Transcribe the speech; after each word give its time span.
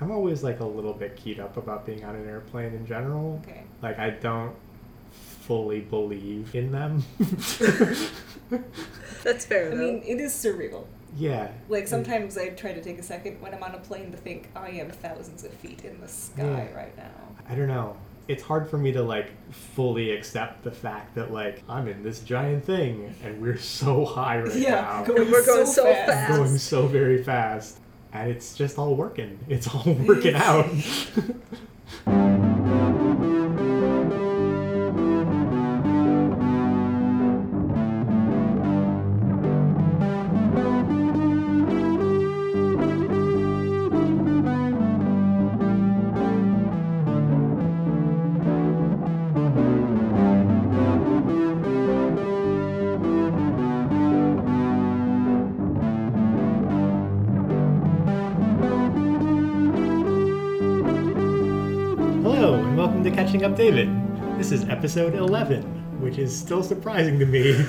I'm 0.00 0.10
always 0.10 0.42
like 0.42 0.60
a 0.60 0.66
little 0.66 0.92
bit 0.92 1.16
keyed 1.16 1.40
up 1.40 1.56
about 1.56 1.86
being 1.86 2.04
on 2.04 2.14
an 2.16 2.28
airplane 2.28 2.74
in 2.74 2.86
general. 2.86 3.40
Okay. 3.46 3.62
Like 3.82 3.98
I 3.98 4.10
don't 4.10 4.54
fully 5.10 5.80
believe 5.80 6.54
in 6.54 6.72
them. 6.72 7.02
That's 9.24 9.44
fair 9.46 9.72
I 9.72 9.74
mean, 9.74 10.02
it 10.06 10.20
is 10.20 10.32
surreal. 10.32 10.84
yeah. 11.16 11.50
Like 11.68 11.88
sometimes 11.88 12.36
I 12.38 12.50
try 12.50 12.72
to 12.72 12.82
take 12.82 12.98
a 12.98 13.02
second 13.02 13.40
when 13.40 13.52
I'm 13.54 13.62
on 13.62 13.74
a 13.74 13.78
plane 13.78 14.10
to 14.12 14.16
think 14.16 14.48
I 14.54 14.70
am 14.70 14.90
thousands 14.90 15.44
of 15.44 15.52
feet 15.52 15.84
in 15.84 16.00
the 16.00 16.08
sky 16.08 16.42
Yeah. 16.70 16.76
right 16.76 16.96
now. 16.96 17.10
I 17.48 17.54
don't 17.54 17.68
know. 17.68 17.96
It's 18.28 18.42
hard 18.42 18.68
for 18.68 18.76
me 18.76 18.90
to 18.92 19.02
like 19.02 19.30
fully 19.52 20.10
accept 20.10 20.64
the 20.64 20.70
fact 20.72 21.14
that 21.14 21.32
like 21.32 21.62
I'm 21.68 21.88
in 21.88 22.02
this 22.02 22.20
giant 22.20 22.64
thing 22.64 23.14
and 23.24 23.40
we're 23.40 23.56
so 23.58 24.04
high 24.04 24.40
right 24.40 24.54
Yeah, 24.54 24.70
now. 24.82 25.04
going 25.04 25.30
we're 25.30 25.46
going 25.46 25.66
so 25.66 25.72
so 25.72 25.84
fast. 25.84 26.10
fast. 26.10 26.32
going 26.36 26.58
so 26.58 26.86
very 26.86 27.22
fast. 27.22 27.78
It's 28.24 28.54
just 28.54 28.78
all 28.78 28.94
working. 28.94 29.38
It's 29.48 29.66
all 29.72 29.82
working 30.06 30.34
out. 30.34 30.68
episode 64.86 65.16
11, 65.16 66.00
which 66.00 66.16
is 66.16 66.32
still 66.32 66.62
surprising 66.62 67.18
to 67.18 67.26
me. 67.26 67.60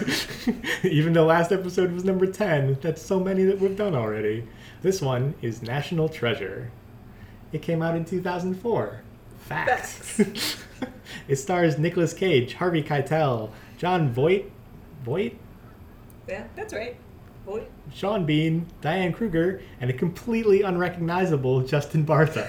Even 0.84 1.14
though 1.14 1.26
last 1.26 1.52
episode 1.52 1.92
was 1.92 2.04
number 2.04 2.28
10, 2.28 2.78
that's 2.80 3.02
so 3.02 3.20
many 3.20 3.44
that 3.44 3.60
we've 3.60 3.76
done 3.76 3.96
already. 3.96 4.48
This 4.84 5.02
one 5.02 5.34
is 5.42 5.64
National 5.64 6.10
Treasure. 6.10 6.70
It 7.52 7.64
came 7.64 7.82
out 7.82 7.96
in 7.96 8.06
2004. 8.06 9.02
Facts. 9.40 10.22
it 11.28 11.38
stars 11.38 11.80
Nicolas 11.80 12.14
Cage, 12.14 12.54
Harvey 12.54 12.84
Keitel, 12.84 13.50
Jon 13.80 14.14
Voight, 14.14 14.52
Voight, 15.04 15.40
yeah. 16.28 16.44
That's 16.56 16.72
right. 16.72 16.98
Boy. 17.48 17.64
Sean 17.92 18.28
Bean, 18.28 18.68
Diane 18.82 19.12
Kruger, 19.12 19.64
and 19.82 19.90
a 19.90 19.94
completely 19.94 20.62
unrecognizable 20.62 21.62
Justin 21.62 22.06
Bartha. 22.06 22.48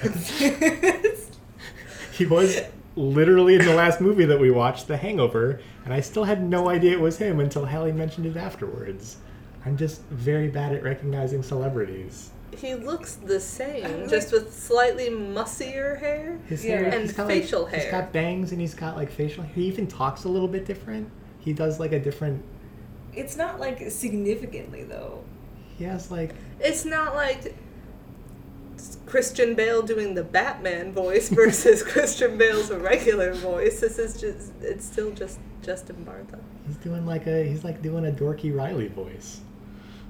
he 2.13 2.27
was 2.27 2.61
literally 2.99 3.55
in 3.55 3.65
the 3.65 3.75
last 3.75 4.01
movie 4.01 4.25
that 4.27 4.39
we 4.41 4.51
watched, 4.51 4.89
The 4.89 4.97
Hangover, 4.97 5.61
and 5.85 5.95
I 5.95 6.01
still 6.01 6.25
had 6.25 6.43
no 6.43 6.69
idea 6.69 6.93
it 6.93 7.01
was 7.01 7.17
him 7.19 7.41
until 7.41 7.65
Hallie 7.65 7.93
mentioned 7.93 8.27
it 8.27 8.37
afterwards. 8.37 9.17
I'm 9.65 9.77
just 9.77 10.03
very 10.11 10.49
bad 10.49 10.73
at 10.75 10.83
recognizing 10.83 11.43
celebrities. 11.43 12.31
He 12.57 12.75
looks 12.75 13.15
the 13.15 13.39
same, 13.39 13.85
like- 13.85 14.11
just 14.11 14.33
with 14.33 14.53
slightly 14.53 15.09
mussier 15.11 15.99
hair. 16.01 16.39
His 16.47 16.65
Yeah. 16.65 16.77
hair, 16.79 16.85
And 16.87 17.03
he's 17.03 17.13
got, 17.13 17.29
facial 17.29 17.63
like, 17.65 17.75
He's 17.75 17.83
hair. 17.85 17.93
got 17.93 18.13
bangs 18.13 18.53
and 18.53 18.61
he's 18.61 18.75
got 18.75 18.97
like 18.97 19.11
facial. 19.11 19.45
He 19.45 19.65
even 19.67 19.87
talks 19.87 20.25
a 20.25 20.29
little 20.29 20.49
bit 20.49 20.65
different. 20.65 21.09
He 21.39 21.53
does 21.53 21.79
like 21.79 21.93
a 21.93 21.99
different. 22.01 22.43
It's 23.15 23.37
not 23.37 23.61
like 23.61 23.91
significantly 23.91 24.83
though. 24.85 25.23
He 25.77 25.85
has 25.85 26.11
like 26.11 26.35
It's 26.61 26.85
not 26.85 27.15
like 27.15 27.55
Christian 29.09 29.55
Bale 29.55 29.83
doing 29.83 30.15
the 30.15 30.23
Batman 30.25 30.93
voice 30.93 31.29
versus 31.31 31.83
Christian 31.93 32.37
Bale's 32.37 32.71
regular 32.71 33.33
voice. 33.35 33.81
This 33.81 33.99
is 33.99 34.21
just, 34.21 34.53
it's 34.61 34.85
still 34.85 35.11
just 35.13 35.39
Justin 35.63 36.05
Bartha. 36.09 36.39
he's 36.67 36.77
doing 36.77 37.05
like 37.07 37.27
a 37.27 37.45
he's 37.49 37.65
like 37.65 37.83
doing 37.83 38.07
a 38.07 38.13
dorky 38.13 38.55
Riley 38.55 38.89
voice. 38.89 39.41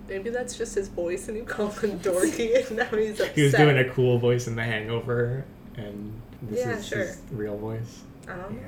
Maybe 0.09 0.31
that's 0.31 0.57
just 0.57 0.75
his 0.75 0.89
voice 0.89 1.29
and 1.29 1.37
you 1.37 1.45
call 1.45 1.69
him 1.69 1.99
dorky 2.01 2.67
and 2.69 2.77
now 2.79 2.85
he's 2.87 3.21
upset. 3.21 3.35
He 3.37 3.43
was 3.43 3.53
doing 3.55 3.79
a 3.79 3.89
cool 3.91 4.19
voice 4.19 4.47
in 4.47 4.57
The 4.57 4.63
Hangover, 4.65 5.45
and 5.77 6.13
this 6.43 6.61
Yeah, 6.61 6.77
is 6.79 6.87
sure. 6.89 6.99
his 6.99 7.21
real 7.31 7.57
voice. 7.59 8.03
I. 8.27 8.33
Yeah. 8.33 8.59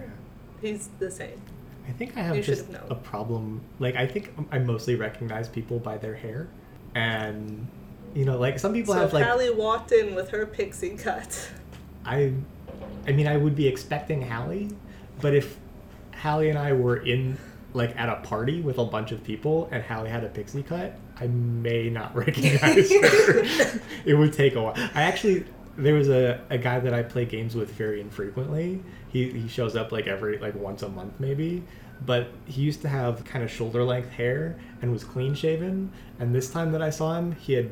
He's 0.61 0.89
the 0.99 1.11
same. 1.11 1.41
I 1.89 1.93
think 1.93 2.17
I 2.17 2.21
have 2.21 2.37
You 2.37 2.43
just 2.43 2.71
have 2.71 2.91
a 2.91 2.95
problem. 2.95 3.63
Like, 3.79 3.97
I 3.97 4.07
think 4.07 4.33
I 4.53 4.59
mostly 4.59 4.95
recognize 4.97 5.49
people 5.49 5.79
by 5.79 5.97
their 5.97 6.15
hair, 6.15 6.49
and 6.95 7.67
you 8.15 8.25
know, 8.25 8.38
like 8.38 8.59
some 8.59 8.72
people 8.72 8.94
so 8.94 9.00
have 9.00 9.12
like 9.12 9.25
Hallie 9.25 9.50
walked 9.50 9.93
in 9.93 10.15
with 10.15 10.31
her 10.31 10.47
pixie 10.47 10.97
cut. 10.97 11.50
I, 12.04 12.32
I 13.06 13.12
mean, 13.12 13.26
I 13.26 13.37
would 13.37 13.54
be 13.54 13.66
expecting 13.66 14.22
Hallie, 14.22 14.71
but 15.21 15.34
if 15.34 15.59
Hallie 16.16 16.50
and 16.50 16.59
I 16.59 16.72
were 16.72 16.97
in 16.97 17.38
like 17.72 17.97
at 17.97 18.09
a 18.09 18.16
party 18.16 18.60
with 18.60 18.78
a 18.78 18.84
bunch 18.84 19.12
of 19.12 19.22
people 19.22 19.69
and 19.71 19.82
Hallie 19.82 20.10
had 20.10 20.25
a 20.25 20.28
pixie 20.28 20.62
cut, 20.62 20.94
I 21.19 21.28
may 21.28 21.88
not 21.88 22.15
recognize 22.16 22.91
her. 22.91 23.81
it 24.04 24.15
would 24.15 24.32
take 24.32 24.54
a 24.54 24.62
while. 24.62 24.75
I 24.77 25.03
actually 25.03 25.44
there 25.77 25.94
was 25.94 26.09
a, 26.09 26.41
a 26.50 26.59
guy 26.59 26.81
that 26.81 26.92
I 26.92 27.03
play 27.03 27.25
games 27.25 27.54
with 27.54 27.71
very 27.72 28.00
infrequently. 28.00 28.82
He 29.09 29.31
he 29.31 29.48
shows 29.48 29.77
up 29.77 29.92
like 29.92 30.06
every 30.06 30.38
like 30.38 30.54
once 30.54 30.82
a 30.82 30.88
month 30.88 31.15
maybe. 31.21 31.62
But 32.04 32.28
he 32.47 32.62
used 32.62 32.81
to 32.82 32.88
have 32.88 33.25
kind 33.25 33.44
of 33.44 33.50
shoulder 33.50 33.84
length 33.84 34.10
hair 34.10 34.59
and 34.81 34.91
was 34.91 35.04
clean 35.04 35.34
shaven. 35.34 35.92
And 36.19 36.34
this 36.34 36.50
time 36.50 36.72
that 36.72 36.81
I 36.81 36.88
saw 36.88 37.19
him, 37.19 37.32
he 37.32 37.53
had 37.53 37.71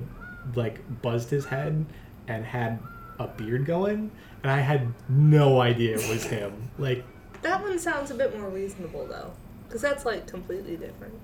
like 0.54 0.81
buzzed 1.03 1.31
his 1.31 1.44
head 1.47 1.84
and 2.26 2.44
had 2.44 2.78
a 3.19 3.26
beard 3.28 3.66
going. 3.66 4.10
And 4.43 4.53
I 4.53 4.60
had 4.60 4.93
no 5.09 5.60
idea 5.60 5.97
it 5.99 6.09
was 6.09 6.25
him. 6.25 6.71
Like 6.78 7.04
That 7.43 7.60
one 7.62 7.78
sounds 7.78 8.10
a 8.10 8.15
bit 8.15 8.38
more 8.38 8.49
reasonable 8.49 9.06
though, 9.06 9.32
because 9.66 9.82
that's 9.82 10.04
like 10.04 10.26
completely 10.26 10.76
different. 10.76 11.15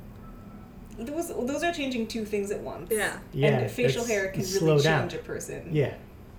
Those 0.98 1.28
those 1.28 1.62
are 1.64 1.72
changing 1.72 2.06
two 2.06 2.24
things 2.24 2.50
at 2.50 2.60
once. 2.60 2.88
Yeah. 2.90 3.18
Yeah, 3.32 3.48
and 3.58 3.70
facial 3.70 4.04
hair 4.04 4.28
can 4.30 4.44
slow 4.44 4.72
really 4.74 4.82
down. 4.84 5.08
change 5.08 5.20
a 5.20 5.24
person. 5.24 5.68
Yeah. 5.72 5.94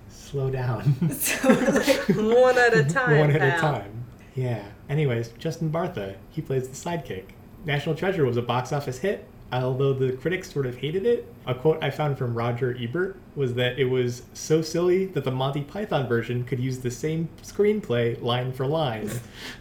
Slow 0.09 0.49
down. 0.49 0.95
So 1.11 1.49
like, 1.49 2.07
One 2.09 2.57
at 2.57 2.73
a 2.73 2.83
time. 2.85 3.19
One 3.19 3.31
at 3.31 3.57
a 3.57 3.59
time. 3.59 4.05
Yeah. 4.35 4.63
Anyways, 4.89 5.29
Justin 5.39 5.71
Bartha, 5.71 6.15
he 6.29 6.41
plays 6.41 6.67
the 6.69 6.75
sidekick. 6.75 7.25
National 7.65 7.95
Treasure 7.95 8.25
was 8.25 8.37
a 8.37 8.41
box 8.41 8.71
office 8.71 8.99
hit, 8.99 9.25
although 9.51 9.93
the 9.93 10.13
critics 10.13 10.51
sort 10.51 10.65
of 10.65 10.77
hated 10.77 11.05
it. 11.05 11.31
A 11.45 11.55
quote 11.55 11.83
I 11.83 11.89
found 11.89 12.17
from 12.17 12.33
Roger 12.33 12.75
Ebert 12.79 13.17
was 13.35 13.53
that 13.55 13.79
it 13.79 13.85
was 13.85 14.23
so 14.33 14.61
silly 14.61 15.05
that 15.07 15.23
the 15.23 15.31
Monty 15.31 15.61
Python 15.61 16.07
version 16.07 16.43
could 16.43 16.59
use 16.59 16.79
the 16.79 16.91
same 16.91 17.29
screenplay 17.43 18.21
line 18.21 18.51
for 18.51 18.65
line. 18.65 19.09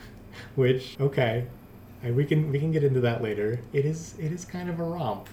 Which, 0.55 0.97
okay. 1.01 1.47
We 2.03 2.27
can 2.27 2.53
we 2.53 2.59
can 2.59 2.71
get 2.71 2.85
into 2.85 3.01
that 3.01 3.23
later. 3.23 3.61
It 3.73 3.87
is 3.87 4.15
it 4.19 4.31
is 4.31 4.45
kind 4.45 4.69
of 4.69 4.79
a 4.79 4.85
romp. 4.85 5.27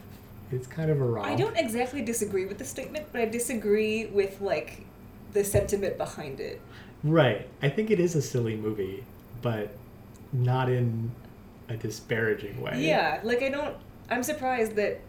It's 0.54 0.68
kind 0.68 0.90
of 0.90 1.02
a 1.02 1.06
romp. 1.06 1.28
I 1.28 1.36
don't 1.36 1.58
exactly 1.58 2.02
disagree 2.02 2.46
with 2.46 2.58
the 2.58 2.66
statement, 2.66 3.08
but 3.12 3.20
I 3.20 3.26
disagree 3.26 4.06
with 4.06 4.40
like 4.40 4.86
the 5.34 5.44
sentiment 5.44 5.98
behind 5.98 6.40
it. 6.40 6.62
Right. 7.04 7.48
I 7.62 7.70
think 7.70 7.92
it 7.92 8.00
is 8.00 8.16
a 8.16 8.22
silly 8.22 8.56
movie, 8.56 9.04
but 9.42 9.76
not 10.32 10.70
in 10.70 11.12
a 11.70 11.76
disparaging 11.76 12.62
way. 12.62 12.86
Yeah, 12.86 13.20
like 13.24 13.42
I 13.42 13.50
don't. 13.50 13.76
I'm 14.12 14.24
surprised 14.24 14.76
that 14.76 15.00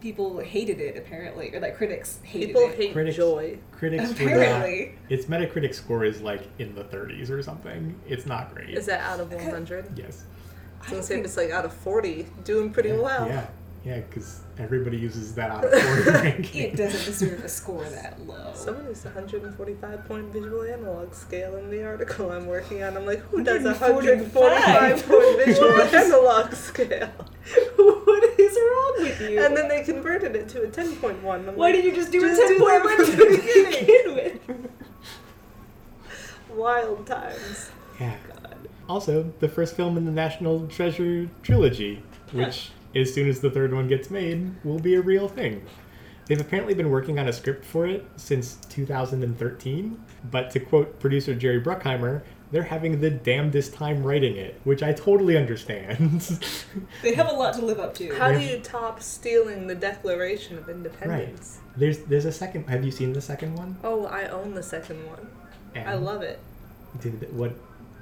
people 0.00 0.38
hated 0.38 0.80
it 0.80 0.96
apparently, 0.96 1.54
or 1.54 1.60
that 1.60 1.76
critics 1.76 2.20
hated 2.22 2.44
it. 2.44 2.46
People 2.48 2.68
it. 2.70 2.76
hate 2.76 2.92
Critics- 2.92 3.16
joy. 3.16 3.58
Critics 3.72 4.08
would 4.10 4.18
not. 4.20 4.26
Apparently. 4.28 4.94
Its 5.08 5.26
Metacritic 5.26 5.74
score 5.74 6.04
is 6.04 6.20
like 6.20 6.42
in 6.58 6.74
the 6.74 6.84
30s 6.84 7.30
or 7.30 7.42
something. 7.42 7.98
It's 8.06 8.26
not 8.26 8.54
great. 8.54 8.70
Is 8.70 8.86
that 8.86 9.00
out 9.00 9.20
of 9.20 9.32
100? 9.32 9.98
Yes. 9.98 10.24
I 10.82 10.82
was 10.82 10.86
I 10.86 10.90
gonna 10.90 10.96
don't 10.96 11.02
say 11.02 11.18
if 11.18 11.24
it's 11.24 11.36
like 11.36 11.50
out 11.50 11.64
of 11.64 11.72
40, 11.72 12.26
doing 12.44 12.70
pretty 12.70 12.90
yeah, 12.90 13.00
well. 13.00 13.26
Yeah. 13.26 13.46
Yeah, 13.82 14.00
because 14.00 14.40
everybody 14.58 14.98
uses 14.98 15.34
that 15.36 15.50
out 15.50 15.64
of 15.64 15.72
40 15.72 16.10
ranking. 16.10 16.62
It 16.64 16.76
doesn't 16.76 17.04
deserve 17.06 17.42
a 17.42 17.48
score 17.48 17.82
that 17.84 18.20
low. 18.26 18.52
Someone 18.54 18.84
used 18.86 19.06
a 19.06 19.08
145 19.08 20.04
point 20.06 20.26
visual 20.26 20.62
analog 20.62 21.14
scale 21.14 21.56
in 21.56 21.70
the 21.70 21.82
article 21.82 22.30
I'm 22.30 22.46
working 22.46 22.82
on. 22.82 22.94
I'm 22.96 23.06
like, 23.06 23.20
who 23.20 23.42
does 23.42 23.64
a 23.64 23.72
145? 23.72 25.06
point 25.08 25.46
visual 25.46 25.80
analog 25.80 26.52
scale? 26.52 27.08
what 27.76 28.38
is 28.38 28.52
wrong 28.54 28.94
with 28.98 29.20
you? 29.22 29.42
And 29.42 29.56
then 29.56 29.68
they 29.68 29.82
converted 29.82 30.36
it 30.36 30.48
to 30.50 30.62
a 30.62 30.66
10.1. 30.68 31.14
I'm 31.24 31.46
why 31.56 31.68
like, 31.68 31.76
did 31.76 31.84
you 31.86 31.94
just 31.94 32.12
do 32.12 32.20
Just 32.20 32.42
a 32.42 32.48
do 32.48 32.58
ten 32.58 32.60
point 32.60 32.82
that 32.82 32.84
one 32.84 32.96
from 32.96 33.06
to 33.06 33.16
the 33.16 33.36
beginning. 33.36 33.80
begin 33.80 34.14
with? 34.14 34.70
Wild 36.50 37.06
times. 37.06 37.70
Yeah. 37.98 38.16
God. 38.28 38.68
Also, 38.88 39.32
the 39.40 39.48
first 39.48 39.74
film 39.76 39.96
in 39.96 40.04
the 40.04 40.10
National 40.12 40.66
Treasure 40.66 41.28
trilogy, 41.42 42.02
which, 42.32 42.70
as 42.94 43.12
soon 43.12 43.28
as 43.28 43.40
the 43.40 43.50
third 43.50 43.72
one 43.72 43.88
gets 43.88 44.10
made, 44.10 44.52
will 44.64 44.78
be 44.78 44.94
a 44.94 45.00
real 45.00 45.28
thing. 45.28 45.64
They've 46.26 46.40
apparently 46.40 46.74
been 46.74 46.90
working 46.90 47.18
on 47.18 47.26
a 47.26 47.32
script 47.32 47.64
for 47.64 47.86
it 47.86 48.06
since 48.16 48.56
2013, 48.68 50.04
but 50.30 50.50
to 50.52 50.60
quote 50.60 51.00
producer 51.00 51.34
Jerry 51.34 51.60
Bruckheimer, 51.60 52.22
they're 52.52 52.62
having 52.62 53.00
the 53.00 53.10
damnedest 53.10 53.74
time 53.74 54.02
writing 54.02 54.36
it, 54.36 54.60
which 54.64 54.82
I 54.82 54.92
totally 54.92 55.36
understand. 55.36 56.22
They 57.02 57.14
have 57.14 57.28
a 57.28 57.32
lot 57.32 57.54
to 57.54 57.64
live 57.64 57.80
up 57.80 57.94
to. 57.94 58.14
How 58.16 58.30
do 58.30 58.38
you 58.38 58.58
top 58.58 59.02
stealing 59.02 59.66
the 59.66 59.74
Declaration 59.74 60.58
of 60.58 60.68
Independence? 60.68 61.58
Right. 61.62 61.78
there's 61.78 61.98
there's 62.00 62.26
a 62.26 62.32
second. 62.32 62.68
Have 62.68 62.84
you 62.84 62.90
seen 62.90 63.12
the 63.12 63.20
second 63.20 63.56
one? 63.56 63.76
Oh, 63.82 64.06
I 64.06 64.26
own 64.26 64.54
the 64.54 64.62
second 64.62 65.04
one. 65.06 65.30
I 65.74 65.94
love 65.94 66.22
it. 66.22 66.38
Did, 67.00 67.34
what 67.34 67.54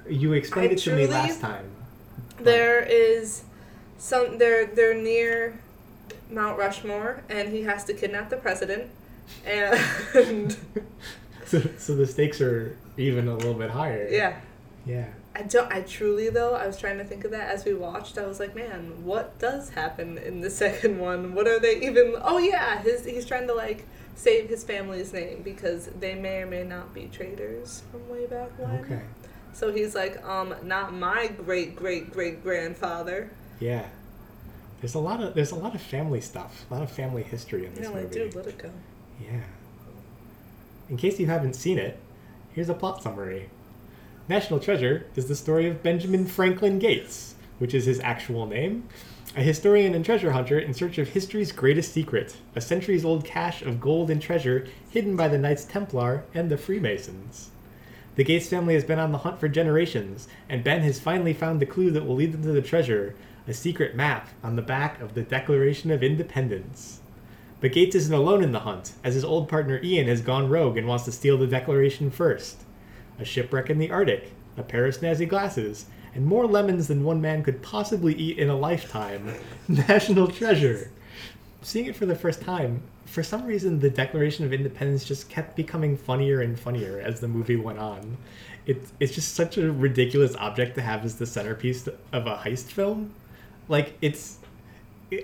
you 0.07 0.33
explained 0.33 0.71
I 0.71 0.73
it 0.73 0.79
to 0.79 0.95
me 0.95 1.07
last 1.07 1.39
time. 1.39 1.65
There 2.39 2.81
is 2.81 3.43
some 3.99 4.39
they're 4.39 4.65
they're 4.65 4.95
near 4.95 5.59
Mount 6.31 6.57
Rushmore 6.57 7.21
and 7.29 7.49
he 7.49 7.63
has 7.63 7.83
to 7.85 7.93
kidnap 7.93 8.29
the 8.31 8.37
president 8.37 8.89
and 9.45 9.77
so, 11.45 11.61
so 11.77 11.95
the 11.95 12.07
stakes 12.07 12.41
are 12.41 12.75
even 12.97 13.27
a 13.27 13.35
little 13.35 13.53
bit 13.53 13.69
higher. 13.69 14.07
yeah. 14.09 14.39
Yeah. 14.85 15.05
I 15.35 15.43
don't 15.43 15.71
I 15.71 15.81
truly 15.81 16.29
though, 16.29 16.55
I 16.55 16.65
was 16.65 16.77
trying 16.77 16.97
to 16.97 17.03
think 17.03 17.23
of 17.23 17.31
that 17.31 17.49
as 17.51 17.63
we 17.63 17.73
watched. 17.73 18.17
I 18.17 18.25
was 18.25 18.39
like, 18.39 18.55
man, 18.55 19.03
what 19.05 19.37
does 19.37 19.69
happen 19.69 20.17
in 20.17 20.41
the 20.41 20.49
second 20.63 20.97
one? 20.97 21.35
What 21.35 21.47
are 21.47 21.59
they 21.59 21.79
even 21.81 22.15
Oh 22.21 22.39
yeah, 22.39 22.81
his 22.81 23.05
he's 23.05 23.25
trying 23.25 23.47
to 23.47 23.53
like 23.53 23.85
save 24.15 24.49
his 24.49 24.63
family's 24.63 25.13
name 25.13 25.41
because 25.43 25.87
they 25.87 26.13
may 26.15 26.41
or 26.41 26.45
may 26.45 26.63
not 26.63 26.93
be 26.93 27.09
traitors 27.11 27.83
from 27.91 28.09
way 28.09 28.25
back 28.25 28.49
when. 28.57 28.79
Okay. 28.81 29.01
So 29.53 29.71
he's 29.71 29.95
like, 29.95 30.23
um, 30.25 30.55
not 30.63 30.93
my 30.93 31.27
great 31.27 31.75
great 31.75 32.11
great 32.11 32.43
grandfather. 32.43 33.29
Yeah. 33.59 33.85
There's 34.81 34.95
a 34.95 34.99
lot 34.99 35.21
of 35.21 35.33
there's 35.35 35.51
a 35.51 35.55
lot 35.55 35.75
of 35.75 35.81
family 35.81 36.21
stuff, 36.21 36.65
a 36.69 36.73
lot 36.73 36.83
of 36.83 36.91
family 36.91 37.23
history 37.23 37.65
in 37.65 37.73
this 37.73 37.87
I 37.87 37.93
movie. 37.93 38.13
do 38.13 38.31
let 38.33 38.47
it 38.47 38.57
go. 38.57 38.71
Yeah. 39.21 39.41
In 40.89 40.97
case 40.97 41.19
you 41.19 41.27
haven't 41.27 41.55
seen 41.55 41.77
it, 41.77 41.99
here's 42.53 42.69
a 42.69 42.73
plot 42.73 43.03
summary. 43.03 43.49
National 44.27 44.59
Treasure 44.59 45.05
is 45.15 45.27
the 45.27 45.35
story 45.35 45.67
of 45.67 45.83
Benjamin 45.83 46.25
Franklin 46.25 46.79
Gates, 46.79 47.35
which 47.57 47.73
is 47.73 47.85
his 47.85 47.99
actual 47.99 48.45
name, 48.45 48.87
a 49.35 49.41
historian 49.41 49.93
and 49.93 50.05
treasure 50.05 50.31
hunter 50.31 50.57
in 50.57 50.73
search 50.73 50.97
of 50.97 51.09
history's 51.09 51.51
greatest 51.51 51.91
secret, 51.93 52.37
a 52.55 52.61
centuries 52.61 53.03
old 53.03 53.25
cache 53.25 53.61
of 53.61 53.81
gold 53.81 54.09
and 54.09 54.21
treasure 54.21 54.67
hidden 54.89 55.15
by 55.15 55.27
the 55.27 55.37
Knights 55.37 55.65
Templar 55.65 56.23
and 56.33 56.49
the 56.49 56.57
Freemasons. 56.57 57.49
The 58.15 58.23
Gates 58.23 58.49
family 58.49 58.73
has 58.73 58.83
been 58.83 58.99
on 58.99 59.11
the 59.11 59.19
hunt 59.19 59.39
for 59.39 59.47
generations, 59.47 60.27
and 60.47 60.63
Ben 60.63 60.81
has 60.81 60.99
finally 60.99 61.33
found 61.33 61.59
the 61.59 61.65
clue 61.65 61.91
that 61.91 62.05
will 62.05 62.15
lead 62.15 62.31
them 62.31 62.43
to 62.43 62.51
the 62.51 62.61
treasure 62.61 63.15
a 63.49 63.53
secret 63.53 63.95
map 63.95 64.29
on 64.43 64.55
the 64.55 64.61
back 64.61 65.01
of 65.01 65.15
the 65.15 65.23
Declaration 65.23 65.89
of 65.89 66.03
Independence. 66.03 66.99
But 67.59 67.73
Gates 67.73 67.95
isn't 67.95 68.13
alone 68.13 68.43
in 68.43 68.51
the 68.51 68.59
hunt, 68.59 68.93
as 69.03 69.15
his 69.15 69.23
old 69.23 69.49
partner 69.49 69.79
Ian 69.83 70.07
has 70.07 70.21
gone 70.21 70.49
rogue 70.49 70.77
and 70.77 70.87
wants 70.87 71.05
to 71.05 71.11
steal 71.11 71.37
the 71.37 71.47
Declaration 71.47 72.11
first. 72.11 72.61
A 73.17 73.25
shipwreck 73.25 73.69
in 73.69 73.79
the 73.79 73.91
Arctic, 73.91 74.33
a 74.55 74.63
pair 74.63 74.85
of 74.85 74.97
snazzy 74.97 75.27
glasses, 75.27 75.87
and 76.13 76.25
more 76.25 76.47
lemons 76.47 76.87
than 76.87 77.03
one 77.03 77.21
man 77.21 77.43
could 77.43 77.61
possibly 77.61 78.13
eat 78.13 78.37
in 78.37 78.49
a 78.49 78.55
lifetime. 78.55 79.33
National 79.67 80.27
treasure. 80.27 80.91
Seeing 81.61 81.87
it 81.87 81.95
for 81.95 82.05
the 82.05 82.15
first 82.15 82.41
time, 82.41 82.83
for 83.05 83.23
some 83.23 83.45
reason 83.45 83.79
the 83.79 83.89
Declaration 83.89 84.45
of 84.45 84.53
Independence 84.53 85.03
just 85.03 85.29
kept 85.29 85.55
becoming 85.55 85.97
funnier 85.97 86.41
and 86.41 86.57
funnier 86.57 86.99
as 86.99 87.19
the 87.19 87.27
movie 87.27 87.55
went 87.55 87.79
on. 87.79 88.17
It, 88.65 88.87
it's 88.99 89.13
just 89.13 89.33
such 89.33 89.57
a 89.57 89.71
ridiculous 89.71 90.35
object 90.35 90.75
to 90.75 90.81
have 90.81 91.03
as 91.03 91.15
the 91.15 91.25
centerpiece 91.25 91.87
of 91.87 92.27
a 92.27 92.37
heist 92.37 92.65
film. 92.65 93.13
Like, 93.69 93.93
it's 94.01 94.39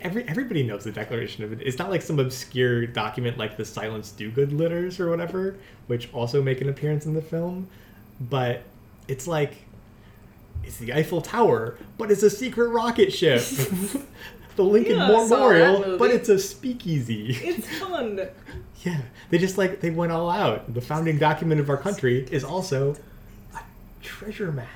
every 0.02 0.28
everybody 0.28 0.64
knows 0.64 0.84
the 0.84 0.92
Declaration 0.92 1.44
of 1.44 1.52
it. 1.54 1.62
It's 1.62 1.78
not 1.78 1.90
like 1.90 2.02
some 2.02 2.20
obscure 2.20 2.86
document 2.88 3.38
like 3.38 3.58
the 3.58 3.66
Silence 3.66 4.14
Dogood 4.18 4.58
letters 4.58 5.00
or 5.00 5.10
whatever, 5.10 5.58
which 5.88 6.12
also 6.14 6.42
make 6.42 6.62
an 6.62 6.70
appearance 6.70 7.06
in 7.06 7.14
the 7.14 7.22
film. 7.22 7.68
But 8.20 8.64
it's 9.08 9.28
like 9.28 9.56
it's 10.64 10.78
the 10.78 10.94
Eiffel 10.94 11.22
Tower, 11.22 11.78
but 11.98 12.12
it's 12.12 12.24
a 12.24 12.30
secret 12.30 12.70
rocket 12.70 13.12
ship. 13.14 13.42
the 14.56 14.64
Lincoln 14.64 14.98
Yeah, 14.98 15.06
I 15.06 15.08
saw 15.08 15.20
that 15.20 15.30
Memorial, 15.30 15.98
but 15.98 16.12
it's 16.12 16.30
a 16.30 16.40
speakeasy. 16.40 17.32
It's 17.32 17.68
fun. 17.80 18.22
yeah, 18.84 19.02
they 19.30 19.38
just 19.38 19.58
like 19.58 19.82
they 19.82 19.90
went 19.90 20.12
all 20.12 20.30
out. 20.30 20.74
The 20.74 20.82
founding 20.82 21.18
document 21.18 21.60
of 21.62 21.70
our 21.70 21.78
country 21.78 22.28
is 22.32 22.44
also 22.44 22.96
a 23.54 23.60
treasure 24.02 24.52
map. 24.52 24.68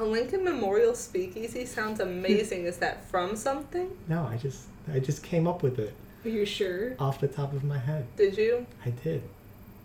A 0.00 0.04
Lincoln 0.04 0.42
Memorial 0.42 0.94
Speakeasy 0.94 1.66
sounds 1.66 2.00
amazing. 2.00 2.64
Is 2.64 2.78
that 2.78 3.04
from 3.10 3.36
something? 3.36 3.90
No, 4.08 4.24
I 4.24 4.38
just 4.38 4.62
I 4.90 4.98
just 4.98 5.22
came 5.22 5.46
up 5.46 5.62
with 5.62 5.78
it 5.78 5.92
Are 6.24 6.30
you 6.30 6.46
sure? 6.46 6.94
off 6.98 7.20
the 7.20 7.28
top 7.28 7.52
of 7.52 7.64
my 7.64 7.76
head. 7.76 8.06
Did 8.16 8.38
you? 8.38 8.66
I 8.86 8.90
did. 8.90 9.22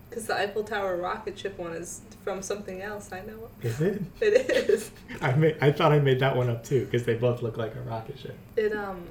Because 0.08 0.26
the 0.26 0.34
Eiffel 0.34 0.64
Tower 0.64 0.96
rocket 0.96 1.38
ship 1.38 1.58
one 1.58 1.74
is 1.74 2.00
from 2.24 2.40
something 2.40 2.80
else. 2.80 3.12
I 3.12 3.20
know. 3.26 3.50
Is 3.60 3.78
it? 3.82 4.00
It 4.22 4.70
is. 4.70 4.90
I 5.20 5.34
made, 5.34 5.58
I 5.60 5.70
thought 5.70 5.92
I 5.92 5.98
made 5.98 6.20
that 6.20 6.34
one 6.34 6.48
up 6.48 6.64
too 6.64 6.86
because 6.86 7.04
they 7.04 7.16
both 7.16 7.42
look 7.42 7.58
like 7.58 7.74
a 7.74 7.82
rocket 7.82 8.18
ship. 8.18 8.38
It 8.56 8.74
um. 8.74 9.04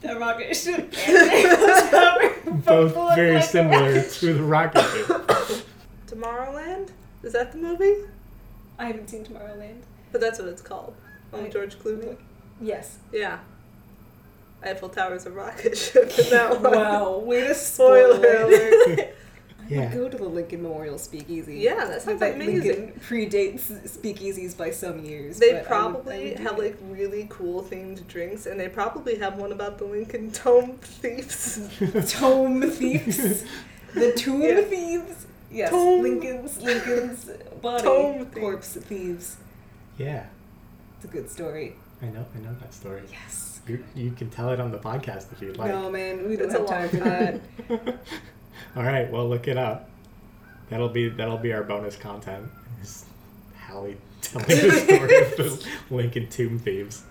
That 0.00 0.18
rocket 0.18 0.54
ship 0.56 0.90
and 1.06 1.28
Nicholas 1.28 1.90
Power 2.64 2.90
Both 2.90 3.14
very 3.14 3.34
like 3.34 3.44
similar 3.44 4.02
to 4.02 4.32
the 4.32 4.42
rocket 4.42 4.84
ship. 4.84 5.66
Tomorrowland? 6.06 6.88
Is 7.22 7.34
that 7.34 7.52
the 7.52 7.58
movie? 7.58 8.08
I 8.78 8.86
haven't 8.86 9.08
seen 9.10 9.22
Tomorrowland. 9.22 9.82
But 10.14 10.20
that's 10.20 10.38
what 10.38 10.46
it's 10.46 10.62
called. 10.62 10.94
On 11.32 11.40
Right. 11.42 11.52
George 11.52 11.76
Clooney. 11.76 12.16
Yes. 12.60 12.98
Yeah. 13.12 13.40
Eiffel 14.62 14.88
Tower's 14.88 15.26
a 15.26 15.30
rocket 15.32 15.76
ship 15.84 16.12
in 16.20 16.30
that 16.30 16.60
one. 16.62 16.72
Wow, 16.72 17.18
way 17.18 17.48
to 17.48 17.52
Spoiler 17.54 18.14
spoil 18.16 18.46
alert. 18.46 18.98
it. 19.00 19.16
Yeah. 19.68 19.92
Go 19.94 20.10
to 20.10 20.16
the 20.18 20.24
Lincoln 20.28 20.62
Memorial 20.62 20.98
Speakeasy. 20.98 21.56
Yeah, 21.56 21.86
that 21.86 22.02
sounds 22.02 22.20
Bet 22.20 22.34
amazing. 22.34 22.60
Lincoln 22.92 23.00
predates 23.00 23.62
speakeasies 23.88 24.54
by 24.56 24.70
some 24.70 25.02
years. 25.04 25.38
They 25.38 25.52
but 25.54 25.56
I 25.56 25.58
would- 25.58 25.64
I 25.64 25.68
probably 25.68 26.28
would 26.28 26.38
have 26.40 26.58
like 26.58 26.76
really 26.82 27.26
cool 27.30 27.62
themed 27.64 28.06
drinks, 28.06 28.44
and 28.46 28.60
they 28.60 28.68
probably 28.68 29.16
have 29.16 29.36
one 29.38 29.52
about 29.52 29.78
the 29.78 29.86
Lincoln 29.86 30.30
Tome 30.32 30.76
thieves. 30.82 31.66
Tome 32.12 32.70
thieves. 32.70 33.44
The 33.94 34.12
tomb 34.12 34.42
Yeah. 34.42 34.60
thieves. 34.60 35.26
Yes, 35.50 35.70
Tome. 35.70 36.02
Lincoln's 36.02 36.60
Lincoln's 36.60 37.30
body 37.62 37.82
Tome 37.84 38.26
thieves. 38.26 38.38
corpse 38.38 38.74
thieves. 38.74 39.36
Yeah, 39.98 40.26
It's 40.96 41.04
a 41.04 41.08
good 41.08 41.30
story. 41.30 41.76
I 42.02 42.06
know. 42.06 42.24
I 42.34 42.38
know 42.40 42.54
that 42.60 42.74
story. 42.74 43.02
Yes. 43.10 43.60
You, 43.66 43.82
you 43.94 44.10
can 44.10 44.28
tell 44.28 44.50
it 44.50 44.60
on 44.60 44.70
the 44.72 44.78
podcast 44.78 45.32
if 45.32 45.40
you'd 45.40 45.56
like. 45.56 45.70
no 45.70 45.90
man, 45.90 46.28
we 46.28 46.36
don't 46.36 46.46
It's 46.50 46.54
a 46.54 46.58
have 46.58 46.66
time 46.66 46.88
for 46.88 46.96
that. 46.96 47.40
All 48.76 48.82
right, 48.82 49.10
well, 49.10 49.28
look 49.28 49.48
it 49.48 49.56
up. 49.56 49.88
That'll 50.68 50.88
be 50.88 51.08
that'll 51.08 51.38
be 51.38 51.52
our 51.52 51.62
bonus 51.62 51.96
content. 51.96 52.48
Is 52.82 53.04
Hallie 53.66 53.96
telling 54.20 54.46
the 54.48 54.70
story 54.84 55.16
of 55.22 55.36
the 55.36 55.68
Lincoln 55.90 56.28
Tomb 56.28 56.58
Thieves. 56.58 57.04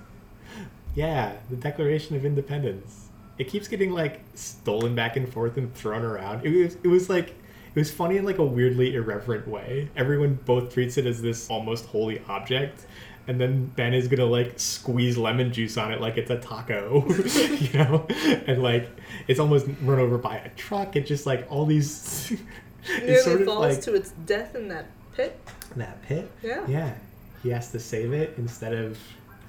Yeah, 0.96 1.34
the 1.50 1.56
Declaration 1.56 2.16
of 2.16 2.26
Independence. 2.26 3.08
It 3.40 3.46
keeps 3.48 3.68
getting 3.68 3.92
like 3.92 4.22
stolen 4.36 4.94
back 4.94 5.16
and 5.18 5.32
forth 5.32 5.58
and 5.58 5.74
thrown 5.74 6.04
around. 6.04 6.46
It 6.46 6.50
was 6.66 6.76
it 6.84 6.88
was 6.88 7.10
like 7.10 7.34
it 7.76 7.80
was 7.80 7.92
funny 7.92 8.18
in 8.18 8.26
like 8.26 8.38
a 8.38 8.46
weirdly 8.46 8.96
irreverent 8.96 9.48
way. 9.48 9.90
Everyone 9.96 10.40
both 10.46 10.74
treats 10.74 10.98
it 10.98 11.06
as 11.06 11.22
this 11.22 11.50
almost 11.50 11.86
holy 11.86 12.22
object. 12.28 12.86
And 13.26 13.40
then 13.40 13.68
Ben 13.68 13.94
is 13.94 14.08
gonna 14.08 14.26
like 14.26 14.60
squeeze 14.60 15.18
lemon 15.18 15.54
juice 15.54 15.78
on 15.78 15.94
it 15.94 16.02
like 16.02 16.18
it's 16.18 16.30
a 16.30 16.38
taco, 16.40 17.08
you 17.10 17.74
know, 17.74 18.06
and 18.48 18.62
like 18.62 18.90
it's 19.28 19.40
almost 19.40 19.66
run 19.82 20.00
over 20.00 20.18
by 20.18 20.38
a 20.38 20.50
truck. 20.50 20.96
It's 20.96 21.08
just 21.08 21.26
like 21.26 21.48
all 21.50 21.66
these. 21.66 22.32
Nearly 22.90 23.14
it's 23.14 23.24
sort 23.24 23.40
of 23.40 23.48
falls 23.48 23.76
like 23.76 23.82
to 23.84 23.94
its 23.96 24.12
death 24.26 24.56
in 24.56 24.68
that 24.68 24.88
pit. 25.16 25.40
that 25.78 26.02
pit. 26.04 26.30
Yeah. 26.42 26.68
Yeah, 26.68 26.94
he 27.42 27.50
has 27.50 27.72
to 27.72 27.80
save 27.80 28.12
it 28.12 28.34
instead 28.38 28.74
of 28.74 29.00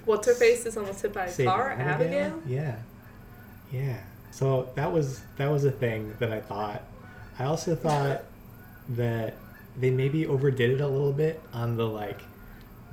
What's 0.05 0.27
her 0.27 0.35
face 0.35 0.65
is 0.65 0.77
almost 0.77 1.01
hit 1.01 1.13
by 1.13 1.25
a 1.25 1.43
car. 1.43 1.71
Abigail. 1.71 2.41
Yeah, 2.47 2.77
yeah. 3.71 3.97
So 4.31 4.69
that 4.75 4.91
was 4.91 5.21
that 5.37 5.51
was 5.51 5.65
a 5.65 5.71
thing 5.71 6.13
that 6.19 6.31
I 6.31 6.39
thought. 6.39 6.83
I 7.39 7.45
also 7.45 7.75
thought 7.75 8.23
that 8.89 9.35
they 9.77 9.89
maybe 9.89 10.25
overdid 10.25 10.71
it 10.71 10.81
a 10.81 10.87
little 10.87 11.11
bit 11.11 11.41
on 11.53 11.75
the 11.75 11.85
like 11.87 12.21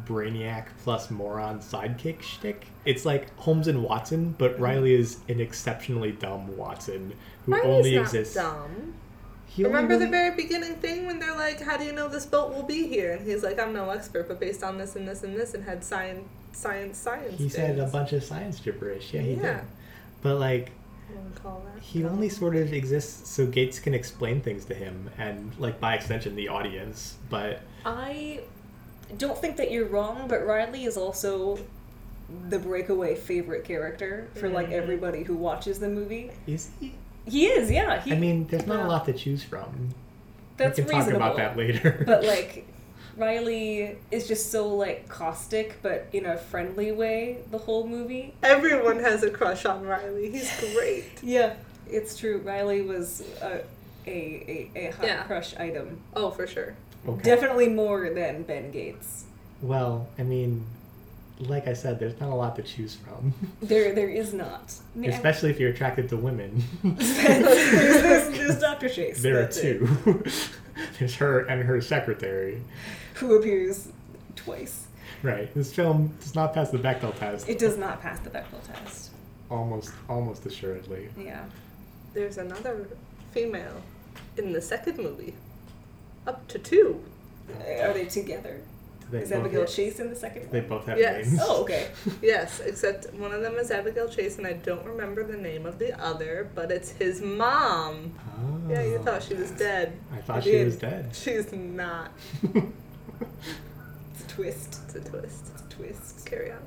brainiac 0.05 0.67
plus 0.83 1.11
moron 1.11 1.61
sidekick 1.61 2.23
shtick. 2.23 2.67
It's 2.85 3.05
like 3.05 3.35
Holmes 3.39 3.69
and 3.69 3.83
Watson, 3.83 4.35
but 4.37 4.55
mm-hmm. 4.55 4.63
Riley 4.63 4.95
is 4.95 5.19
an 5.29 5.41
exceptionally 5.41 6.13
dumb 6.13 6.57
Watson 6.57 7.15
who 7.47 7.53
Riley's 7.53 7.67
only 7.77 7.95
not 7.97 8.03
exists. 8.03 8.35
dumb. 8.35 8.95
He 9.47 9.65
only 9.65 9.77
Remember 9.77 9.99
the 9.99 10.11
very 10.11 10.35
beginning 10.35 10.77
thing 10.77 11.07
when 11.07 11.19
they're 11.19 11.37
like, 11.37 11.61
"How 11.61 11.77
do 11.77 11.85
you 11.85 11.93
know 11.93 12.09
this 12.09 12.25
boat 12.25 12.55
will 12.55 12.63
be 12.63 12.87
here?" 12.89 13.13
And 13.13 13.27
he's 13.27 13.43
like, 13.43 13.61
"I'm 13.61 13.75
no 13.75 13.91
expert, 13.91 14.27
but 14.27 14.41
based 14.41 14.65
on 14.65 14.79
this 14.79 14.97
and 14.97 15.07
this 15.07 15.23
and 15.23 15.37
this," 15.37 15.53
and 15.53 15.63
had 15.65 15.85
science, 15.85 16.27
science, 16.53 16.97
science. 16.97 17.39
He 17.39 17.49
said 17.51 17.79
a 17.79 17.87
bunch 17.87 18.13
of 18.15 18.25
science 18.25 18.59
gibberish. 18.61 19.13
Yeah, 19.13 19.21
he 19.21 19.35
Yeah. 19.35 19.57
did. 19.57 19.61
But 20.23 20.39
like 20.39 20.73
I 21.11 21.15
wouldn't 21.15 21.43
call 21.43 21.63
that 21.75 21.83
he 21.83 22.03
dumb. 22.03 22.13
only 22.13 22.29
sort 22.29 22.57
of 22.57 22.73
exists 22.73 23.29
so 23.31 23.47
Gates 23.47 23.79
can 23.79 23.95
explain 23.95 24.41
things 24.41 24.65
to 24.67 24.75
him 24.75 25.11
and 25.19 25.53
like 25.59 25.81
by 25.81 25.95
extension 25.95 26.35
the 26.37 26.49
audience. 26.49 27.17
But 27.31 27.61
I 27.85 28.41
don't 29.19 29.37
think 29.37 29.57
that 29.59 29.71
you're 29.71 29.87
wrong, 29.87 30.27
but 30.29 30.47
Riley 30.47 30.85
is 30.85 30.97
also 30.97 31.59
the 32.49 32.59
breakaway 32.59 33.15
favorite 33.15 33.65
character 33.65 34.29
for 34.35 34.49
like 34.49 34.69
Mhm. 34.69 34.73
everybody 34.73 35.23
who 35.25 35.37
watches 35.37 35.79
the 35.81 35.89
movie. 35.89 36.31
is 36.47 36.71
he? 36.81 36.95
He 37.27 37.47
is, 37.47 37.71
yeah. 37.71 38.01
He, 38.01 38.13
I 38.13 38.19
mean, 38.19 38.47
there's 38.49 38.67
not 38.67 38.79
Yeah. 38.81 38.87
a 38.87 38.89
lot 38.89 39.05
to 39.07 39.13
choose 39.13 39.43
from. 39.45 39.91
that's 40.57 40.79
we 40.79 40.85
can 40.85 40.97
reasonable. 40.97 41.19
talk 41.21 41.35
about 41.35 41.37
that 41.37 41.57
later. 41.57 42.03
But 42.07 42.25
like, 42.25 42.67
Riley 43.17 43.97
is 44.11 44.27
just 44.29 44.51
so 44.51 44.69
like 44.69 45.09
caustic, 45.09 45.79
but 45.83 46.07
in 46.13 46.27
a 46.27 46.37
friendly 46.37 46.93
way 46.93 47.39
the 47.51 47.59
whole 47.59 47.87
movie. 47.87 48.35
Everyone 48.43 48.99
has 49.01 49.23
a 49.23 49.31
crush 49.31 49.65
on 49.67 49.85
Riley. 49.87 50.31
He's 50.31 50.51
great. 50.75 51.05
Yeah, 51.23 51.55
it's 51.89 52.17
true. 52.17 52.39
Riley 52.39 52.83
was 52.83 53.23
a 53.43 53.61
a, 54.07 54.71
a, 54.75 54.89
a 54.89 54.91
hot 54.93 55.07
Yeah. 55.07 55.23
crush 55.25 55.55
item. 55.57 56.01
Oh, 56.15 56.31
for 56.31 56.47
sure. 56.47 56.75
Okay. 57.07 57.23
Definitely 57.23 57.69
more 57.69 58.11
than 58.11 58.43
Ben 58.43 58.71
Gates. 58.73 59.25
Well, 59.61 60.09
I 60.19 60.23
mean, 60.25 60.65
like 61.39 61.69
I 61.69 61.73
said, 61.73 61.99
there's 62.01 62.19
not 62.21 62.31
a 62.31 62.35
lot 62.35 62.57
to 62.57 62.63
choose 62.63 62.95
from, 62.97 63.33
There, 63.63 63.93
there 63.95 64.09
is 64.09 64.33
not. 64.35 64.75
I 64.95 64.99
mean, 64.99 65.11
I- 65.11 65.15
especially 65.15 65.51
if 65.51 65.61
you're 65.61 65.71
attracted 65.71 66.09
to 66.11 66.17
women. 66.17 66.63
there's, 66.85 67.13
there's, 67.23 68.39
there's 68.39 68.59
Dr. 68.61 68.89
Chase. 68.89 69.23
there 69.23 69.41
are 69.43 69.47
two. 69.49 69.89
there's 70.99 71.15
her 71.17 71.41
and 71.47 71.63
her 71.63 71.81
secretary. 71.81 72.61
Who 73.23 73.37
appears 73.37 73.89
twice. 74.37 74.87
Right. 75.23 75.53
This 75.55 75.73
film 75.73 76.15
does 76.21 76.35
not 76.35 76.53
pass 76.53 76.71
the 76.71 76.79
Bechdel 76.79 77.17
test. 77.19 77.49
It 77.49 77.59
does 77.59 77.79
not 77.79 78.01
pass 78.03 78.19
the 78.21 78.31
Bechdel 78.31 78.63
test. 78.67 79.11
Almost, 79.51 79.93
almost 80.09 80.45
assuredly. 80.47 81.09
Yeah. 81.19 81.45
There's 82.15 82.39
another 82.39 82.89
female 83.33 83.81
in 84.37 84.53
the 84.53 84.61
second 84.61 84.99
movie. 84.99 85.35
Up 86.27 86.47
to 86.49 86.59
two. 86.59 87.03
Are 87.81 87.93
they 87.93 88.07
together? 88.07 88.61
They 89.11 89.19
Is 89.23 89.31
both, 89.31 89.41
Abigail 89.41 89.67
Chase 89.67 90.01
in 90.01 90.09
the 90.09 90.17
second 90.17 90.51
They 90.51 90.61
both 90.61 90.87
have 90.87 90.99
Yes. 90.99 91.27
names. 91.27 91.39
Oh, 91.43 91.63
okay. 91.63 91.89
Yes, 92.23 92.61
except 92.61 93.13
one 93.15 93.33
of 93.33 93.43
them 93.43 93.55
is 93.57 93.71
Abigail 93.71 94.09
Chase, 94.09 94.39
and 94.39 94.47
I 94.47 94.55
don't 94.55 94.85
remember 94.87 95.23
the 95.23 95.37
name 95.37 95.67
of 95.67 95.79
the 95.79 96.01
other, 96.03 96.49
but 96.55 96.71
it's 96.73 96.91
his 96.93 97.21
mom. 97.21 98.13
Oh. 98.39 98.71
Yeah, 98.71 98.83
you 98.85 98.99
thought 99.01 99.23
she 99.23 99.35
was 99.35 99.51
dead. 99.51 99.93
I 100.15 100.17
thought 100.23 100.39
I 100.39 100.41
she 100.41 100.51
did. 100.53 100.65
was 100.67 100.77
dead. 100.77 101.11
She's 101.15 101.53
not. 101.53 102.11
It's 104.15 104.25
a 104.25 104.29
twist. 104.29 104.81
It's 104.85 104.95
a 104.95 105.01
twist. 105.01 105.51
It's 105.55 105.63
a 105.63 105.69
twist. 105.77 106.27
Carry 106.27 106.51
on. 106.53 106.59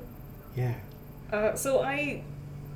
yeah. 0.56 0.74
Uh, 1.32 1.54
so 1.56 1.82
I 1.82 2.22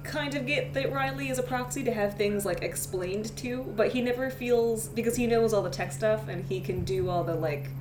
kind 0.03 0.35
of 0.35 0.47
get 0.47 0.73
that 0.75 0.93
Riley 0.93 1.29
is 1.29 1.39
a 1.39 1.43
proxy 1.43 1.85
to 1.85 1.93
have 1.93 2.17
things 2.17 2.45
like 2.45 2.63
explained 2.63 3.37
to, 3.37 3.63
but 3.77 3.93
he 3.93 4.01
never 4.01 4.31
feels 4.31 4.89
because 4.89 5.15
he 5.17 5.27
knows 5.27 5.53
all 5.53 5.63
the 5.63 5.71
tech 5.71 5.93
stuff 5.93 6.27
and 6.29 6.45
he 6.47 6.61
can 6.61 6.85
do 6.85 7.09
all 7.09 7.23
the 7.23 7.35
like 7.35 7.65
He 7.65 7.69
does- 7.69 7.75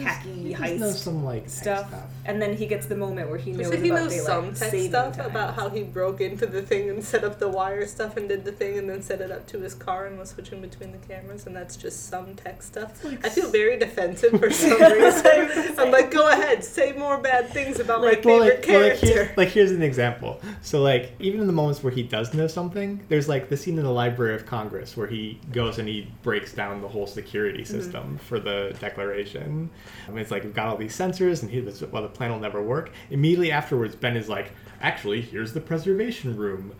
hacky 0.00 0.34
he 0.46 0.52
does 0.52 0.60
heist 0.60 0.78
know 0.78 0.90
some 0.90 1.24
like 1.24 1.42
tech 1.42 1.50
stuff. 1.50 1.88
stuff. 1.88 2.04
And 2.24 2.40
then 2.40 2.56
he 2.56 2.66
gets 2.66 2.86
the 2.86 2.96
moment 2.96 3.28
where 3.30 3.38
he 3.38 3.52
knows 3.52 3.68
So 3.68 3.76
he 3.76 3.88
about 3.90 4.00
knows 4.02 4.10
daylight 4.12 4.26
some 4.26 4.54
tech 4.54 4.80
stuff 4.80 5.16
time. 5.16 5.26
about 5.26 5.54
how 5.54 5.68
he 5.68 5.82
broke 5.82 6.20
into 6.20 6.46
the 6.46 6.62
thing 6.62 6.88
and 6.90 7.02
set 7.04 7.24
up 7.24 7.38
the 7.38 7.48
wire 7.48 7.86
stuff 7.86 8.16
and 8.16 8.28
did 8.28 8.44
the 8.44 8.52
thing 8.52 8.78
and 8.78 8.88
then 8.88 9.02
set 9.02 9.20
it 9.20 9.30
up 9.30 9.46
to 9.48 9.58
his 9.60 9.74
car 9.74 10.06
and 10.06 10.18
was 10.18 10.30
switching 10.30 10.60
between 10.60 10.92
the 10.92 10.98
cameras 10.98 11.46
and 11.46 11.54
that's 11.56 11.76
just 11.76 12.06
some 12.08 12.34
tech 12.34 12.62
stuff. 12.62 13.04
like 13.04 13.24
I 13.26 13.28
feel 13.28 13.50
very 13.50 13.78
defensive 13.78 14.38
for 14.38 14.50
some 14.50 14.70
reason. 14.80 15.74
I'm 15.78 15.90
like, 15.90 16.10
go 16.10 16.28
ahead, 16.28 16.62
say 16.64 16.92
more 16.92 17.18
bad 17.18 17.48
things 17.50 17.80
about 17.80 18.00
like, 18.02 18.24
my 18.24 18.30
well, 18.30 18.40
favorite 18.44 18.58
like, 18.60 18.68
well, 18.68 18.80
like, 18.82 18.98
character. 19.00 19.06
here, 19.06 19.34
like 19.36 19.48
here's 19.48 19.72
an 19.72 19.82
example. 19.82 20.40
So 20.62 20.80
like 20.82 21.12
even 21.18 21.40
in 21.40 21.46
the 21.46 21.52
moments 21.52 21.82
where 21.82 21.92
he 21.92 22.02
does 22.02 22.32
know 22.34 22.46
something, 22.46 23.02
there's 23.08 23.28
like 23.28 23.48
the 23.48 23.56
scene 23.56 23.78
in 23.78 23.84
the 23.84 23.90
Library 23.90 24.34
of 24.34 24.46
Congress 24.46 24.96
where 24.96 25.06
he 25.08 25.40
goes 25.52 25.78
and 25.78 25.88
he 25.88 26.08
breaks 26.22 26.52
down 26.52 26.80
the 26.80 26.88
whole 26.88 27.06
security 27.06 27.42
Mm-hmm. 27.62 27.64
system 27.80 28.18
for 28.18 28.38
the 28.40 28.74
Declaration. 28.80 29.70
I 30.06 30.10
mean, 30.10 30.20
it's 30.20 30.30
like 30.30 30.44
we've 30.44 30.54
got 30.54 30.68
all 30.68 30.76
these 30.76 30.96
sensors 30.96 31.42
and 31.42 31.50
he 31.50 31.60
this 31.60 31.82
well 31.82 32.02
the 32.02 32.08
plan 32.08 32.30
will 32.30 32.40
never 32.40 32.62
work. 32.62 32.90
Immediately 33.10 33.52
afterwards, 33.52 33.94
Ben 33.94 34.16
is 34.16 34.28
like, 34.28 34.52
actually, 34.80 35.20
here's 35.20 35.52
the 35.52 35.60
preservation 35.60 36.36
room. 36.36 36.74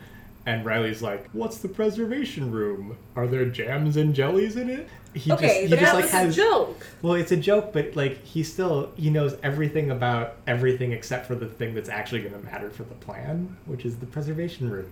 And 0.44 0.64
Riley's 0.64 1.02
like, 1.02 1.30
"What's 1.32 1.58
the 1.58 1.68
preservation 1.68 2.50
room? 2.50 2.96
Are 3.14 3.28
there 3.28 3.44
jams 3.44 3.96
and 3.96 4.12
jellies 4.12 4.56
in 4.56 4.70
it?" 4.70 4.88
He 5.14 5.30
Okay, 5.30 5.46
just, 5.46 5.60
he 5.60 5.68
but 5.68 5.78
just 5.78 5.92
that 5.92 5.94
like 5.94 6.04
was 6.04 6.12
has 6.12 6.36
a 6.36 6.40
joke. 6.40 6.86
well, 7.00 7.12
it's 7.14 7.30
a 7.30 7.36
joke, 7.36 7.72
but 7.72 7.94
like 7.94 8.24
he 8.24 8.42
still 8.42 8.90
he 8.96 9.08
knows 9.08 9.36
everything 9.44 9.92
about 9.92 10.34
everything 10.48 10.90
except 10.90 11.26
for 11.26 11.36
the 11.36 11.46
thing 11.46 11.74
that's 11.74 11.88
actually 11.88 12.22
going 12.22 12.32
to 12.34 12.40
matter 12.40 12.70
for 12.70 12.82
the 12.82 12.94
plan, 12.96 13.56
which 13.66 13.84
is 13.84 13.98
the 13.98 14.06
preservation 14.06 14.68
room. 14.68 14.90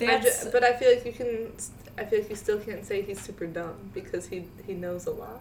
I 0.00 0.18
ju- 0.20 0.30
but 0.52 0.64
I 0.64 0.72
feel 0.76 0.94
like 0.94 1.04
you 1.04 1.12
can. 1.12 1.52
I 1.98 2.04
feel 2.04 2.20
like 2.20 2.30
you 2.30 2.36
still 2.36 2.58
can't 2.60 2.86
say 2.86 3.02
he's 3.02 3.20
super 3.20 3.46
dumb 3.46 3.74
because 3.92 4.28
he 4.28 4.44
he 4.66 4.72
knows 4.72 5.04
a 5.06 5.10
lot. 5.10 5.40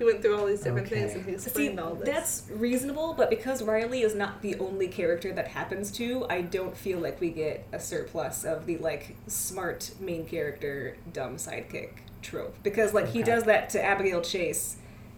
He 0.00 0.06
went 0.06 0.22
through 0.22 0.38
all 0.38 0.46
these 0.46 0.62
different 0.62 0.88
things 0.88 1.12
and 1.14 1.26
he 1.26 1.36
See, 1.36 1.76
all 1.78 1.94
this. 1.94 2.08
that's 2.08 2.42
reasonable, 2.50 3.12
but 3.12 3.28
because 3.28 3.62
Riley 3.62 4.00
is 4.00 4.14
not 4.14 4.40
the 4.40 4.58
only 4.58 4.88
character 4.88 5.30
that 5.34 5.48
happens 5.48 5.90
to, 5.92 6.24
I 6.30 6.40
don't 6.40 6.74
feel 6.74 6.98
like 7.00 7.20
we 7.20 7.28
get 7.28 7.66
a 7.70 7.78
surplus 7.78 8.42
of 8.44 8.64
the 8.64 8.78
like 8.78 9.14
smart 9.26 9.90
main 10.00 10.24
character, 10.24 10.96
dumb 11.12 11.36
sidekick 11.36 11.90
trope. 12.22 12.56
Because 12.62 12.94
like 12.94 13.08
he 13.08 13.22
does 13.22 13.44
that 13.44 13.68
to 13.70 13.84
Abigail 13.84 14.22
Chase, 14.22 14.76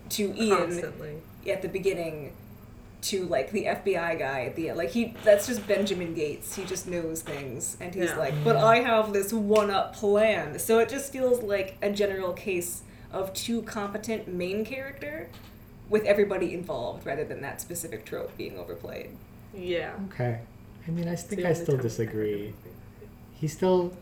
to 0.09 0.35
Ian 0.37 0.57
constantly. 0.59 1.19
at 1.49 1.63
the 1.63 1.69
beginning, 1.69 2.33
to 3.03 3.25
like 3.27 3.53
the 3.53 3.67
FBI 3.67 4.19
guy 4.19 4.47
at 4.47 4.57
the 4.57 4.69
end. 4.71 4.79
Like 4.79 4.91
he, 4.91 5.15
that's 5.23 5.47
just 5.47 5.65
Benjamin 5.69 6.13
Gates. 6.15 6.57
He 6.57 6.65
just 6.65 6.89
knows 6.89 7.23
things, 7.23 7.77
and 7.81 7.95
he's 7.95 8.11
Yeah. 8.11 8.17
like, 8.19 8.35
"But 8.43 8.57
I 8.57 8.81
have 8.81 9.13
this 9.13 9.33
one-up 9.33 9.95
plan." 9.95 10.59
So 10.59 10.81
it 10.81 10.89
just 10.89 11.13
feels 11.13 11.41
like 11.41 11.77
a 11.83 11.91
general 11.91 12.33
case 12.33 12.83
of 13.13 13.33
too 13.35 13.63
competent 13.63 14.29
main 14.29 14.65
character 14.65 15.29
with 15.91 16.05
everybody 16.05 16.55
involved, 16.55 17.05
rather 17.07 17.25
than 17.25 17.43
that 17.43 17.61
specific 17.61 18.05
trope 18.05 18.37
being 18.37 18.59
overplayed. 18.59 19.11
Yeah. 19.55 19.93
Okay, 20.13 20.39
I 20.87 20.91
mean, 20.91 21.09
I 21.09 21.15
think 21.17 21.43
the 21.43 21.49
I 21.49 21.53
still 21.53 21.77
disagree. 21.77 22.55
He 23.35 23.49
still, 23.49 23.93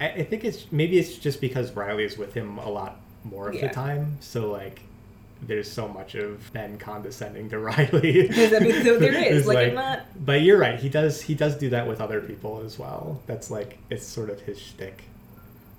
I, 0.00 0.10
I 0.10 0.24
think 0.24 0.44
it's 0.44 0.66
maybe 0.70 0.98
it's 0.98 1.16
just 1.18 1.40
because 1.40 1.72
Riley 1.72 2.04
is 2.04 2.16
with 2.18 2.34
him 2.34 2.58
a 2.58 2.68
lot 2.70 3.00
more 3.24 3.48
of 3.48 3.54
Yeah. 3.54 3.68
the 3.68 3.74
time, 3.74 4.18
so 4.20 4.50
like. 4.50 4.80
There's 5.46 5.70
so 5.70 5.88
much 5.88 6.14
of 6.14 6.50
Ben 6.54 6.78
condescending 6.78 7.50
to 7.50 7.58
Riley. 7.68 8.28
Because, 8.28 8.54
I 8.54 8.60
mean, 8.60 8.82
there- 8.82 8.98
there 8.98 9.12
is, 9.14 9.38
It's 9.40 9.46
like, 9.46 9.74
not- 9.74 10.06
But 10.24 10.40
you're 10.40 10.56
right. 10.56 10.78
He 10.78 10.88
does. 10.88 11.20
He 11.20 11.34
does 11.34 11.56
do 11.56 11.68
that 11.70 11.86
with 11.86 12.00
other 12.00 12.22
people 12.22 12.62
as 12.64 12.78
well. 12.78 13.20
That's 13.26 13.50
like 13.50 13.76
it's 13.90 14.06
sort 14.06 14.30
of 14.30 14.40
his 14.40 14.58
shtick. 14.58 15.02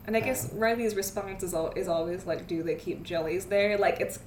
And 0.07 0.15
I 0.15 0.19
guess 0.19 0.51
Riley's 0.53 0.95
response 0.95 1.41
is 1.43 1.53
al- 1.53 1.73
is 1.75 1.87
always 1.87 2.25
like, 2.25 2.47
"Do 2.47 2.61
they 2.63 2.75
keep 2.75 3.03
jellies 3.03 3.45
there?" 3.45 3.77
Like 3.77 3.99
it's 3.99 4.19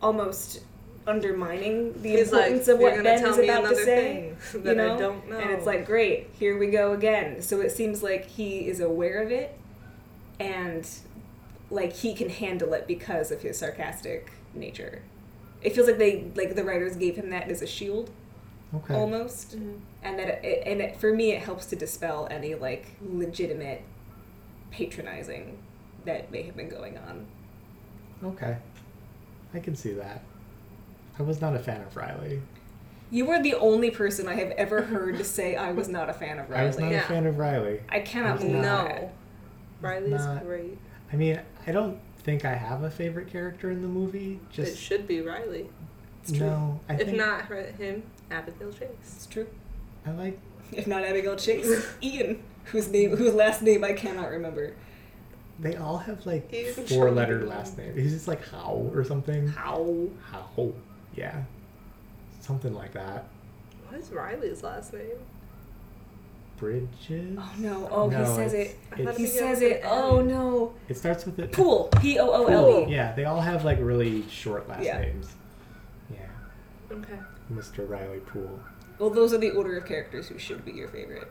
almost 0.00 0.60
undermining 1.06 1.92
the 2.02 2.10
He's 2.10 2.32
like, 2.32 2.44
importance 2.46 2.68
of 2.68 2.78
what 2.80 2.90
gonna 2.92 3.02
Ben 3.04 3.18
tell 3.20 3.30
is 3.32 3.38
me 3.38 3.48
about 3.48 3.68
to 3.68 3.76
say. 3.76 3.84
thing 3.84 4.36
you 4.54 4.60
that 4.62 4.80
I 4.80 4.86
know? 4.86 4.98
don't 4.98 5.30
know." 5.30 5.38
And 5.38 5.50
it's 5.50 5.66
like, 5.66 5.86
great, 5.86 6.30
here 6.38 6.56
we 6.58 6.68
go 6.68 6.92
again. 6.92 7.42
So 7.42 7.60
it 7.60 7.70
seems 7.70 8.02
like 8.02 8.24
he 8.26 8.68
is 8.68 8.80
aware 8.80 9.22
of 9.22 9.30
it, 9.32 9.56
and 10.38 10.88
like 11.70 11.92
he 11.92 12.14
can 12.14 12.28
handle 12.28 12.72
it 12.74 12.86
because 12.86 13.30
of 13.32 13.42
his 13.42 13.58
sarcastic 13.58 14.30
nature. 14.54 15.02
It 15.62 15.74
feels 15.74 15.88
like 15.88 15.98
they 15.98 16.26
like 16.36 16.54
the 16.54 16.64
writers 16.64 16.96
gave 16.96 17.16
him 17.16 17.30
that 17.30 17.50
as 17.50 17.62
a 17.62 17.66
shield 17.66 18.10
Okay. 18.74 18.94
almost, 18.94 19.56
Mhm. 19.58 19.78
and 20.02 20.18
that 20.18 20.44
it, 20.44 20.62
and 20.66 20.80
it, 20.80 20.96
for 20.96 21.12
me 21.12 21.32
it 21.32 21.42
helps 21.42 21.66
to 21.66 21.76
dispel 21.76 22.28
any 22.30 22.54
like 22.54 22.86
legitimate 23.02 23.82
patronizing 24.70 25.58
that 26.04 26.30
may 26.30 26.42
have 26.42 26.56
been 26.56 26.68
going 26.68 26.98
on. 26.98 27.26
Okay. 28.24 28.56
I 29.54 29.58
can 29.60 29.74
see 29.76 29.92
that. 29.94 30.22
I 31.18 31.22
was 31.22 31.40
not 31.40 31.54
a 31.54 31.58
fan 31.58 31.80
of 31.82 31.96
Riley. 31.96 32.40
You 33.10 33.24
were 33.24 33.40
the 33.40 33.54
only 33.54 33.90
person 33.90 34.28
I 34.28 34.34
have 34.34 34.50
ever 34.52 34.82
heard 34.82 35.16
to 35.18 35.24
say 35.24 35.56
I 35.56 35.72
was 35.72 35.88
not 35.88 36.10
a 36.10 36.12
fan 36.12 36.38
of 36.38 36.50
Riley. 36.50 36.62
I 36.64 36.66
was 36.66 36.78
not 36.78 36.90
Yeah. 36.90 37.04
a 37.04 37.08
fan 37.08 37.26
of 37.26 37.38
Riley. 37.38 37.80
I 37.88 38.00
cannot 38.00 38.30
I 38.30 38.32
was 38.34 38.42
believe 38.42 38.56
not. 38.62 38.88
No. 38.88 39.12
Riley's 39.80 40.10
Not- 40.24 40.44
great. 40.44 40.78
I 41.12 41.16
mean, 41.16 41.40
I 41.66 41.72
don't 41.72 41.98
think 42.18 42.44
I 42.44 42.54
have 42.54 42.82
a 42.82 42.90
favorite 42.90 43.28
character 43.30 43.70
in 43.70 43.80
the 43.82 43.88
movie. 43.88 44.40
Just 44.50 44.72
it 44.72 44.76
should 44.76 45.06
be 45.06 45.20
Riley. 45.20 45.68
It's 46.22 46.32
true. 46.32 46.46
no. 46.46 46.80
I 46.88 46.94
if 46.94 47.06
think 47.06 47.16
not 47.16 47.42
him, 47.48 48.02
Abigail 48.30 48.72
Chase. 48.72 48.88
It's 49.02 49.26
true. 49.26 49.46
I 50.04 50.10
like. 50.10 50.40
If 50.72 50.88
not 50.88 51.04
Abigail 51.04 51.36
Chase, 51.36 51.86
Ian, 52.02 52.42
whose 52.66 52.88
name, 52.88 53.16
whose 53.16 53.34
last 53.34 53.62
name 53.62 53.82
I 53.84 53.92
cannot 53.92 54.30
remember. 54.30 54.74
They 55.58 55.74
all 55.76 55.98
have 55.98 56.26
like 56.26 56.50
He's 56.50 56.74
four-letter 56.88 57.44
last 57.46 57.78
names. 57.78 57.96
He's 57.98 58.12
just 58.12 58.28
like 58.28 58.46
Howe 58.48 58.90
or 58.94 59.04
something. 59.04 59.48
Howe? 59.48 60.08
Howe. 60.30 60.72
Yeah. 61.14 61.42
Something 62.40 62.74
like 62.74 62.92
that. 62.92 63.24
What 63.88 63.98
is 64.00 64.10
Riley's 64.10 64.62
last 64.62 64.92
name? 64.92 65.16
Bridges. 66.58 67.38
Oh 67.38 67.52
no! 67.58 67.88
Oh, 67.90 68.08
No, 68.08 68.18
he 68.20 68.24
says 68.34 68.54
it. 68.54 68.76
I 68.90 68.96
thought 68.96 69.00
it's- 69.00 69.16
He 69.18 69.26
says 69.26 69.60
it. 69.60 69.82
Oh 69.84 70.22
no! 70.22 70.72
It 70.88 70.96
starts 70.96 71.26
with 71.26 71.36
the 71.36 71.48
Poole. 71.48 71.88
P 72.00 72.18
O 72.18 72.30
O 72.30 72.46
L 72.46 72.80
E. 72.88 72.92
Yeah, 72.92 73.12
they 73.14 73.26
all 73.26 73.42
have 73.42 73.64
like 73.64 73.78
really 73.80 74.26
short 74.30 74.66
last 74.66 74.82
Yeah. 74.82 75.00
names. 75.00 75.28
Yeah. 76.10 76.20
Okay. 76.90 77.18
Mr. 77.52 77.86
Riley 77.88 78.20
Poole. 78.20 78.58
Well, 78.98 79.10
those 79.10 79.34
are 79.34 79.38
the 79.38 79.50
order 79.50 79.76
of 79.76 79.84
characters 79.84 80.28
who 80.28 80.38
should 80.38 80.64
be 80.64 80.72
your 80.72 80.88
favorite. 80.88 81.30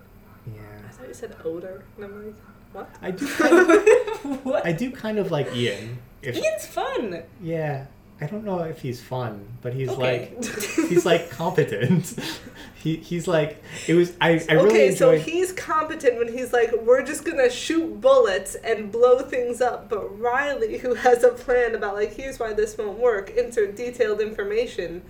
Yeah. 0.54 0.62
I 0.88 0.92
thought 0.92 1.08
you 1.08 1.14
said 1.14 1.36
older, 1.44 1.84
And 1.98 2.06
I'm 2.06 2.25
like, 2.25 2.36
what? 2.74 2.90
I 3.02 3.12
do 3.12 3.28
kind 3.38 3.70
of, 3.72 4.46
what? 4.46 4.66
I 4.66 4.72
do 4.72 4.92
kind 4.92 5.18
of 5.20 5.32
like 5.32 5.54
Ian. 5.56 6.00
If, 6.22 6.36
Ian's 6.36 6.66
fun. 6.66 7.24
Yeah. 7.42 7.86
I 8.22 8.28
don't 8.28 8.46
know 8.46 8.60
if 8.60 8.80
he's 8.82 9.02
fun, 9.02 9.46
but 9.62 9.74
he's 9.74 9.90
Okay. 9.90 10.32
like 10.38 10.46
he's 10.88 11.06
like 11.06 11.30
competent. 11.42 12.16
he 12.75 12.96
he's 12.96 13.28
like 13.28 13.62
it 13.90 13.94
was 13.94 14.14
I 14.22 14.42
I 14.48 14.54
really 14.54 14.68
okay, 14.70 14.96
so 14.96 15.18
he's 15.18 15.52
competent 15.52 16.18
when 16.18 16.32
he's 16.32 16.54
like, 16.54 16.72
we're 16.84 17.04
just 17.04 17.25
gonna 17.25 17.50
shoot 17.50 18.00
bullets 18.00 18.56
and 18.56 18.90
blow 18.90 19.20
things 19.20 19.60
up. 19.60 19.90
But 19.90 20.18
Riley, 20.18 20.78
who 20.78 20.94
has 20.94 21.25
a 21.25 21.30
plan 21.30 21.75
about 21.75 21.96
like, 21.96 22.14
here's 22.14 22.40
why 22.40 22.54
this 22.54 22.78
won't 22.78 22.98
work, 23.00 23.32
insert 23.32 23.75
detailed 23.75 24.22
information, 24.22 25.02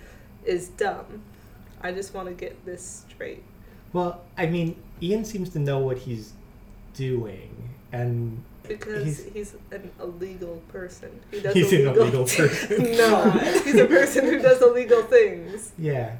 is 0.44 0.66
dumb. 0.70 1.22
I 1.80 1.92
just 1.92 2.12
want 2.12 2.26
to 2.26 2.34
get 2.34 2.64
this 2.66 3.04
straight. 3.08 3.44
well, 3.92 4.22
I 4.36 4.46
mean, 4.46 4.74
Ian 5.02 5.24
seems 5.24 5.50
to 5.50 5.58
know 5.58 5.78
what 5.78 5.98
he's 5.98 6.32
doing, 6.94 7.70
and 7.92 8.42
Because 8.66 9.04
He's- 9.04 9.32
he's, 9.32 9.54
an 9.70 9.90
illegal 10.00 10.60
person. 10.68 11.20
He 11.30 11.40
does 11.40 11.54
He's 11.54 11.72
an 11.72 11.82
illegal 11.82 12.02
illegal 12.02 12.24
person. 12.24 12.82
no, 12.96 13.30
he's 13.30 13.76
a 13.76 13.86
person 13.86 14.24
who 14.24 14.40
does 14.40 14.60
illegal 14.60 15.02
things. 15.02 15.72
Yeah. 15.78 16.16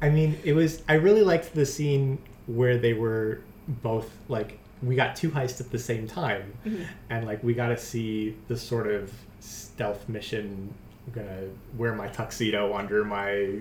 I 0.00 0.10
mean, 0.10 0.38
it 0.44 0.52
was. 0.52 0.82
I 0.88 0.94
really 0.94 1.22
liked 1.22 1.54
the 1.54 1.66
scene 1.66 2.18
where 2.46 2.78
they 2.78 2.92
were 2.92 3.40
both 3.66 4.10
like 4.28 4.58
we 4.82 4.94
got 4.94 5.16
two 5.16 5.30
heists 5.30 5.60
at 5.60 5.70
the 5.70 5.78
same 5.78 6.06
time, 6.06 6.52
mm-hmm. 6.64 6.82
and 7.10 7.26
like 7.26 7.42
we 7.42 7.54
got 7.54 7.68
to 7.68 7.76
see 7.76 8.36
the 8.48 8.56
sort 8.56 8.86
of 8.86 9.12
stealth 9.40 10.08
mission. 10.08 10.72
I'm 11.06 11.12
gonna 11.14 11.48
wear 11.76 11.94
my 11.94 12.08
tuxedo 12.08 12.74
under 12.74 13.02
my 13.04 13.60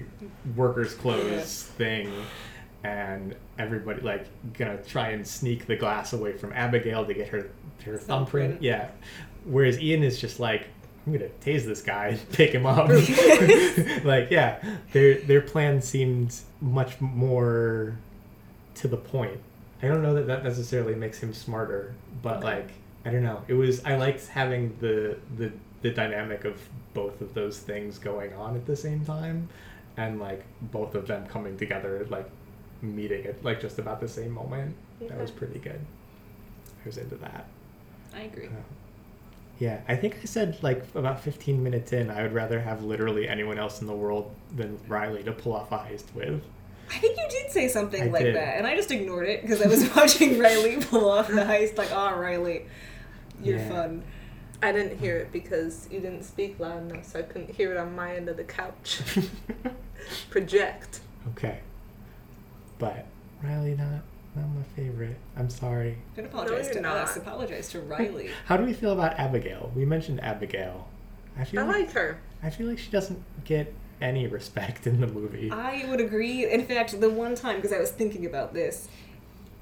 workers' 0.56 0.94
clothes 0.94 1.64
thing, 1.64 2.12
and 2.88 3.36
everybody 3.60 4.02
like 4.02 4.28
gonna 4.54 4.82
try 4.84 5.10
and 5.10 5.28
sneak 5.28 5.66
the 5.68 5.76
glass 5.76 6.14
away 6.14 6.32
from 6.34 6.54
Abigail 6.54 7.06
to 7.06 7.14
get 7.14 7.28
her 7.28 7.50
her 7.86 7.98
thumbprint. 7.98 8.62
Yeah. 8.62 8.90
Whereas 9.44 9.80
Ian 9.80 10.04
is 10.04 10.20
just 10.20 10.40
like, 10.40 10.68
I'm 11.06 11.14
gonna 11.14 11.30
tase 11.42 11.66
this 11.66 11.82
guy, 11.82 12.08
and 12.08 12.30
pick 12.32 12.52
him 12.52 12.66
up. 12.66 12.90
like, 14.06 14.32
yeah, 14.32 14.62
their 14.94 15.16
their 15.16 15.42
plan 15.42 15.82
seemed 15.82 16.34
much 16.62 17.00
more 17.02 17.98
to 18.76 18.88
the 18.88 18.98
point. 18.98 19.40
I 19.84 19.88
don't 19.88 20.02
know 20.02 20.16
that 20.16 20.28
that 20.28 20.44
necessarily 20.44 20.96
makes 20.96 21.20
him 21.20 21.34
smarter, 21.34 21.94
but 22.22 22.44
like, 22.44 22.70
I 23.06 23.12
don't 23.12 23.24
know. 23.24 23.44
It 23.48 23.54
was 23.54 23.84
I 23.84 23.98
liked 23.98 24.28
having 24.28 24.76
the 24.80 25.18
the 25.38 25.52
the 25.82 25.92
dynamic 25.92 26.46
of 26.46 26.60
both 26.94 27.22
of 27.22 27.34
those 27.34 27.60
things 27.60 28.00
going 28.00 28.34
on 28.34 28.56
at 28.56 28.66
the 28.66 28.76
same 28.76 29.06
time, 29.06 29.50
and 29.98 30.20
like 30.20 30.44
both 30.62 30.96
of 30.96 31.08
them 31.08 31.26
coming 31.28 31.58
together, 31.58 32.06
like 32.10 32.30
meeting 32.82 33.26
at 33.26 33.44
like 33.44 33.60
just 33.62 33.80
about 33.80 34.00
the 34.00 34.08
same 34.08 34.32
moment. 34.32 34.76
That 35.02 35.20
was 35.20 35.32
pretty 35.32 35.60
good. 35.60 35.80
I 36.84 36.86
was 36.88 36.98
into 36.98 37.16
that. 37.16 37.46
I 38.16 38.22
agree. 38.22 38.48
Uh, 38.48 38.50
Yeah, 39.60 39.82
I 39.88 39.96
think 39.96 40.18
I 40.22 40.26
said 40.26 40.58
like 40.62 40.84
about 40.96 41.22
15 41.22 41.62
minutes 41.64 41.94
in, 41.94 42.10
I 42.12 42.22
would 42.24 42.34
rather 42.34 42.60
have 42.62 42.84
literally 42.84 43.28
anyone 43.28 43.58
else 43.60 43.82
in 43.82 43.88
the 43.88 43.96
world 43.96 44.34
than 44.56 44.80
Riley 44.88 45.24
to 45.24 45.32
pull 45.32 45.54
off 45.54 45.72
a 45.72 45.78
heist 45.78 46.14
with. 46.16 46.42
I 46.90 46.98
think 47.00 47.18
you 47.18 47.28
did 47.30 47.52
say 47.52 47.68
something 47.68 48.02
I 48.02 48.06
like 48.06 48.24
did. 48.24 48.36
that, 48.36 48.58
and 48.58 48.66
I 48.66 48.76
just 48.76 48.92
ignored 48.92 49.28
it 49.28 49.42
because 49.42 49.62
I 49.62 49.68
was 49.68 49.90
watching 49.96 50.40
Riley 50.40 50.78
pull 50.78 51.10
off 51.10 51.28
the 51.28 51.42
heist. 51.42 51.78
Like, 51.78 51.90
oh, 51.92 52.16
Riley, 52.18 52.66
you're 53.44 53.58
Yeah. 53.58 53.70
fun. 53.70 54.04
I 54.64 54.72
didn't 54.72 54.98
hear 54.98 55.18
it 55.18 55.32
because 55.32 55.88
you 55.92 56.00
didn't 56.00 56.24
speak 56.24 56.60
loud 56.60 56.90
enough, 56.90 57.06
so 57.06 57.20
I 57.20 57.24
couldn't 57.24 57.54
hear 57.54 57.72
it 57.72 57.78
on 57.78 57.94
my 57.96 58.16
end 58.16 58.30
of 58.30 58.38
the 58.38 58.44
couch. 58.44 59.02
Project. 60.30 61.02
okay. 61.30 61.60
But 62.80 63.06
Riley, 63.44 63.76
not 63.76 64.02
not 64.36 64.46
my 64.56 64.64
favorite. 64.76 65.18
I'm 65.36 65.50
sorry. 65.50 65.98
Don't 66.16 66.26
apologize 66.26 66.66
you're 66.66 66.76
to 66.76 66.82
not. 66.82 66.98
us. 66.98 67.18
Apologize 67.18 67.70
to 67.70 67.80
Riley. 67.82 68.30
How 68.46 68.58
do 68.58 68.64
we 68.66 68.74
feel 68.74 68.92
about 68.92 69.14
Abigail? 69.20 69.72
We 69.76 69.84
mentioned 69.86 70.22
Abigail. 70.24 70.88
I 71.38 71.44
feel 71.44 71.62
I 71.62 71.64
like, 71.64 71.76
like 71.78 71.92
her. 71.94 72.20
I 72.44 72.50
feel 72.52 72.68
like 72.68 72.78
she 72.80 72.92
doesn't 72.92 73.24
get 73.46 73.74
any 74.00 74.28
respect 74.28 74.86
in 74.86 75.02
the 75.02 75.08
movie. 75.08 75.50
I 75.52 75.86
would 75.90 76.00
agree. 76.00 76.46
In 76.52 76.66
fact, 76.66 77.00
the 77.02 77.10
one 77.10 77.34
time, 77.36 77.56
because 77.56 77.74
I 77.74 77.80
was 77.80 77.90
thinking 77.92 78.26
about 78.28 78.54
this, 78.54 78.88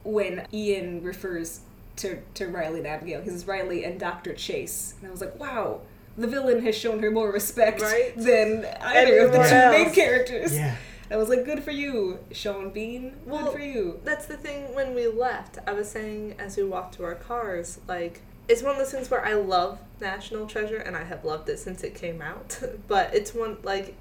when 0.03 0.45
Ian 0.53 1.01
refers 1.03 1.61
to, 1.97 2.19
to 2.33 2.47
Riley 2.47 2.79
and 2.79 2.87
Abigail, 2.87 3.21
he 3.21 3.29
says 3.29 3.47
Riley 3.47 3.85
and 3.85 3.97
Dr. 3.99 4.33
Chase. 4.33 4.95
And 4.99 5.07
I 5.07 5.11
was 5.11 5.21
like, 5.21 5.39
wow, 5.39 5.81
the 6.17 6.27
villain 6.27 6.61
has 6.65 6.75
shown 6.75 6.99
her 7.01 7.11
more 7.11 7.31
respect 7.31 7.81
Right? 7.81 8.13
than 8.17 8.65
either 8.81 9.19
of 9.19 9.31
the 9.31 9.39
Everyone 9.39 9.49
two 9.77 9.83
main 9.85 9.93
characters. 9.93 10.53
yeah. 10.53 10.75
I 11.09 11.17
was 11.17 11.29
like, 11.29 11.45
good 11.45 11.63
for 11.63 11.71
you, 11.71 12.19
Sean 12.31 12.71
Bean. 12.71 13.13
Well, 13.25 13.45
good 13.45 13.53
for 13.53 13.59
you. 13.59 13.99
That's 14.03 14.25
the 14.25 14.37
thing 14.37 14.73
when 14.73 14.95
we 14.95 15.07
left. 15.07 15.59
I 15.67 15.73
was 15.73 15.89
saying 15.89 16.35
as 16.39 16.57
we 16.57 16.63
walked 16.63 16.95
to 16.95 17.03
our 17.03 17.15
cars, 17.15 17.79
like, 17.87 18.21
it's 18.47 18.61
one 18.61 18.73
of 18.73 18.77
those 18.77 18.91
things 18.91 19.09
where 19.09 19.25
I 19.25 19.33
love 19.33 19.79
National 19.99 20.47
Treasure 20.47 20.77
and 20.77 20.95
I 20.95 21.03
have 21.03 21.25
loved 21.25 21.49
it 21.49 21.59
since 21.59 21.83
it 21.83 21.95
came 21.95 22.21
out. 22.21 22.59
but 22.87 23.13
it's 23.13 23.33
one, 23.33 23.57
like, 23.63 23.95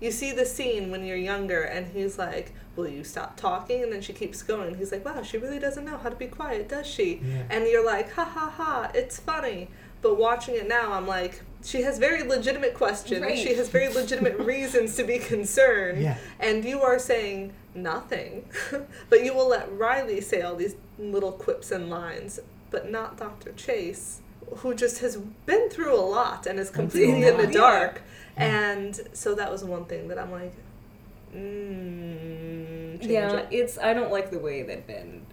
you 0.00 0.10
see 0.10 0.32
the 0.32 0.46
scene 0.46 0.90
when 0.90 1.04
you're 1.04 1.16
younger 1.16 1.62
and 1.62 1.86
he's 1.88 2.18
like, 2.18 2.52
Will 2.76 2.88
you 2.88 3.02
stop 3.02 3.36
talking? 3.36 3.82
And 3.82 3.92
then 3.92 4.00
she 4.00 4.12
keeps 4.12 4.42
going. 4.42 4.76
He's 4.76 4.92
like, 4.92 5.04
Wow, 5.04 5.22
she 5.22 5.38
really 5.38 5.58
doesn't 5.58 5.84
know 5.84 5.96
how 5.96 6.08
to 6.08 6.16
be 6.16 6.28
quiet, 6.28 6.68
does 6.68 6.86
she? 6.86 7.20
Yeah. 7.24 7.42
And 7.50 7.66
you're 7.66 7.84
like, 7.84 8.12
Ha 8.12 8.24
ha 8.24 8.48
ha, 8.48 8.90
it's 8.94 9.18
funny. 9.18 9.68
But 10.00 10.16
watching 10.16 10.54
it 10.54 10.68
now, 10.68 10.92
I'm 10.92 11.06
like, 11.08 11.42
she 11.68 11.82
has 11.82 11.98
very 11.98 12.22
legitimate 12.22 12.72
questions. 12.72 13.20
Right. 13.20 13.36
She 13.36 13.54
has 13.54 13.68
very 13.68 13.92
legitimate 13.92 14.38
reasons 14.54 14.96
to 14.96 15.04
be 15.04 15.18
concerned. 15.18 16.00
Yeah. 16.02 16.16
And 16.40 16.64
you 16.64 16.80
are 16.80 16.98
saying 16.98 17.52
nothing. 17.74 18.48
but 19.10 19.22
you 19.22 19.34
will 19.34 19.48
let 19.48 19.70
Riley 19.76 20.22
say 20.22 20.40
all 20.40 20.56
these 20.56 20.76
little 20.98 21.32
quips 21.32 21.70
and 21.70 21.90
lines, 21.90 22.40
but 22.70 22.90
not 22.90 23.18
Dr. 23.18 23.52
Chase, 23.52 24.20
who 24.56 24.74
just 24.74 25.00
has 25.00 25.18
been 25.44 25.68
through 25.68 25.94
a 25.94 26.00
lot 26.00 26.46
and 26.46 26.58
is 26.58 26.70
Been 26.70 26.88
through 26.88 27.02
a 27.02 27.06
completely 27.06 27.28
in 27.28 27.36
the 27.36 27.52
dark. 27.52 28.00
Yeah. 28.38 28.44
And 28.44 29.00
so 29.12 29.34
that 29.34 29.52
was 29.52 29.62
one 29.62 29.84
thing 29.84 30.08
that 30.08 30.18
I'm 30.18 30.32
like, 30.32 30.54
mm, 31.34 32.98
Yeah, 33.02 33.40
it. 33.40 33.48
it's. 33.50 33.76
I 33.76 33.92
don't 33.92 34.10
like 34.10 34.30
the 34.30 34.38
way 34.38 34.62
that 34.62 34.86
Ben 34.86 35.26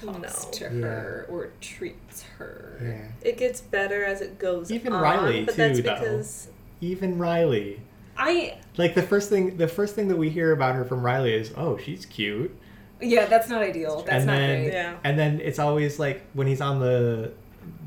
talks 0.00 0.44
No. 0.44 0.50
to 0.52 0.64
Yeah. 0.64 0.86
her 0.86 1.26
or 1.28 1.48
treats 1.60 2.22
her. 2.38 2.78
Yeah. 2.82 3.28
It 3.28 3.36
gets 3.38 3.60
better 3.60 4.04
as 4.04 4.20
it 4.20 4.38
goes 4.38 4.70
Even 4.70 4.92
on, 4.92 5.02
Riley, 5.02 5.44
but 5.44 5.54
too, 5.54 5.58
that's 5.62 5.80
though. 5.80 5.94
because 5.94 6.48
Even 6.80 7.18
Riley. 7.18 7.80
I 8.18 8.56
Like 8.76 8.94
the 8.94 9.02
first 9.02 9.28
thing 9.30 9.56
the 9.56 9.68
first 9.68 9.94
thing 9.94 10.08
that 10.08 10.16
we 10.16 10.30
hear 10.30 10.52
about 10.52 10.74
her 10.74 10.84
from 10.84 11.02
Riley 11.02 11.34
is, 11.34 11.52
"Oh, 11.56 11.76
she's 11.76 12.06
cute." 12.06 12.54
yeah, 13.00 13.26
that's 13.26 13.48
not 13.50 13.60
ideal. 13.62 13.96
That's 14.06 14.18
and 14.22 14.26
not 14.26 14.32
then 14.38 14.62
great. 14.62 14.72
Yeah. 14.72 14.96
and 15.04 15.18
then 15.18 15.40
it's 15.42 15.58
always 15.58 15.98
like 15.98 16.22
when 16.34 16.46
he's 16.46 16.60
on 16.62 16.80
the 16.80 17.32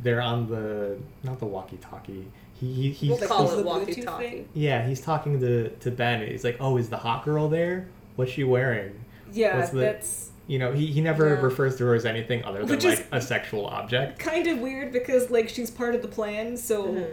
they're 0.04 0.22
on 0.22 0.48
the 0.50 0.98
not 1.24 1.40
the 1.40 1.46
walkie-talkie. 1.46 2.28
He, 2.60 2.74
he 2.74 2.90
he's 2.92 3.10
we'll 3.20 3.28
call 3.28 3.50
it 3.52 3.56
the 3.56 3.64
walkie-talkie. 3.64 4.46
yeah, 4.54 4.86
he's 4.88 5.00
talking 5.02 5.40
to 5.40 5.70
to 5.70 5.90
Ben. 5.92 6.28
He's 6.28 6.44
like, 6.44 6.58
"Oh, 6.60 6.78
is 6.78 6.90
the 6.90 6.98
hot 6.98 7.24
girl 7.26 7.48
there? 7.50 7.88
What's 8.16 8.32
she 8.32 8.44
wearing?" 8.44 8.92
Yeah, 9.32 9.58
What's 9.58 9.70
the- 9.72 9.80
that's 9.80 10.29
You 10.50 10.58
know, 10.58 10.72
he, 10.74 10.88
he 10.88 11.00
never 11.00 11.28
Yeah. 11.36 11.42
refers 11.42 11.78
to 11.78 11.86
her 11.86 11.94
as 11.94 12.06
anything 12.08 12.44
other 12.44 12.60
than 12.60 12.70
Which 12.70 12.84
like 12.84 13.06
a 13.12 13.22
sexual 13.22 13.68
object. 13.68 14.18
kind 14.18 14.48
of 14.48 14.58
weird 14.60 14.92
because 14.92 15.30
like 15.30 15.48
she's 15.48 15.70
part 15.70 15.94
of 15.94 16.02
the 16.02 16.08
plan, 16.08 16.58
so 16.58 16.88
Mhm. 16.88 17.08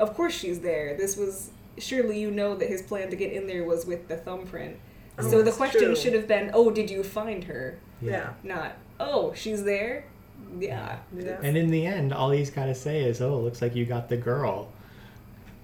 of 0.00 0.12
course 0.14 0.34
she's 0.34 0.58
there. 0.60 0.96
This 0.96 1.16
was 1.16 1.50
surely 1.78 2.18
you 2.18 2.30
know 2.32 2.56
that 2.56 2.68
his 2.68 2.82
plan 2.82 3.10
to 3.10 3.16
get 3.16 3.32
in 3.32 3.46
there 3.46 3.62
was 3.64 3.86
with 3.86 4.08
the 4.08 4.16
thumbprint. 4.16 4.76
Oh, 5.20 5.22
so 5.30 5.42
the 5.42 5.52
question 5.52 5.82
true. 5.84 5.94
should 5.96 6.14
have 6.14 6.26
been, 6.26 6.50
"Oh, 6.52 6.72
did 6.72 6.90
you 6.90 7.04
find 7.04 7.44
her?" 7.44 7.78
Yeah. 8.02 8.30
Not, 8.42 8.72
"Oh, 8.98 9.32
she's 9.36 9.62
there." 9.62 10.06
Yeah. 10.58 10.96
Yeah. 11.16 11.38
And 11.44 11.56
in 11.56 11.70
the 11.70 11.86
end, 11.86 12.12
all 12.12 12.32
he's 12.32 12.50
got 12.50 12.66
to 12.66 12.74
say 12.74 13.04
is, 13.04 13.20
"Oh, 13.22 13.38
looks 13.38 13.62
like 13.62 13.76
you 13.76 13.84
got 13.86 14.08
the 14.08 14.16
girl." 14.16 14.72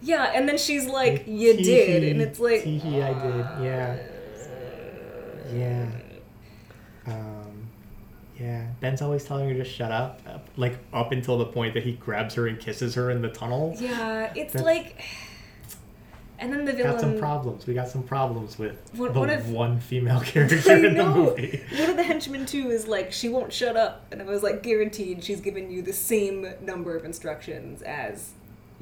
Yeah, 0.01 0.31
and 0.33 0.49
then 0.49 0.59
she's 0.59 0.87
like, 0.87 1.13
Like, 1.13 1.25
"You 1.27 1.55
did," 1.57 2.05
and 2.05 2.23
it's 2.23 2.39
like, 2.39 2.63
tee 2.63 2.81
I 3.03 3.13
did. 3.13 3.65
Yeah. 3.65 3.97
Yeah. 5.53 5.87
Yeah. 8.41 8.67
Ben's 8.81 9.03
always 9.03 9.25
telling 9.25 9.49
her 9.51 9.55
to 9.55 9.65
shut 9.65 9.93
up, 9.93 10.21
like 10.57 10.79
up 10.93 11.13
until 11.13 11.37
the 11.39 11.47
point 11.47 11.75
that 11.75 11.83
he 11.83 11.93
grabs 11.93 12.35
her 12.37 12.47
and 12.47 12.59
kisses 12.59 12.95
her 12.95 13.11
in 13.11 13.21
the 13.23 13.29
tunnel. 13.29 13.77
Yeah, 13.79 14.33
it's 14.35 14.55
That's- 14.55 14.63
like, 14.65 15.03
and 16.39 16.51
then 16.53 16.65
the 16.65 16.73
villain. 16.73 16.93
Got 16.93 17.01
some 17.01 17.19
problems. 17.19 17.67
We 17.67 17.75
got 17.75 17.89
some 17.89 18.03
problems 18.03 18.59
with 18.59 18.79
What- 18.97 19.13
the 19.13 19.23
if- 19.25 19.47
one 19.49 19.79
female 19.79 20.21
character 20.25 20.57
in 20.87 20.95
the 20.97 21.05
movie. 21.05 21.63
One 21.79 21.91
of 21.91 21.97
the 21.97 22.03
henchmen 22.03 22.47
too 22.47 22.71
is 22.71 22.89
like 22.89 23.13
she 23.13 23.29
won't 23.29 23.53
shut 23.53 23.77
up, 23.77 24.07
and 24.11 24.23
I 24.23 24.25
was 24.25 24.43
like 24.43 24.63
guaranteed 24.63 25.23
she's 25.23 25.41
giving 25.41 25.71
you 25.71 25.83
the 25.83 25.93
same 25.93 26.47
number 26.63 26.97
of 26.97 27.05
instructions 27.05 27.83
as 27.83 28.31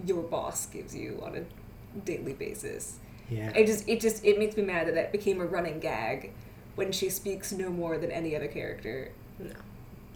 your 0.07 0.23
boss 0.23 0.67
gives 0.67 0.95
you 0.95 1.21
on 1.25 1.35
a 1.35 1.99
daily 2.01 2.33
basis. 2.35 2.99
Yeah. 3.29 3.51
I 3.55 3.65
just 3.65 3.89
it 3.89 4.01
just 4.01 4.25
it 4.25 4.39
makes 4.39 4.57
me 4.57 4.63
mad 4.63 4.87
that 4.87 4.95
that 4.95 5.11
became 5.11 5.41
a 5.41 5.45
running 5.45 5.81
gag 5.81 6.31
when 6.77 6.93
she 6.93 7.11
speaks 7.11 7.51
no 7.53 7.71
more 7.71 7.99
than 7.99 8.13
any 8.13 8.37
other 8.37 8.47
character 8.47 9.11
No. 9.39 9.51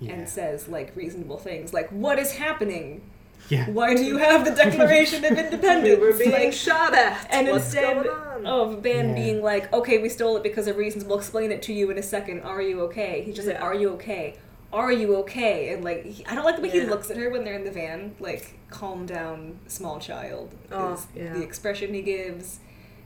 yeah. 0.00 0.12
and 0.12 0.28
says 0.28 0.68
like 0.68 0.94
reasonable 0.96 1.38
things 1.38 1.72
like 1.72 1.88
what 1.90 2.18
is 2.18 2.32
happening? 2.32 3.02
yeah. 3.48 3.68
Why 3.70 3.94
do 3.94 4.04
you 4.04 4.18
have 4.18 4.44
the 4.44 4.52
Declaration 4.52 5.24
of 5.24 5.32
Independence? 5.38 6.00
We're 6.00 6.16
being 6.16 6.30
Like, 6.30 6.52
shot 6.52 6.94
at. 6.94 7.26
and 7.30 7.48
What's 7.48 7.64
instead 7.66 8.04
going 8.04 8.08
on? 8.08 8.46
of 8.46 8.82
Ben 8.82 9.08
Yeah. 9.11 9.14
being 9.16 9.42
like, 9.42 9.72
okay, 9.72 9.98
we 9.98 10.08
stole 10.08 10.37
it 10.37 10.42
because 10.44 10.68
of 10.68 10.76
reasons, 10.76 11.04
we'll 11.04 11.18
explain 11.18 11.50
it 11.50 11.61
to 11.62 11.72
you 11.72 11.90
in 11.90 11.98
a 11.98 12.02
second. 12.04 12.42
Are 12.42 12.62
you 12.62 12.80
okay? 12.82 13.22
He's 13.24 13.35
just 13.35 13.48
like, 13.48 13.61
are 13.61 13.74
you 13.74 13.90
okay? 13.94 14.37
"Are 14.72 14.90
you 14.92 15.16
okay?" 15.16 15.74
And 15.74 15.85
like, 15.85 16.04
he, 16.06 16.24
I 16.24 16.35
don't 16.35 16.44
like 16.44 16.56
the 16.56 16.62
way 16.62 16.70
he 16.70 16.80
looks 16.82 17.11
at 17.11 17.16
her 17.18 17.28
when 17.28 17.44
they're 17.44 17.56
in 17.56 17.64
the 17.64 17.70
van. 17.70 18.14
Like, 18.20 18.54
calm 18.70 19.04
down, 19.04 19.58
small 19.66 19.98
child. 20.00 20.54
Oh, 20.70 20.94
is 20.94 21.06
yeah. 21.14 21.35
The 21.35 21.42
expression 21.42 21.92
he 21.92 22.00
gives, 22.00 22.61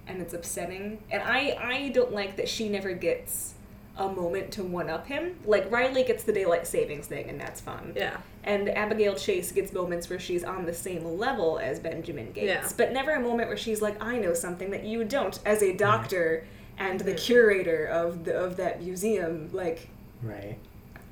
and 0.07 0.23
it's 0.23 0.33
upsetting. 0.33 1.01
And 1.11 1.23
I, 1.25 1.59
I 1.61 1.89
don't 1.89 2.13
like 2.13 2.37
that 2.37 2.49
she 2.49 2.69
never 2.69 2.93
gets 2.93 3.55
a 3.99 4.09
moment 4.09 4.53
to 4.53 4.63
one 4.63 4.91
up 4.91 5.07
him. 5.07 5.37
Like 5.47 5.71
Riley 5.71 6.05
gets 6.05 6.25
the 6.25 6.33
daylight 6.33 6.67
savings 6.67 7.07
thing, 7.07 7.29
and 7.31 7.41
that's 7.41 7.61
fun. 7.61 7.93
Yeah. 7.97 8.19
And 8.45 8.69
Abigail 8.69 9.15
Chase 9.15 9.51
gets 9.53 9.73
moments 9.73 10.09
where 10.11 10.19
she's 10.19 10.45
on 10.45 10.67
the 10.67 10.75
same 10.75 11.05
level 11.19 11.59
as 11.59 11.81
Benjamin 11.81 12.33
Gates, 12.33 12.47
Yeah. 12.47 12.69
but 12.77 12.93
never 12.93 13.13
a 13.13 13.21
moment 13.21 13.49
where 13.49 13.57
she's 13.57 13.81
like, 13.83 13.97
"I 14.03 14.19
know 14.19 14.35
something 14.35 14.71
that 14.71 14.85
you 14.85 15.03
don't," 15.05 15.39
as 15.47 15.63
a 15.63 15.73
doctor 15.73 16.45
and 16.79 17.01
the 17.01 17.15
curator 17.15 17.87
of 17.87 18.25
the 18.25 18.37
of 18.37 18.57
that 18.59 18.83
museum, 18.83 19.49
like 19.53 19.89
Right. 20.23 20.59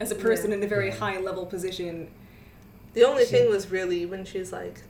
as 0.01 0.11
a 0.11 0.15
person 0.15 0.51
Yeah. 0.51 0.59
in 0.59 0.63
a 0.63 0.67
very 0.67 0.89
Yeah. 0.89 0.95
high 0.97 1.19
level 1.19 1.47
position. 1.47 2.09
The 2.93 3.05
only 3.05 3.25
She- 3.25 3.31
thing 3.33 3.49
was 3.51 3.71
really 3.71 4.05
when 4.07 4.25
she's 4.25 4.53
like, 4.53 4.83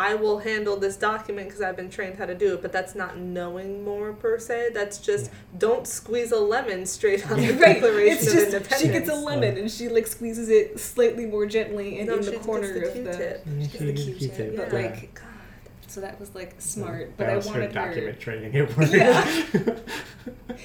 I 0.00 0.14
will 0.14 0.38
handle 0.38 0.76
this 0.78 0.96
document 0.96 1.48
because 1.48 1.60
I've 1.60 1.76
been 1.76 1.90
trained 1.90 2.16
how 2.16 2.24
to 2.24 2.34
do 2.34 2.54
it, 2.54 2.62
but 2.62 2.72
that's 2.72 2.94
not 2.94 3.18
knowing 3.18 3.84
more 3.84 4.12
per 4.14 4.38
se. 4.38 4.70
That's 4.72 4.96
just 4.98 5.30
don't 5.58 5.86
squeeze 5.86 6.32
a 6.32 6.38
lemon 6.38 6.86
straight 6.86 7.30
on 7.30 7.36
the 7.40 7.52
right, 7.52 7.74
Declaration 7.74 8.16
it's 8.18 8.26
of 8.28 8.32
just 8.32 8.46
Independence. 8.54 8.80
she 8.80 8.88
gets 8.88 9.10
a 9.10 9.14
lemon 9.14 9.58
and 9.58 9.70
she 9.70 9.88
like 9.90 10.06
squeezes 10.06 10.48
it 10.48 10.80
slightly 10.80 11.26
more 11.26 11.44
gently 11.44 11.98
and 11.98 12.08
No, 12.08 12.14
in 12.16 12.20
she 12.22 12.26
the 12.26 12.32
gets 12.36 12.46
corner 12.46 12.72
the 12.72 12.88
of 12.88 12.94
the. 12.94 13.00
Q-tip. 13.02 13.44
She 13.44 13.50
she 13.50 13.58
gets 13.60 13.72
the 13.78 13.84
did 13.84 13.96
Q-tip, 13.96 14.18
Q-tip, 14.36 14.56
but 14.56 14.72
yeah. 14.72 14.78
like, 14.88 15.14
God. 15.14 15.24
so 15.86 16.00
that 16.00 16.18
was 16.18 16.34
like 16.34 16.54
smart. 16.60 17.16
That 17.18 17.26
But 17.26 17.28
I 17.30 17.36
was 17.36 17.46
her 17.46 17.52
wanted 17.52 17.74
her. 17.74 17.86
document 17.86 18.20
training 18.20 18.56
at 18.56 18.76
work. 18.76 18.90
Yeah. 18.90 19.76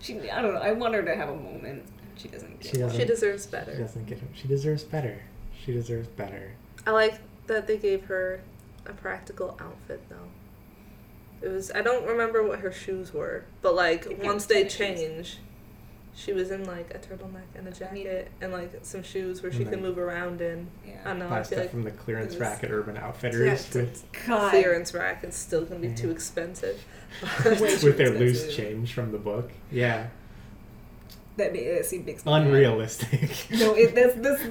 She, 0.00 0.30
I 0.30 0.40
don't 0.40 0.54
know. 0.54 0.60
I 0.60 0.72
want 0.72 0.94
her 0.94 1.02
to 1.02 1.14
have 1.14 1.28
a 1.28 1.34
moment. 1.36 1.84
She 2.16 2.28
doesn't. 2.28 2.60
Get 2.60 2.70
She 2.70 2.78
one. 2.78 2.86
doesn't. 2.88 3.00
She 3.00 3.06
deserves 3.06 3.44
she 3.44 3.50
better. 3.50 3.76
doesn't 3.78 4.06
get 4.06 4.18
him. 4.18 4.28
She 4.34 4.48
deserves 4.48 4.82
better. 4.84 5.20
She 5.64 5.72
deserves 5.72 6.08
better. 6.08 6.52
I 6.86 6.92
like 6.92 7.18
that 7.46 7.66
they 7.66 7.76
gave 7.76 8.04
her 8.04 8.40
a 8.88 8.92
practical 8.92 9.56
outfit 9.60 10.02
though. 10.08 11.46
It 11.46 11.48
was 11.52 11.70
I 11.72 11.82
don't 11.82 12.06
remember 12.06 12.42
what 12.42 12.60
her 12.60 12.72
shoes 12.72 13.12
were, 13.12 13.44
but 13.62 13.74
like 13.74 14.06
once 14.22 14.46
they 14.46 14.64
tennis 14.64 14.74
change, 14.76 15.38
she 16.14 16.32
was 16.32 16.50
in 16.50 16.64
like 16.64 16.92
a 16.92 16.98
turtleneck 16.98 17.46
and 17.54 17.68
a 17.68 17.70
jacket 17.70 18.30
and 18.40 18.52
like 18.52 18.72
some 18.82 19.04
shoes 19.04 19.40
where 19.42 19.52
she 19.52 19.58
Right. 19.60 19.70
could 19.70 19.82
move 19.82 19.98
around 19.98 20.40
in. 20.40 20.66
I 20.84 20.88
Yeah. 20.88 21.04
don't 21.04 21.18
know. 21.20 21.26
I 21.26 21.28
Buy 21.28 21.36
feel 21.36 21.44
stuff 21.44 21.58
like 21.60 21.70
from 21.70 21.84
the 21.84 21.90
clearance 21.92 22.32
was- 22.34 22.40
rack 22.40 22.64
at 22.64 22.70
Urban 22.72 22.96
Outfitters 22.96 23.68
Yeah, 23.74 23.82
with, 23.82 24.04
God. 24.26 24.50
clearance 24.50 24.92
rack 24.94 25.22
is 25.22 25.36
still 25.36 25.64
gonna 25.64 25.78
be 25.80 25.94
too 25.94 26.08
Mhm. 26.08 26.12
expensive. 26.12 26.84
Way 27.44 27.54
too 27.78 27.86
with 27.86 27.98
their 27.98 28.10
loose 28.10 28.54
change 28.54 28.92
from 28.94 29.12
the 29.12 29.18
book. 29.18 29.52
Yeah. 29.70 30.08
That 31.38 31.52
ma- 31.54 31.60
that 31.60 31.86
scene 31.86 32.04
makes 32.04 32.24
me 32.26 32.32
mad. 32.32 32.42
Unrealistic. 32.46 33.30
No, 33.50 33.74
it, 33.74 33.94
that's 33.94 34.14
that's 34.16 34.42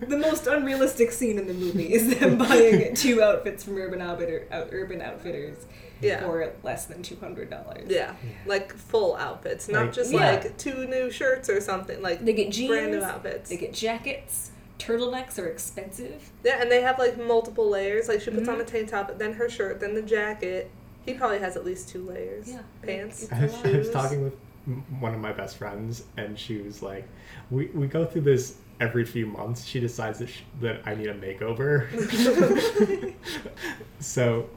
the 0.00 0.16
most 0.18 0.46
unrealistic 0.46 1.12
scene 1.12 1.38
in 1.38 1.46
the 1.46 1.52
movie 1.54 1.92
is 1.92 2.18
them 2.18 2.38
buying 2.46 2.94
two 2.94 3.22
outfits 3.22 3.64
from 3.64 3.76
Urban 3.76 4.00
Outfitter, 4.00 4.46
out, 4.50 4.68
Urban 4.72 5.02
Outfitters 5.02 5.66
yeah. 6.00 6.20
for 6.20 6.52
less 6.62 6.86
than 6.86 7.02
two 7.02 7.16
hundred 7.16 7.50
dollars. 7.50 7.88
yeah. 7.90 8.14
Like 8.46 8.72
full 8.72 9.16
outfits, 9.16 9.68
not 9.68 9.86
Like- 9.86 9.92
just 9.92 10.12
Yeah. 10.12 10.30
like 10.32 10.56
two 10.56 10.86
new 10.86 11.10
shirts 11.10 11.50
or 11.50 11.60
something. 11.60 12.00
Like 12.00 12.24
They 12.24 12.32
get 12.32 12.50
jeans. 12.52 12.68
brand 12.70 12.92
new 12.92 13.02
outfits. 13.02 13.50
They 13.50 13.56
get 13.58 13.74
jackets. 13.74 14.52
Turtlenecks 14.78 15.38
are 15.38 15.46
expensive. 15.48 16.30
Yeah, 16.44 16.60
and 16.60 16.70
they 16.70 16.82
have 16.82 16.98
like 16.98 17.18
multiple 17.18 17.68
layers. 17.68 18.08
Like 18.08 18.20
she 18.20 18.30
puts 18.30 18.46
Mhm. 18.48 18.52
on 18.54 18.60
a 18.60 18.64
tank 18.64 18.88
top, 18.90 19.18
then 19.18 19.32
her 19.34 19.48
shirt, 19.48 19.80
then 19.80 19.94
the 19.94 20.02
jacket. 20.02 20.70
He 21.04 21.14
probably 21.14 21.38
has 21.38 21.56
at 21.56 21.64
least 21.64 21.88
two 21.88 22.02
layers. 22.08 22.48
Yeah. 22.50 22.58
Pants. 22.82 23.22
It's 23.24 23.32
I 23.32 23.38
a 23.38 23.42
was. 23.42 23.54
I 23.54 23.56
was 23.56 23.86
Shoes. 23.86 23.90
talking 23.90 24.22
with 24.24 24.32
m- 24.34 24.38
one 25.00 25.14
of 25.14 25.20
my 25.20 25.32
best 25.32 25.56
friends, 25.56 26.04
and 26.16 26.38
she 26.38 26.58
was 26.58 26.82
like, 26.82 27.06
"We 27.50 27.66
we 27.66 27.86
go 27.86 28.04
through 28.04 28.22
this 28.22 28.56
every 28.80 29.04
few 29.04 29.26
months. 29.26 29.64
She 29.64 29.80
decides 29.80 30.18
that 30.18 30.28
sh- 30.28 30.42
that 30.60 30.82
I 30.86 30.94
need 30.94 31.08
a 31.08 31.14
makeover." 31.14 31.86
so 34.00 34.48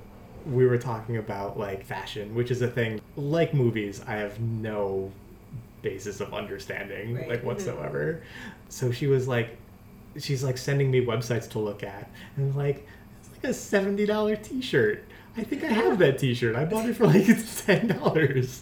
we 0.46 0.66
were 0.66 0.78
talking 0.78 1.18
about 1.18 1.60
like 1.60 1.86
fashion, 1.86 2.34
which 2.36 2.52
is 2.52 2.62
a 2.62 2.68
thing. 2.68 3.02
Like 3.16 3.54
movies, 3.54 4.02
I 4.08 4.14
have 4.14 4.40
no 4.40 5.12
basis 5.82 6.20
of 6.20 6.34
understanding 6.34 7.16
Right. 7.16 7.30
like 7.30 7.42
Mhm. 7.42 7.46
whatsoever. 7.46 8.22
So 8.70 8.92
she 8.92 9.08
was 9.08 9.28
like, 9.28 9.58
she's 10.18 10.44
like 10.44 10.58
sending 10.58 10.92
me 10.92 11.06
websites 11.06 11.50
to 11.52 11.60
look 11.60 11.84
at, 11.84 12.10
and 12.36 12.56
like 12.56 12.88
it's 13.22 13.30
like 13.32 13.44
a 13.52 13.54
seventy 13.54 14.06
dollar 14.06 14.36
t 14.36 14.62
shirt. 14.62 15.04
I 15.38 15.44
think 15.44 15.64
I 15.64 15.68
have 15.68 16.00
that 16.00 16.20
T-shirt. 16.20 16.56
I 16.56 16.66
bought 16.66 16.90
it 16.90 16.96
for 16.96 17.08
like 17.08 17.26
ten 17.66 17.88
dollars. 17.88 18.62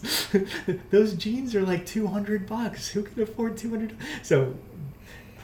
Those 0.90 1.14
jeans 1.14 1.54
are 1.54 1.62
like 1.62 1.86
two 1.86 2.06
hundred 2.06 2.46
bucks. 2.46 2.88
Who 2.88 3.02
can 3.02 3.22
afford 3.22 3.56
two 3.56 3.70
hundred? 3.70 3.96
So, 4.22 4.54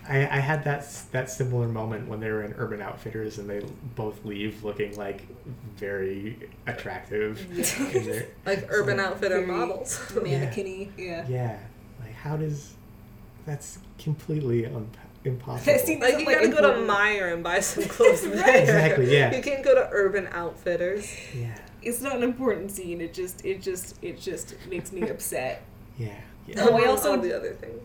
I, 0.08 0.18
I 0.18 0.38
had 0.38 0.64
that 0.64 0.86
that 1.12 1.30
similar 1.30 1.66
moment 1.66 2.08
when 2.08 2.20
they 2.20 2.30
were 2.30 2.42
in 2.44 2.52
Urban 2.52 2.80
Outfitters 2.82 3.38
and 3.38 3.48
they 3.48 3.62
both 3.96 4.24
leave 4.24 4.62
looking 4.62 4.94
like 4.96 5.26
very 5.76 6.38
attractive. 6.66 7.40
in 7.94 8.04
their- 8.04 8.28
Like 8.46 8.66
Urban 8.70 8.98
So- 8.98 9.04
Outfitter 9.04 9.46
models. 9.46 10.12
Mannequin-y. 10.14 10.88
Yeah. 10.96 11.26
yeah, 11.28 11.58
like 12.00 12.14
how 12.14 12.36
does 12.36 12.74
that's 13.46 13.78
completely 13.98 14.66
un- 14.66 14.88
impossible. 15.24 15.72
That 15.72 15.80
scene- 15.86 16.00
Like 16.00 16.18
you 16.18 16.26
Like 16.26 16.36
gotta 16.36 16.48
go 16.48 16.60
to 16.62 16.78
important. 16.80 16.88
Meijer 16.88 17.32
and 17.32 17.42
buy 17.42 17.60
some 17.60 17.84
clothes 17.88 18.22
there. 18.22 18.42
Right. 18.42 18.56
Exactly, 18.62 19.12
yeah. 19.12 19.34
You 19.34 19.42
can't 19.42 19.64
go 19.64 19.74
to 19.74 19.88
Urban 19.90 20.28
Outfitters. 20.32 21.10
yeah, 21.34 21.56
It's 21.82 22.00
not 22.00 22.16
an 22.16 22.22
important 22.22 22.70
scene. 22.70 23.00
It 23.00 23.14
just 23.14 23.44
it 23.44 23.62
just 23.62 23.96
it 24.02 24.20
just 24.20 24.54
makes 24.68 24.92
me 24.92 25.08
upset. 25.08 25.62
yeah, 25.98 26.14
yeah. 26.46 26.56
Oh, 26.60 26.76
I 26.76 26.86
also- 26.86 27.12
all 27.12 27.18
the 27.18 27.34
other 27.36 27.52
things. 27.54 27.80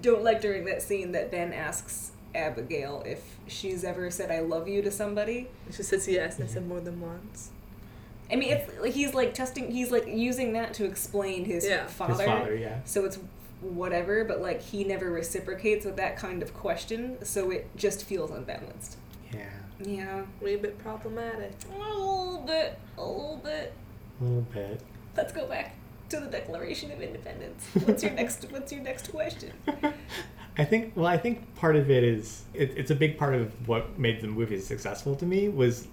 Don't 0.00 0.22
like 0.22 0.40
during 0.40 0.64
that 0.66 0.80
scene 0.82 1.10
that 1.12 1.30
Ben 1.32 1.52
asks 1.52 2.12
Abigail 2.34 3.02
if 3.04 3.20
she's 3.48 3.82
ever 3.82 4.10
said 4.12 4.30
"I 4.30 4.40
love 4.40 4.68
you" 4.68 4.80
to 4.82 4.90
somebody. 4.92 5.48
She 5.72 5.82
says 5.82 6.06
yes, 6.06 6.38
and 6.38 6.48
I 6.48 6.52
said 6.52 6.68
more 6.68 6.78
than 6.80 7.00
once. 7.00 7.50
I 8.30 8.36
mean, 8.36 8.52
it's 8.52 8.70
like 8.80 8.92
he's 8.92 9.14
like 9.14 9.34
testing. 9.34 9.72
He's 9.72 9.90
like 9.90 10.06
using 10.06 10.52
that 10.52 10.74
to 10.74 10.84
explain 10.84 11.46
his 11.46 11.66
Yeah. 11.66 11.84
His 11.84 11.92
father. 11.94 12.12
His 12.14 12.22
father, 12.26 12.54
yeah. 12.54 12.78
So 12.84 13.04
it's 13.06 13.18
whatever, 13.60 14.24
but 14.24 14.40
like 14.40 14.62
he 14.62 14.84
never 14.84 15.10
reciprocates 15.10 15.84
with 15.84 15.96
that 15.96 16.16
kind 16.16 16.42
of 16.42 16.54
question, 16.54 17.24
so 17.24 17.50
it 17.50 17.68
just 17.76 18.04
feels 18.04 18.30
unbalanced. 18.30 18.96
Yeah, 19.32 19.48
Yeah, 19.84 20.22
Wee 20.40 20.56
bit 20.56 20.78
problematic. 20.78 21.52
a 21.74 21.78
little 21.78 22.42
bit, 22.46 22.78
a 22.96 23.02
little 23.04 23.40
bit. 23.42 23.72
a 24.20 24.24
little 24.24 24.40
bit. 24.42 24.80
Let's 25.16 25.32
go 25.32 25.46
back 25.46 25.74
to 26.10 26.20
the 26.20 26.26
Declaration 26.26 26.90
of 26.92 27.00
Independence. 27.02 27.66
What's 27.84 28.02
your 28.02 28.12
next? 28.12 28.50
What's 28.50 28.72
your 28.72 28.82
next 28.82 29.10
question? 29.10 29.52
I 30.58 30.64
think. 30.64 30.96
Well, 30.96 31.06
I 31.06 31.18
think 31.18 31.54
part 31.54 31.76
of 31.76 31.90
it 31.90 32.02
is 32.04 32.44
it, 32.54 32.72
it's 32.76 32.90
a 32.90 32.94
big 32.94 33.18
part 33.18 33.34
of 33.34 33.68
what 33.68 33.98
made 33.98 34.20
the 34.20 34.26
movie 34.28 34.60
successful 34.60 35.14
to 35.16 35.26
me 35.26 35.48
was 35.48 35.86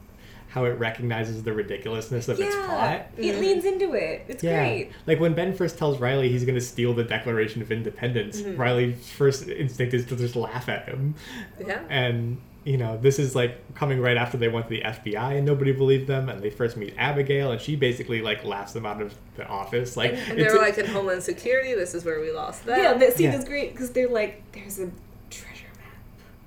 how 0.55 0.63
it 0.63 0.79
recognizes 0.79 1.43
the 1.43 1.51
ridiculousness 1.51 2.29
of 2.29 2.39
its 2.39 2.55
plot. 2.55 3.07
it 3.17 3.35
Mhm. 3.35 3.39
leans 3.41 3.65
into 3.65 3.91
it. 3.93 4.23
It's 4.29 4.41
yeah, 4.41 4.63
great. 4.65 4.91
like 5.05 5.19
when 5.19 5.33
Ben 5.33 5.53
first 5.53 5.77
tells 5.77 5.99
Riley 5.99 6.29
he's 6.29 6.45
going 6.45 6.55
to 6.55 6.61
steal 6.61 6.93
the 6.93 7.03
Declaration 7.03 7.61
of 7.61 7.73
Independence, 7.73 8.41
Mhm. 8.41 8.57
Riley's 8.57 9.09
first 9.09 9.49
instinct 9.49 9.93
is 9.93 10.05
to 10.05 10.15
just 10.15 10.33
laugh 10.37 10.69
at 10.69 10.85
him, 10.87 11.15
Yeah. 11.59 11.81
and 11.89 12.37
you 12.63 12.77
know 12.77 12.97
this 12.99 13.19
is 13.19 13.35
like 13.35 13.57
coming 13.75 13.99
right 13.99 14.15
after 14.15 14.37
they 14.37 14.47
went 14.47 14.67
to 14.67 14.69
the 14.69 14.83
FBI 14.85 15.33
and 15.33 15.45
nobody 15.45 15.73
believed 15.73 16.07
them, 16.07 16.29
and 16.29 16.41
they 16.41 16.49
first 16.49 16.77
meet 16.77 16.93
Abigail 16.97 17.51
and 17.51 17.59
she 17.59 17.75
basically 17.75 18.21
like 18.21 18.45
laughs 18.45 18.71
them 18.71 18.85
out 18.85 19.01
of 19.01 19.13
the 19.35 19.45
office. 19.45 19.97
Like, 19.97 20.11
And- 20.13 20.19
And 20.29 20.39
they 20.39 20.43
it's 20.45 20.53
were 20.53 20.59
a- 20.61 20.63
like 20.63 20.77
in 20.77 20.85
Homeland 20.85 21.21
Security, 21.23 21.73
this 21.75 21.93
is 21.93 22.05
where 22.05 22.21
we 22.21 22.31
lost 22.31 22.65
them. 22.65 22.79
Yeah, 22.81 22.93
that 22.93 23.17
scene 23.17 23.31
Yeah. 23.33 23.37
is 23.39 23.43
great 23.43 23.73
because 23.73 23.91
they're 23.91 24.07
like, 24.07 24.41
there's 24.53 24.79
a 24.79 24.89
treasure 25.29 25.67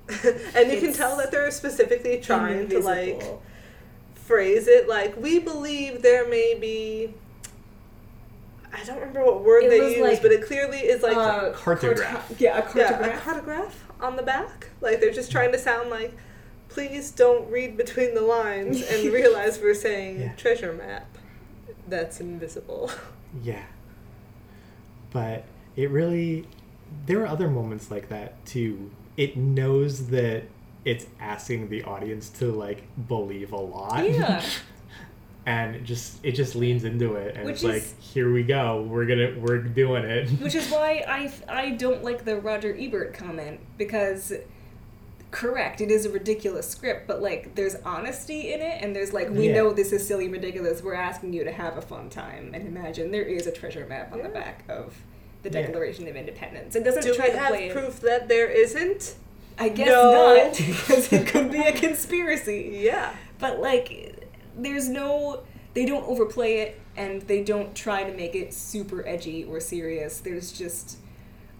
map. 0.09 0.35
and 0.55 0.71
you 0.73 0.79
can 0.81 0.93
tell 0.93 1.15
that 1.17 1.29
they're 1.29 1.51
specifically 1.51 2.17
trying 2.19 2.67
to 2.69 2.79
like 2.79 3.09
Invisible. 3.09 3.43
Phrase 4.29 4.67
it 4.67 4.87
like 4.87 5.17
we 5.17 5.39
believe 5.39 6.03
there 6.03 6.29
may 6.29 6.53
be 6.53 7.11
I 8.71 8.83
don't 8.85 8.99
remember 8.99 9.25
what 9.25 9.43
word 9.43 9.63
It 9.63 9.69
they 9.71 9.79
was 9.81 9.93
used, 9.93 10.01
like, 10.07 10.21
but 10.21 10.31
it 10.31 10.45
clearly 10.45 10.77
is 10.77 11.01
like 11.01 11.17
Uh, 11.17 11.51
Cartograph. 11.53 11.95
carto- 11.97 12.39
yeah, 12.39 12.59
a 12.71 12.77
yeah, 12.77 12.91
cartograph. 12.91 13.15
a 13.15 13.19
cartograph 13.41 13.71
on 13.99 14.15
the 14.15 14.21
back. 14.21 14.67
Like 14.81 14.99
they're 15.01 15.11
just 15.11 15.31
trying 15.31 15.51
to 15.53 15.57
sound 15.57 15.89
like 15.89 16.13
please 16.69 17.09
don't 17.09 17.49
read 17.49 17.75
between 17.75 18.13
the 18.13 18.21
lines 18.21 18.83
and 18.83 19.11
realize 19.19 19.59
we're 19.59 19.73
saying 19.73 20.21
Yeah. 20.21 20.33
treasure 20.35 20.73
map 20.73 21.07
that's 21.87 22.19
invisible. 22.21 22.91
Yeah. 23.43 23.63
But 25.11 25.43
it 25.75 25.89
really 25.89 26.45
there 27.07 27.21
are 27.23 27.27
other 27.27 27.47
moments 27.49 27.89
like 27.89 28.09
that 28.09 28.45
too. 28.45 28.91
It 29.17 29.35
knows 29.37 30.07
that 30.09 30.43
it's 30.85 31.05
asking 31.19 31.69
the 31.69 31.83
audience 31.83 32.29
to 32.29 32.51
like 32.51 32.83
believe 33.07 33.51
a 33.51 33.57
lot. 33.57 34.09
Yeah. 34.09 34.43
and 35.45 35.85
just 35.85 36.19
it 36.23 36.33
just 36.33 36.53
leans 36.55 36.83
into 36.83 37.15
it 37.15 37.35
and 37.35 37.45
Which 37.45 37.55
it's 37.55 37.63
like 37.63 37.75
is- 37.77 37.95
here 37.99 38.31
we 38.31 38.43
go. 38.43 38.83
We're 38.87 39.05
going 39.05 39.19
to 39.19 39.39
we're 39.39 39.57
doing 39.59 40.03
it. 40.03 40.29
Which 40.41 40.55
is 40.55 40.69
why 40.69 41.03
I, 41.07 41.31
I 41.47 41.69
don't 41.71 42.03
like 42.03 42.25
the 42.25 42.37
Roger 42.39 42.75
Ebert 42.79 43.13
comment 43.13 43.59
because 43.77 44.33
correct 45.31 45.79
it 45.79 45.91
is 45.91 46.07
a 46.07 46.09
ridiculous 46.09 46.67
script 46.67 47.07
but 47.07 47.21
like 47.21 47.53
there's 47.53 47.75
honesty 47.85 48.51
in 48.51 48.61
it 48.61 48.81
and 48.81 48.95
there's 48.95 49.13
like 49.13 49.29
we 49.29 49.47
Yeah. 49.47 49.57
know 49.57 49.73
this 49.73 49.91
is 49.91 50.05
silly 50.05 50.27
ridiculous 50.27 50.81
we're 50.81 50.95
asking 50.95 51.33
you 51.33 51.43
to 51.43 51.51
have 51.51 51.77
a 51.77 51.83
fun 51.83 52.09
time 52.09 52.49
and 52.55 52.67
imagine 52.67 53.11
there 53.11 53.21
is 53.21 53.45
a 53.45 53.51
treasure 53.51 53.85
map 53.87 54.11
on 54.11 54.23
the 54.23 54.29
back 54.29 54.63
of 54.67 54.95
the 55.43 55.51
Yeah. 55.51 55.67
Declaration 55.67 56.07
of 56.07 56.15
Independence 56.15 56.75
it 56.75 56.83
doesn't 56.83 57.03
Do 57.03 57.13
try 57.13 57.25
we 57.27 57.31
to 57.33 57.37
have 57.37 57.49
play 57.49 57.67
it 57.69 57.73
proof 57.73 57.99
that 58.01 58.27
there 58.27 58.49
isn't? 58.49 59.13
I 59.59 59.69
guess 59.69 59.87
No. 59.87 60.35
not 60.35 60.53
because 60.57 61.11
it 61.13 61.27
could 61.27 61.51
be 61.51 61.59
a 61.59 61.71
conspiracy. 61.73 62.79
Yeah. 62.81 63.13
But 63.39 63.59
like, 63.59 64.25
there's 64.57 64.87
no, 64.89 65.41
they 65.73 65.85
don't 65.85 66.05
overplay 66.07 66.59
it, 66.59 66.79
and 66.97 67.21
they 67.23 67.43
don't 67.43 67.75
try 67.75 68.03
to 68.03 68.15
make 68.15 68.35
it 68.35 68.53
super 68.53 69.05
edgy 69.07 69.43
or 69.43 69.59
serious. 69.59 70.19
There's 70.19 70.51
just 70.51 70.97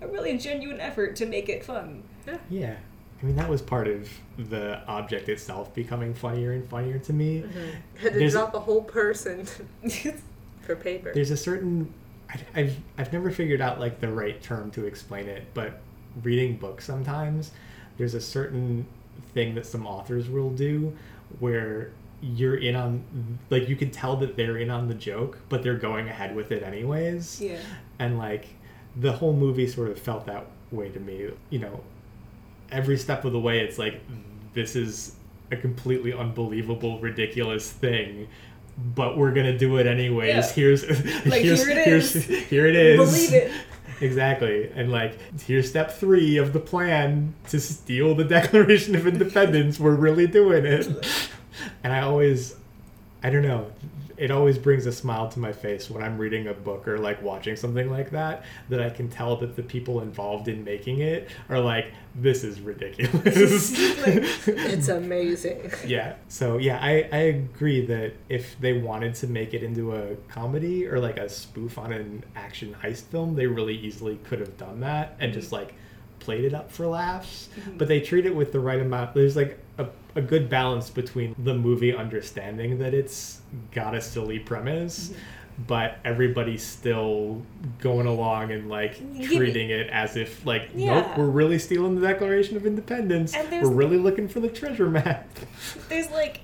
a 0.01 0.07
really 0.07 0.37
genuine 0.37 0.79
effort 0.79 1.15
to 1.17 1.25
make 1.25 1.49
it 1.49 1.63
fun. 1.65 2.03
Yeah. 2.25 2.37
Yeah. 2.49 2.75
I 3.21 3.25
mean, 3.25 3.35
that 3.35 3.49
was 3.49 3.61
part 3.61 3.89
of 3.89 4.09
the 4.37 4.81
object 4.87 5.27
itself 5.27 5.73
becoming 5.75 6.13
funnier 6.13 6.53
and 6.53 6.69
funnier 6.69 6.99
to 6.99 7.11
me. 7.13 7.41
Mm-hmm. 7.41 7.59
Had 8.01 8.13
to 8.13 8.19
There's- 8.19 8.31
drop 8.31 8.53
a 8.55 8.59
whole 8.61 8.83
person 8.83 9.45
for 10.61 10.75
paper. 10.75 11.11
There's 11.13 11.31
a 11.31 11.37
certain. 11.37 11.93
I, 12.29 12.61
I've, 12.61 12.77
I've 12.97 13.11
never 13.11 13.29
figured 13.31 13.59
out 13.59 13.79
like 13.79 13.99
the 13.99 14.07
right 14.11 14.41
term 14.41 14.71
to 14.71 14.85
explain 14.85 15.27
it, 15.27 15.47
but 15.53 15.81
reading 16.23 16.57
books 16.57 16.85
sometimes, 16.85 17.51
there's 17.99 18.15
a 18.15 18.21
certain 18.21 18.87
thing 19.33 19.53
that 19.53 19.65
some 19.67 19.85
authors 19.85 20.27
will 20.27 20.49
do 20.49 20.95
where 21.37 21.91
you're 22.21 22.55
in 22.55 22.75
on 22.75 23.03
like 23.49 23.69
you 23.69 23.75
can 23.75 23.91
tell 23.91 24.15
that 24.15 24.35
they're 24.35 24.57
in 24.57 24.69
on 24.69 24.87
the 24.87 24.93
joke 24.95 25.37
but 25.49 25.61
they're 25.61 25.77
going 25.77 26.07
ahead 26.09 26.35
with 26.35 26.51
it 26.51 26.63
anyways 26.63 27.39
yeah. 27.39 27.59
and 27.99 28.17
like 28.17 28.47
the 28.95 29.11
whole 29.11 29.33
movie 29.33 29.67
sort 29.67 29.89
of 29.89 29.99
felt 29.99 30.25
that 30.25 30.47
way 30.71 30.89
to 30.89 30.99
me 30.99 31.29
you 31.49 31.59
know 31.59 31.79
every 32.71 32.97
step 32.97 33.23
of 33.25 33.31
the 33.31 33.39
way 33.39 33.59
it's 33.59 33.77
like 33.77 34.01
this 34.53 34.75
is 34.75 35.15
a 35.51 35.55
completely 35.57 36.13
unbelievable 36.13 36.99
ridiculous 36.99 37.71
thing 37.71 38.27
but 38.95 39.17
we're 39.17 39.31
gonna 39.31 39.57
do 39.57 39.77
it 39.77 39.85
anyways 39.87 40.29
Yeah. 40.29 40.51
here's 40.53 40.83
Like, 41.25 41.41
here's, 41.41 41.65
here 41.65 41.77
it 41.77 41.85
here's 41.85 42.13
here 42.25 42.65
it 42.67 42.75
is 42.75 42.97
Believe 42.97 43.33
it. 43.33 43.51
Exactly. 44.01 44.71
And 44.73 44.91
like 44.91 45.17
here's 45.41 45.69
step 45.69 45.91
three 45.91 46.37
of 46.37 46.53
the 46.53 46.59
plan 46.59 47.33
to 47.49 47.59
steal 47.59 48.15
the 48.15 48.23
declaration 48.23 48.95
of 48.95 49.07
independence. 49.07 49.79
We're 49.79 49.95
really 49.95 50.27
doing 50.27 50.65
it. 50.65 50.87
And 51.83 51.91
i 51.91 52.01
always 52.01 52.55
i 53.21 53.29
don't 53.29 53.41
know 53.41 53.69
it 54.19 54.31
always 54.31 54.57
brings 54.57 54.85
a 54.85 54.91
smile 54.91 55.29
to 55.29 55.39
my 55.39 55.51
face 55.51 55.89
when 55.89 56.03
i'm 56.03 56.17
reading 56.17 56.47
a 56.47 56.53
book 56.53 56.87
or 56.87 56.97
like 56.97 57.21
watching 57.21 57.55
something 57.55 57.89
like 57.89 58.11
that 58.11 58.43
that 58.69 58.81
i 58.81 58.89
can 58.89 59.09
tell 59.09 59.35
that 59.37 59.55
the 59.55 59.63
people 59.63 60.01
involved 60.01 60.47
in 60.47 60.63
making 60.63 60.99
it 60.99 61.29
are 61.49 61.59
like 61.59 61.91
this 62.15 62.43
is 62.43 62.59
ridiculous. 62.59 63.73
It's 64.47 64.87
amazing. 64.87 65.71
yeah. 65.85 66.15
So 66.27 66.57
yeah 66.57 66.79
I, 66.81 67.07
I 67.11 67.17
agree 67.17 67.85
that 67.85 68.13
if 68.27 68.59
they 68.59 68.73
wanted 68.73 69.15
to 69.15 69.27
make 69.27 69.53
it 69.53 69.63
into 69.63 69.95
a 69.95 70.15
comedy 70.27 70.87
or 70.87 70.99
like 70.99 71.17
a 71.17 71.29
spoof 71.29 71.77
on 71.77 71.93
an 71.93 72.23
action 72.35 72.75
heist 72.81 73.03
film 73.03 73.35
they 73.35 73.47
really 73.47 73.77
easily 73.77 74.17
could 74.23 74.39
have 74.39 74.57
done 74.57 74.79
that 74.81 75.15
and 75.19 75.31
mm-hmm. 75.31 75.39
just 75.39 75.51
like 75.51 75.75
played 76.19 76.43
it 76.43 76.53
up 76.53 76.71
for 76.71 76.87
laughs. 76.87 77.49
Mm-hmm. 77.55 77.77
But 77.77 77.87
they 77.87 78.01
treat 78.01 78.25
it 78.25 78.35
with 78.35 78.51
the 78.51 78.59
right 78.59 78.81
amount 78.81 79.13
there's 79.13 79.35
like 79.35 79.59
a, 79.79 79.87
a 80.15 80.21
good 80.21 80.49
balance 80.49 80.89
between 80.89 81.33
the 81.39 81.53
movie 81.55 81.95
understanding 81.95 82.77
that 82.79 82.93
it's 82.93 83.41
got 83.71 83.95
a 83.95 84.01
silly 84.01 84.37
premise 84.39 85.11
but 85.67 85.97
everybody's 86.05 86.63
still 86.63 87.41
going 87.79 88.07
along 88.07 88.51
and 88.51 88.69
like 88.69 88.95
treating 89.23 89.69
it 89.71 89.89
as 89.89 90.15
if 90.15 90.45
like 90.45 90.73
nope 90.75 91.05
we're 91.17 91.25
really 91.25 91.59
stealing 91.59 91.99
the 91.99 92.07
declaration 92.07 92.55
of 92.55 92.65
independence 92.65 93.33
And 93.33 93.49
we're 93.51 93.69
really 93.73 93.97
looking 93.97 94.27
for 94.29 94.39
the 94.39 94.47
treasure 94.49 94.89
map 94.89 95.27
There's 95.89 96.09
like 96.11 96.41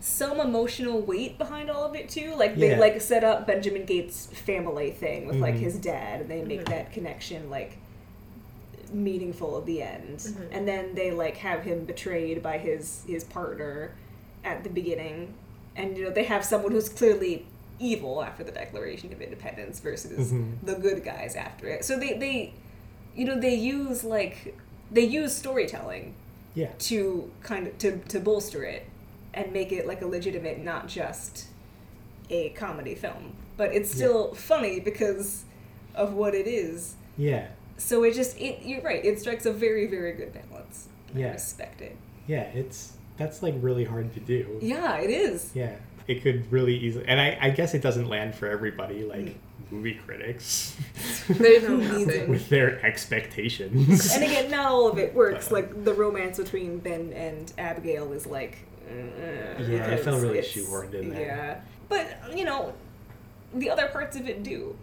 some 0.00 0.38
emotional 0.40 1.00
weight 1.00 1.38
behind 1.38 1.70
all 1.70 1.84
of 1.84 1.94
it 1.94 2.10
too. 2.10 2.34
Like 2.36 2.56
they 2.56 2.70
Yeah. 2.72 2.78
like 2.78 3.00
set 3.00 3.24
up 3.24 3.46
Benjamin 3.46 3.86
Gates' 3.86 4.26
family 4.26 4.90
thing 4.90 5.26
with 5.26 5.36
like 5.36 5.54
Mhm. 5.54 5.60
his 5.60 5.78
dad, 5.78 6.20
and 6.20 6.30
they 6.30 6.42
make 6.42 6.66
that 6.66 6.92
connection 6.92 7.48
like 7.48 7.78
meaningful 8.94 9.58
at 9.58 9.66
the 9.66 9.82
end. 9.82 10.18
Mhm. 10.18 10.48
And 10.52 10.68
then 10.68 10.94
they 10.94 11.10
like 11.10 11.36
have 11.38 11.62
him 11.64 11.84
betrayed 11.84 12.42
by 12.42 12.58
his 12.58 13.02
his 13.06 13.24
partner 13.24 13.92
at 14.44 14.62
the 14.64 14.70
beginning, 14.70 15.34
and 15.76 15.96
you 15.96 16.04
know 16.04 16.10
they 16.10 16.24
have 16.24 16.44
someone 16.44 16.72
who's 16.72 16.88
clearly 16.88 17.46
evil 17.80 18.22
after 18.22 18.44
the 18.44 18.52
Declaration 18.52 19.12
of 19.12 19.20
Independence 19.20 19.80
versus 19.80 20.32
Mhm. 20.32 20.58
the 20.62 20.74
good 20.74 21.02
guys 21.04 21.34
after 21.34 21.66
it. 21.68 21.84
So 21.84 21.98
they 21.98 22.14
they 22.16 22.54
you 23.16 23.24
know 23.24 23.38
they 23.38 23.54
use 23.54 24.04
like 24.04 24.56
they 24.90 25.04
use 25.04 25.34
storytelling 25.34 26.14
yeah 26.54 26.70
to 26.78 27.30
kind 27.42 27.66
of 27.66 27.76
to, 27.78 27.98
to 28.08 28.20
bolster 28.20 28.62
it 28.64 28.86
and 29.32 29.52
make 29.52 29.72
it 29.72 29.86
like 29.86 30.02
a 30.02 30.06
legitimate 30.06 30.58
not 30.62 30.86
just 30.88 31.46
a 32.30 32.50
comedy 32.50 32.94
film 32.94 33.34
but 33.56 33.72
it's 33.74 33.90
still 33.90 34.34
funny 34.34 34.78
because 34.80 35.44
of 35.94 36.14
what 36.14 36.34
it 36.34 36.46
is 36.46 36.94
yeah 37.16 37.46
so 37.76 38.02
it 38.04 38.14
just 38.14 38.38
it 38.40 38.62
you're 38.62 38.82
right 38.82 39.04
it 39.04 39.20
strikes 39.20 39.46
a 39.46 39.52
very 39.52 39.86
very 39.86 40.12
good 40.12 40.32
balance. 40.32 40.88
I 41.14 41.18
Yeah. 41.18 41.32
respect 41.32 41.80
it. 41.80 41.96
Yeah 42.26 42.42
it's 42.42 42.96
that's 43.16 43.42
like 43.42 43.54
really 43.60 43.84
hard 43.84 44.12
to 44.14 44.20
do. 44.20 44.58
Yeah 44.62 44.96
it 44.98 45.10
is. 45.10 45.50
Yeah. 45.54 45.76
It 46.06 46.22
could 46.22 46.50
really 46.52 46.76
easily 46.76 47.04
and 47.08 47.20
i, 47.20 47.38
I 47.40 47.50
guess 47.50 47.74
it 47.74 47.80
doesn't 47.82 48.08
land 48.08 48.34
for 48.34 48.46
everybody 48.48 49.04
like 49.04 49.36
movie 49.70 49.94
critics. 49.94 50.76
They 51.28 51.60
know 51.62 51.76
nothing. 51.76 52.28
with 52.34 52.48
their 52.50 52.84
expectations. 52.84 54.12
And 54.14 54.22
again 54.24 54.50
not 54.50 54.66
all 54.66 54.88
of 54.88 54.98
it 54.98 55.14
works. 55.14 55.50
Like 55.50 55.84
the 55.84 55.94
romance 55.94 56.36
between 56.38 56.78
ben 56.78 57.12
and 57.14 57.50
abigail 57.58 58.12
is 58.12 58.26
like 58.26 58.58
uh, 58.90 59.62
Yeah, 59.62 59.86
it 59.86 60.00
felt 60.00 60.20
really 60.22 60.40
shoehorned 60.40 60.92
in 60.94 61.08
there. 61.08 61.20
yeah. 61.26 61.60
But 61.88 62.36
you 62.36 62.44
know 62.44 62.74
the 63.54 63.70
other 63.70 63.86
parts 63.88 64.16
of 64.16 64.28
it 64.28 64.42
do. 64.42 64.76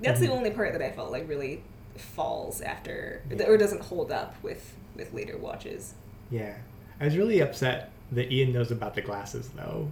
That's 0.00 0.18
the 0.20 0.26
Mhm. 0.26 0.30
only 0.38 0.50
part 0.50 0.72
that 0.72 0.82
i 0.82 0.90
felt 0.90 1.10
like 1.12 1.28
really 1.28 1.62
falls 2.00 2.60
after 2.60 3.22
Yeah. 3.30 3.46
or 3.46 3.56
doesn't 3.56 3.82
hold 3.82 4.10
up 4.10 4.34
with 4.42 4.74
with 4.96 5.12
later 5.12 5.36
watches 5.36 5.94
yeah 6.30 6.54
i 7.00 7.04
was 7.04 7.16
really 7.16 7.40
upset 7.40 7.90
that 8.12 8.32
ian 8.32 8.52
knows 8.52 8.70
about 8.70 8.94
the 8.94 9.02
glasses 9.02 9.50
though 9.56 9.90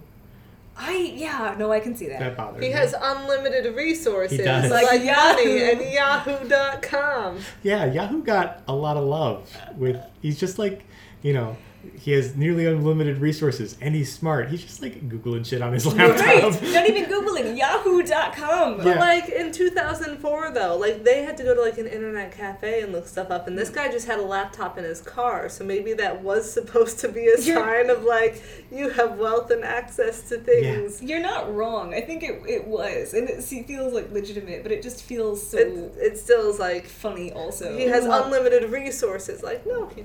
i 0.77 0.93
yeah 1.15 1.55
no 1.57 1.71
i 1.71 1.79
can 1.79 1.95
see 1.95 2.07
that, 2.07 2.19
that 2.19 2.37
bothered 2.37 2.61
He 2.61 2.69
me 2.69 2.75
has 2.75 2.93
unlimited 2.99 3.75
resources 3.75 4.37
He 4.39 4.43
does. 4.43 4.69
like, 4.69 4.85
Like 4.85 5.03
money 5.03 5.59
Yahoo. 5.59 5.81
and 5.81 5.93
yahoo.com. 5.93 7.39
yeah 7.63 7.85
yahoo 7.85 8.23
got 8.23 8.61
a 8.67 8.73
lot 8.75 8.97
of 8.97 9.03
love 9.05 9.55
with 9.77 9.97
he's 10.21 10.39
just 10.39 10.59
like 10.59 10.83
you 11.21 11.33
know 11.33 11.57
he 11.95 12.11
has 12.11 12.35
nearly 12.35 12.65
unlimited 12.65 13.17
resources 13.19 13.77
and 13.81 13.93
he's 13.95 14.13
smart 14.13 14.49
he's 14.49 14.63
just 14.63 14.81
like 14.81 15.07
googling 15.09 15.45
shit 15.45 15.61
on 15.61 15.73
his 15.73 15.85
laptop 15.85 16.19
right 16.25 16.41
not 16.73 16.87
even 16.89 17.05
googling 17.11 17.57
yahoo.com 17.57 18.77
But 18.77 18.85
Yeah. 18.85 18.99
like 18.99 19.29
in 19.29 19.51
2004 19.51 20.51
though, 20.51 20.77
like 20.77 21.03
they 21.03 21.23
had 21.23 21.37
to 21.37 21.43
go 21.43 21.53
to 21.55 21.61
like 21.61 21.77
an 21.77 21.87
internet 21.87 22.31
cafe 22.31 22.81
and 22.81 22.91
look 22.91 23.07
stuff 23.07 23.31
up, 23.31 23.47
and 23.47 23.57
this 23.57 23.69
guy 23.69 23.89
just 23.91 24.07
had 24.07 24.19
a 24.19 24.23
laptop 24.23 24.77
in 24.77 24.83
his 24.83 25.01
car, 25.01 25.49
so 25.49 25.63
maybe 25.63 25.93
that 25.93 26.21
was 26.23 26.51
supposed 26.51 26.99
to 26.99 27.07
be 27.09 27.27
a 27.27 27.39
You're- 27.39 27.61
sign 27.61 27.89
of 27.89 28.03
like 28.03 28.41
you 28.71 28.89
have 28.89 29.17
wealth 29.17 29.51
and 29.51 29.63
access 29.63 30.27
to 30.29 30.37
things. 30.37 31.01
You're 31.01 31.21
not 31.21 31.53
wrong. 31.53 31.93
I 31.93 32.01
think 32.01 32.23
it, 32.23 32.41
it 32.47 32.67
was, 32.67 33.13
and 33.13 33.29
it 33.29 33.41
feels 33.43 33.93
like 33.93 34.11
legitimate, 34.11 34.63
but 34.63 34.71
it 34.71 34.81
just 34.81 35.03
feels 35.03 35.47
so 35.51 35.57
It, 35.57 35.67
it 35.97 36.17
still 36.17 36.49
is 36.49 36.59
like 36.59 36.85
funny. 36.85 37.31
Also, 37.33 37.75
he 37.77 37.83
has 37.85 38.05
Well- 38.05 38.23
unlimited 38.25 38.69
resources. 38.71 39.43
Like 39.43 39.65
no, 39.65 39.87
he, 39.87 40.03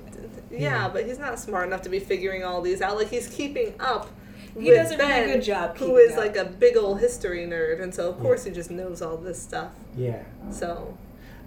yeah, 0.51 0.59
Yeah. 0.61 0.89
but 0.93 1.07
he's 1.07 1.19
not 1.19 1.39
smart 1.39 1.72
enough 1.73 1.83
to 1.83 1.89
be 1.89 1.99
figuring 1.99 2.45
all 2.45 2.61
these 2.61 2.83
out. 2.83 2.97
Like 2.97 3.09
he's 3.09 3.29
keeping 3.29 3.75
up. 3.81 4.11
He 4.55 4.69
with 4.69 4.77
does 4.77 4.91
a 4.93 4.97
really 4.99 5.09
Ben, 5.09 5.29
good 5.33 5.43
job 5.43 5.79
Who 5.79 5.97
is 5.97 6.13
up. 6.13 6.19
like 6.19 6.37
a 6.37 6.45
big 6.45 6.77
old 6.77 7.01
history 7.01 7.47
nerd, 7.47 7.81
and 7.83 7.95
so 7.95 8.11
of 8.11 8.17
Yeah. 8.17 8.23
course 8.23 8.45
he 8.45 8.51
just 8.51 8.71
knows 8.71 9.01
all 9.01 9.17
this 9.17 9.41
stuff. 9.41 9.71
yeah 9.97 10.23
So 10.51 10.97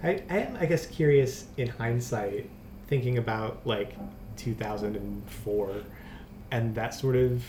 I, 0.02 0.22
I 0.28 0.38
am, 0.38 0.56
I 0.60 0.66
guess, 0.66 0.86
curious 0.86 1.46
in 1.56 1.68
hindsight, 1.68 2.50
thinking 2.88 3.16
about 3.18 3.64
like 3.64 3.94
2004 4.36 5.74
and 6.50 6.74
that 6.74 6.94
sort 6.94 7.16
of 7.16 7.42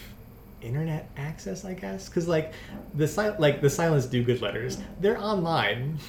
internet 0.61 1.09
access, 1.17 1.65
I 1.65 1.73
guess, 1.73 2.07
because 2.07 2.27
like 2.27 2.53
the 2.93 3.07
sil- 3.09 3.35
like 3.39 3.61
the 3.61 3.69
Silence 3.69 4.05
Dogood 4.05 4.41
letters, 4.41 4.77
they're 5.01 5.19
online. 5.19 5.97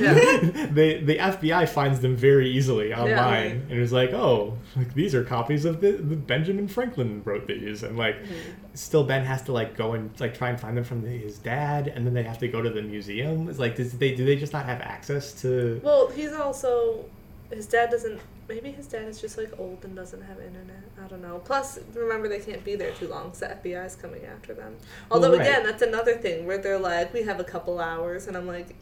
Yeah. 0.00 0.14
they 0.70 1.00
the 1.00 1.16
FBI 1.16 1.68
finds 1.68 2.00
them 2.00 2.16
very 2.16 2.50
easily 2.50 2.92
online, 2.92 3.16
right. 3.16 3.50
and 3.52 3.72
it's 3.72 3.92
like, 3.92 4.12
oh, 4.12 4.56
like 4.76 4.94
these 4.94 5.14
are 5.14 5.24
copies 5.24 5.64
of 5.64 5.80
the, 5.80 5.92
the 5.92 6.16
Benjamin 6.16 6.68
Franklin 6.68 7.22
wrote 7.24 7.46
these, 7.46 7.82
and 7.82 7.96
like 7.96 8.16
mm-hmm. 8.16 8.34
still 8.74 9.04
Ben 9.04 9.24
has 9.24 9.42
to 9.42 9.52
like 9.52 9.76
go 9.76 9.92
and 9.92 10.10
like 10.20 10.36
try 10.36 10.50
and 10.50 10.60
find 10.60 10.76
them 10.76 10.84
from 10.84 11.02
his 11.02 11.38
dad, 11.38 11.88
and 11.88 12.06
then 12.06 12.14
they 12.14 12.22
have 12.22 12.38
to 12.38 12.48
go 12.48 12.60
to 12.62 12.70
the 12.70 12.82
museum. 12.82 13.48
It's 13.48 13.58
like, 13.58 13.76
does 13.76 13.92
they 13.92 14.14
do 14.14 14.24
they 14.24 14.36
just 14.36 14.52
not 14.52 14.66
have 14.66 14.80
access 14.80 15.32
to? 15.42 15.80
Well, 15.82 16.08
he's 16.08 16.32
also 16.32 17.04
his 17.50 17.66
dad 17.66 17.90
doesn't. 17.90 18.20
Maybe 18.48 18.72
his 18.72 18.88
dad 18.88 19.06
is 19.06 19.20
just 19.20 19.38
like 19.38 19.52
old 19.58 19.84
and 19.84 19.94
doesn't 19.94 20.22
have 20.22 20.38
internet. 20.40 20.82
I 21.02 21.06
don't 21.06 21.22
know. 21.22 21.40
Plus, 21.44 21.78
remember 21.94 22.28
they 22.28 22.40
can't 22.40 22.64
be 22.64 22.74
there 22.74 22.90
too 22.92 23.06
long 23.06 23.26
because 23.26 23.40
the 23.40 23.46
FBI 23.46 23.86
is 23.86 23.94
coming 23.94 24.24
after 24.24 24.54
them. 24.54 24.76
Although 25.10 25.32
right. 25.32 25.40
again, 25.40 25.62
that's 25.62 25.82
another 25.82 26.16
thing 26.16 26.46
where 26.46 26.58
they're 26.58 26.78
like, 26.78 27.12
we 27.12 27.22
have 27.22 27.38
a 27.38 27.44
couple 27.44 27.80
hours, 27.80 28.26
and 28.26 28.36
I'm 28.36 28.46
like. 28.46 28.74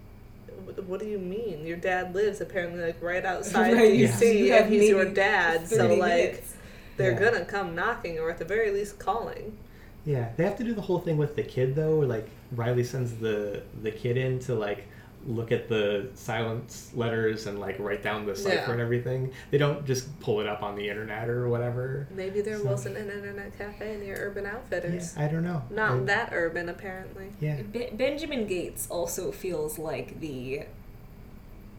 "Wh- 0.77 0.89
What 0.89 1.01
do 1.01 1.07
you 1.07 1.19
mean? 1.19 1.67
Your 1.67 1.77
dad 1.77 2.15
lives 2.15 2.41
apparently 2.41 2.81
like 2.83 3.01
right 3.03 3.25
outside 3.33 3.73
Right. 3.75 3.93
DC, 3.93 4.47
You 4.47 4.55
and 4.55 4.73
he's 4.73 4.89
your 4.91 5.05
dad. 5.07 5.67
So 5.69 5.87
like, 5.95 5.99
minutes. 6.01 6.55
they're 6.97 7.13
Yeah. 7.13 7.31
gonna 7.31 7.45
come 7.45 7.75
knocking, 7.75 8.19
or 8.19 8.31
at 8.31 8.39
the 8.39 8.45
very 8.45 8.71
least 8.71 8.99
calling. 8.99 9.57
Yeah, 10.05 10.31
they 10.37 10.45
have 10.45 10.57
to 10.57 10.65
do 10.65 10.75
the 10.75 10.81
whole 10.83 11.01
thing 11.01 11.17
with 11.19 11.37
the 11.37 11.43
kid 11.43 11.75
though, 11.75 11.99
where 11.99 12.07
like 12.07 12.29
Riley 12.53 12.85
sends 12.85 13.15
the 13.17 13.63
the 13.83 13.91
kid 13.91 14.17
in 14.17 14.39
to 14.41 14.55
like 14.55 14.87
look 15.29 15.53
at 15.53 15.69
the 15.69 16.09
silence 16.14 16.91
letters 16.95 17.47
and 17.47 17.61
like 17.61 17.79
write 17.79 18.03
down 18.03 18.25
the 18.25 18.35
cipher 18.35 18.55
Yeah. 18.55 18.71
and 18.73 18.81
everything. 18.81 19.31
They 19.51 19.59
don't 19.59 19.85
just 19.87 20.19
pull 20.21 20.41
it 20.41 20.47
up 20.47 20.62
on 20.62 20.75
the 20.75 20.88
internet 20.88 21.29
or 21.29 21.49
whatever. 21.51 22.09
Maybe 22.14 22.41
there 22.41 22.57
So- 22.59 22.64
wasn't 22.64 22.97
an 22.97 23.11
internet 23.11 23.57
cafe 23.59 23.99
near 23.99 24.17
Urban 24.17 24.47
Outfitters. 24.47 24.91
Yeah, 24.91 24.99
Outfitters. 24.99 25.19
I 25.19 25.29
don't 25.29 25.45
know. 25.45 25.62
Not 25.71 25.93
I- 25.93 26.05
that 26.05 26.31
urban, 26.33 26.69
apparently. 26.71 27.27
Yeah. 27.41 27.61
Be- 27.62 27.91
Benjamin 27.93 28.47
Gates 28.47 28.88
also 28.91 29.31
feels 29.31 29.79
like 29.79 30.19
the 30.21 30.62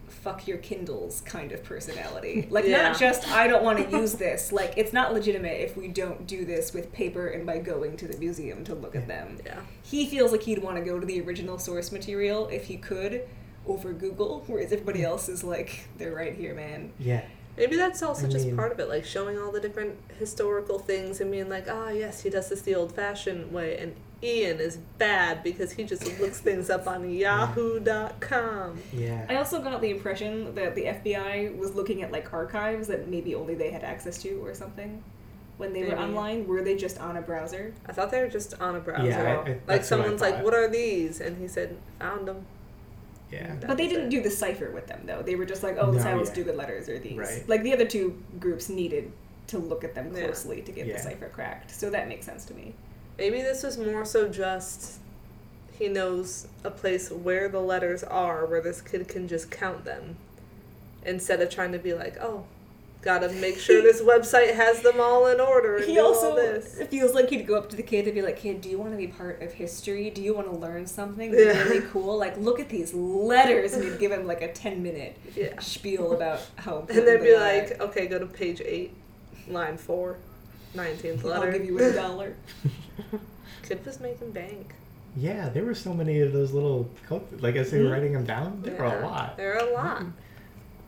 fuck 0.07 0.47
your 0.47 0.57
Kindles 0.57 1.21
kind 1.21 1.51
of 1.51 1.63
personality. 1.63 2.45
Like 2.51 2.65
Yeah. 2.65 2.89
not 2.89 2.99
just 2.99 3.27
I 3.31 3.47
don't 3.47 3.63
want 3.63 3.89
to 3.89 3.97
use 3.97 4.13
this. 4.13 4.51
Like 4.51 4.73
it's 4.77 4.91
not 4.93 5.13
legitimate 5.13 5.61
if 5.61 5.77
we 5.77 5.87
don't 5.87 6.27
do 6.27 6.45
this 6.45 6.73
with 6.73 6.91
paper 6.91 7.27
and 7.27 7.45
by 7.45 7.59
going 7.59 7.95
to 7.97 8.07
the 8.07 8.17
museum 8.17 8.63
to 8.65 8.75
look 8.75 8.95
at 8.95 9.07
them. 9.07 9.37
Yeah. 9.45 9.61
He 9.81 10.05
feels 10.05 10.31
like 10.31 10.43
he'd 10.43 10.59
want 10.61 10.77
to 10.77 10.83
go 10.83 10.99
to 10.99 11.05
the 11.05 11.21
original 11.21 11.57
source 11.57 11.91
material 11.91 12.47
if 12.49 12.65
he 12.65 12.77
could 12.77 13.23
over 13.69 13.93
Google, 13.93 14.43
whereas 14.47 14.71
everybody 14.73 15.03
else 15.03 15.29
is 15.29 15.43
like 15.43 15.87
they're 15.97 16.13
right 16.13 16.35
here, 16.35 16.53
man. 16.55 16.91
Yeah. 16.99 17.23
Maybe 17.57 17.75
that's 17.75 18.01
also 18.01 18.27
I 18.27 18.29
just 18.29 18.45
mean- 18.47 18.55
part 18.55 18.71
of 18.71 18.79
it, 18.79 18.87
like 18.89 19.05
showing 19.05 19.37
all 19.37 19.51
the 19.51 19.59
different 19.59 19.97
historical 20.17 20.79
things 20.79 21.19
and 21.21 21.29
being 21.31 21.49
like, 21.49 21.67
ah, 21.69 21.89
yes, 21.89 22.21
he 22.23 22.29
does 22.29 22.49
this 22.49 22.61
the 22.61 22.73
old 22.75 22.95
fashioned 22.95 23.51
way, 23.51 23.77
and 23.77 23.95
Ian 24.23 24.59
is 24.59 24.77
bad 24.97 25.43
because 25.43 25.71
he 25.73 25.83
just 25.83 26.19
looks 26.19 26.39
things 26.39 26.69
up 26.69 26.87
on 26.87 27.09
yahoo.com. 27.09 28.79
Yeah. 28.93 29.25
I 29.29 29.35
also 29.35 29.61
got 29.61 29.81
the 29.81 29.89
impression 29.89 30.55
that 30.55 30.75
the 30.75 30.85
FBI 30.85 31.57
was 31.57 31.75
looking 31.75 32.01
at 32.01 32.11
like 32.11 32.31
archives 32.33 32.87
that 32.87 33.07
maybe 33.07 33.35
only 33.35 33.55
they 33.55 33.71
had 33.71 33.83
access 33.83 34.21
to 34.23 34.43
or 34.45 34.53
something 34.53 35.03
when 35.57 35.73
they 35.73 35.83
were 35.83 35.97
online. 35.97 36.47
Were 36.47 36.61
they 36.61 36.75
just 36.75 36.99
on 36.99 37.17
a 37.17 37.21
browser? 37.21 37.73
I 37.85 37.91
thought 37.93 38.11
they 38.11 38.21
were 38.21 38.29
just 38.29 38.59
on 38.61 38.75
a 38.75 38.79
browser. 38.79 39.07
Yeah, 39.09 39.21
I- 39.21 39.31
I- 39.31 39.35
like 39.37 39.65
that's 39.65 39.79
what 39.79 39.85
someone's 39.85 40.21
like, 40.21 40.43
what 40.43 40.53
are 40.53 40.69
these? 40.69 41.19
And 41.21 41.37
he 41.37 41.47
said, 41.47 41.77
found 41.99 42.27
them. 42.27 42.45
Yeah. 43.31 43.47
Mm-hmm. 43.47 43.67
But 43.67 43.77
they 43.77 43.87
didn't 43.87 44.07
it. 44.07 44.09
do 44.11 44.21
the 44.21 44.29
cipher 44.29 44.71
with 44.71 44.87
them 44.87 45.01
though. 45.05 45.21
They 45.21 45.35
were 45.35 45.45
just 45.45 45.63
like, 45.63 45.77
oh, 45.79 45.91
the 45.91 45.97
No, 45.97 46.03
silence 46.03 46.29
yeah. 46.29 46.35
do 46.35 46.43
good 46.45 46.55
letters 46.57 46.89
are 46.89 46.99
these. 46.99 47.17
Right. 47.17 47.47
Like 47.47 47.63
the 47.63 47.73
other 47.73 47.85
two 47.85 48.21
groups 48.39 48.69
needed 48.69 49.11
to 49.47 49.57
look 49.59 49.83
at 49.83 49.95
them 49.95 50.11
Yeah. 50.15 50.25
closely 50.25 50.61
to 50.61 50.71
get 50.71 50.85
Yeah. 50.87 50.97
the 50.97 51.03
cipher 51.03 51.29
cracked. 51.29 51.71
So 51.71 51.89
that 51.89 52.07
makes 52.07 52.25
sense 52.25 52.45
to 52.45 52.53
me. 52.53 52.73
Maybe 53.17 53.41
this 53.41 53.63
was 53.63 53.77
more 53.77 54.05
so 54.05 54.27
just 54.29 54.99
he 55.77 55.87
knows 55.87 56.47
a 56.63 56.71
place 56.71 57.09
where 57.09 57.47
the 57.49 57.61
letters 57.61 58.03
are 58.03 58.45
where 58.45 58.61
this 58.61 58.81
kid 58.81 59.07
can 59.07 59.27
just 59.27 59.49
count 59.49 59.85
them 59.85 60.17
instead 61.05 61.41
of 61.41 61.49
trying 61.49 61.71
to 61.71 61.79
be 61.79 61.93
like, 61.93 62.17
oh, 62.19 62.43
gotta 63.01 63.29
make 63.29 63.57
sure 63.57 63.81
this 63.81 64.01
website 64.01 64.53
has 64.55 64.81
them 64.81 64.99
all 64.99 65.27
in 65.27 65.39
order 65.39 65.77
and 65.77 65.85
He 65.85 65.95
do 65.95 66.01
also 66.03 66.31
all 66.31 66.35
this. 66.35 66.81
feels 66.89 67.13
like 67.13 67.29
he'd 67.29 67.47
go 67.47 67.55
up 67.55 67.69
to 67.69 67.75
the 67.77 67.83
kid 67.83 68.05
and 68.05 68.13
be 68.13 68.21
like, 68.21 68.37
"Kid, 68.37 68.59
do 68.61 68.67
you 68.69 68.77
want 68.77 68.91
to 68.91 68.97
be 68.97 69.07
part 69.07 69.41
of 69.41 69.53
history? 69.53 70.09
Do 70.09 70.21
you 70.21 70.33
want 70.33 70.51
to 70.51 70.57
learn 70.57 70.85
something 70.85 71.31
Yeah. 71.33 71.63
really 71.63 71.79
cool? 71.91 72.17
Like, 72.17 72.37
look 72.37 72.59
at 72.59 72.67
these 72.69 72.93
letters." 72.93 73.73
And 73.73 73.83
he'd 73.85 73.99
give 73.99 74.11
him 74.11 74.27
like 74.27 74.41
a 74.41 74.51
ten 74.51 74.83
minute 74.83 75.15
Yeah. 75.35 75.57
spiel 75.59 76.13
about 76.13 76.41
how. 76.57 76.79
And 76.89 76.89
then 76.89 76.97
important 76.99 77.23
be 77.23 77.29
they 77.29 77.35
are. 77.35 77.67
like, 77.69 77.81
okay, 77.81 78.07
go 78.07 78.19
to 78.19 78.25
page 78.25 78.61
8, 78.65 78.91
line 79.47 79.77
4, 79.77 80.17
19th 80.75 81.23
letter. 81.23 81.45
I'll 81.47 81.51
give 81.53 81.65
you 81.65 81.79
a 81.79 81.93
dollar. 82.03 82.35
Kid 83.63 83.85
was 83.85 83.99
making 83.99 84.31
bank. 84.31 84.73
Yeah, 85.15 85.49
there 85.49 85.63
were 85.65 85.73
so 85.75 85.93
many 85.93 86.19
of 86.19 86.33
those 86.33 86.51
little, 86.51 86.89
like 87.39 87.55
as 87.55 87.71
they 87.71 87.79
were 87.79 87.85
Mhm. 87.89 87.91
writing 87.91 88.13
them 88.13 88.25
down, 88.25 88.61
there 88.63 88.75
were 88.75 88.85
a 88.85 89.01
lot. 89.01 89.37
There 89.37 89.53
are 89.55 89.67
a 89.67 89.73
lot. 89.73 90.03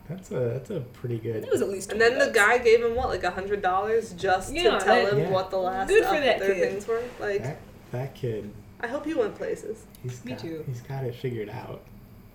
That's 0.08 0.30
a 0.30 0.34
that's 0.40 0.70
a 0.70 0.80
pretty 0.80 1.18
good. 1.18 1.44
It 1.44 1.50
was 1.50 1.62
at 1.62 1.68
least. 1.68 1.92
And 1.92 2.00
then 2.00 2.12
20 2.14 2.26
the 2.26 2.32
guy 2.32 2.58
gave 2.58 2.82
him 2.84 2.94
what, 2.94 3.08
like 3.08 3.22
a 3.24 3.30
hundred 3.30 3.62
dollars 3.62 4.12
just 4.12 4.52
Yeah, 4.52 4.62
to 4.78 4.84
tell 4.84 5.04
that- 5.04 5.12
him 5.12 5.18
Yeah. 5.20 5.30
what 5.30 5.50
the 5.50 5.58
last 5.58 5.88
Good 5.88 6.04
for 6.04 6.14
that 6.20 6.38
their 6.38 6.54
kid. 6.54 6.70
things 6.70 6.86
were. 6.88 7.02
Like, 7.20 7.42
that, 7.42 7.58
that 7.92 8.14
kid, 8.14 8.50
I 8.80 8.88
hope 8.88 9.04
he 9.06 9.14
went 9.14 9.34
places. 9.36 9.84
he's 10.02 10.24
Me 10.24 10.32
got, 10.32 10.40
too. 10.40 10.64
He's 10.66 10.80
got 10.80 11.04
it 11.04 11.14
figured 11.14 11.48
out. 11.50 11.82